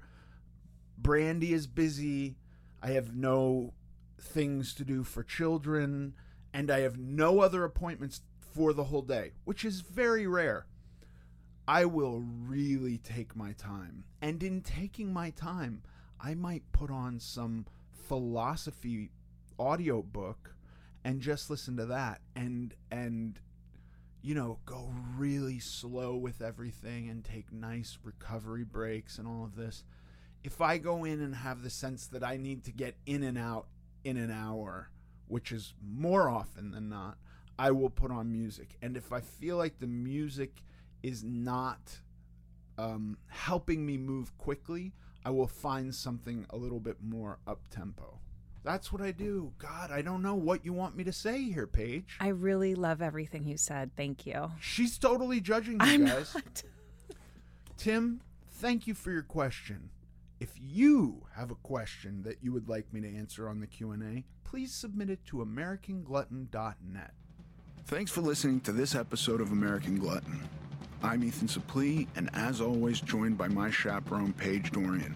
Brandy 0.97 1.53
is 1.53 1.67
busy, 1.67 2.37
I 2.81 2.93
have 2.93 3.15
no 3.15 3.75
things 4.19 4.73
to 4.75 4.83
do 4.83 5.03
for 5.03 5.21
children, 5.21 6.15
and 6.55 6.71
I 6.71 6.79
have 6.79 6.97
no 6.97 7.41
other 7.41 7.63
appointments 7.63 8.21
for 8.39 8.73
the 8.73 8.85
whole 8.85 9.03
day, 9.03 9.33
which 9.45 9.63
is 9.63 9.81
very 9.81 10.25
rare. 10.25 10.65
I 11.67 11.85
will 11.85 12.21
really 12.21 12.97
take 12.97 13.35
my 13.35 13.51
time. 13.51 14.05
And 14.23 14.41
in 14.41 14.61
taking 14.61 15.13
my 15.13 15.29
time, 15.29 15.83
I 16.19 16.33
might 16.33 16.71
put 16.71 16.89
on 16.89 17.19
some 17.19 17.67
philosophy 17.91 19.11
audiobook 19.59 20.55
and 21.03 21.21
just 21.21 21.51
listen 21.51 21.77
to 21.77 21.85
that 21.85 22.21
and 22.35 22.73
and 22.89 23.39
you 24.21 24.35
know, 24.35 24.59
go 24.65 24.93
really 25.17 25.59
slow 25.59 26.15
with 26.15 26.41
everything 26.41 27.09
and 27.09 27.23
take 27.23 27.51
nice 27.51 27.97
recovery 28.03 28.63
breaks 28.63 29.17
and 29.17 29.27
all 29.27 29.43
of 29.43 29.55
this. 29.55 29.83
If 30.43 30.61
I 30.61 30.77
go 30.77 31.03
in 31.03 31.21
and 31.21 31.35
have 31.35 31.63
the 31.63 31.69
sense 31.69 32.07
that 32.07 32.23
I 32.23 32.37
need 32.37 32.63
to 32.65 32.71
get 32.71 32.95
in 33.05 33.23
and 33.23 33.37
out 33.37 33.67
in 34.03 34.17
an 34.17 34.31
hour, 34.31 34.89
which 35.27 35.51
is 35.51 35.73
more 35.83 36.29
often 36.29 36.71
than 36.71 36.89
not, 36.89 37.17
I 37.57 37.71
will 37.71 37.89
put 37.89 38.11
on 38.11 38.31
music. 38.31 38.75
And 38.81 38.95
if 38.97 39.11
I 39.11 39.21
feel 39.21 39.57
like 39.57 39.79
the 39.79 39.87
music 39.87 40.63
is 41.03 41.23
not 41.23 41.99
um, 42.77 43.17
helping 43.27 43.85
me 43.85 43.97
move 43.97 44.35
quickly, 44.37 44.93
I 45.23 45.29
will 45.29 45.47
find 45.47 45.93
something 45.93 46.45
a 46.49 46.57
little 46.57 46.79
bit 46.79 46.97
more 47.01 47.39
up 47.45 47.61
tempo. 47.69 48.19
That's 48.63 48.91
what 48.93 49.01
I 49.01 49.11
do. 49.11 49.53
God, 49.57 49.91
I 49.91 50.01
don't 50.01 50.21
know 50.21 50.35
what 50.35 50.63
you 50.63 50.71
want 50.73 50.95
me 50.95 51.03
to 51.05 51.11
say 51.13 51.41
here, 51.43 51.65
Paige. 51.65 52.17
I 52.19 52.27
really 52.27 52.75
love 52.75 53.01
everything 53.01 53.47
you 53.47 53.57
said. 53.57 53.91
Thank 53.97 54.25
you. 54.27 54.51
She's 54.59 54.97
totally 54.99 55.41
judging 55.41 55.73
you 55.73 55.79
I'm 55.81 56.05
guys. 56.05 56.35
not. 56.35 56.63
Tim, 57.77 58.21
thank 58.51 58.85
you 58.85 58.93
for 58.93 59.11
your 59.11 59.23
question. 59.23 59.89
If 60.39 60.51
you 60.59 61.25
have 61.35 61.49
a 61.49 61.55
question 61.55 62.21
that 62.23 62.37
you 62.43 62.51
would 62.51 62.69
like 62.69 62.91
me 62.93 63.01
to 63.01 63.15
answer 63.15 63.49
on 63.49 63.59
the 63.59 63.67
Q&A, 63.67 64.25
please 64.43 64.71
submit 64.73 65.09
it 65.09 65.25
to 65.25 65.37
americanglutton.net. 65.37 67.13
Thanks 67.85 68.11
for 68.11 68.21
listening 68.21 68.59
to 68.61 68.71
this 68.71 68.93
episode 68.93 69.41
of 69.41 69.51
American 69.51 69.97
Glutton. 69.97 70.47
I'm 71.03 71.23
Ethan 71.23 71.47
Suplee, 71.47 72.07
and 72.15 72.29
as 72.33 72.61
always, 72.61 73.01
joined 73.01 73.37
by 73.37 73.47
my 73.47 73.71
chaperone, 73.71 74.33
Paige 74.33 74.71
Dorian. 74.71 75.15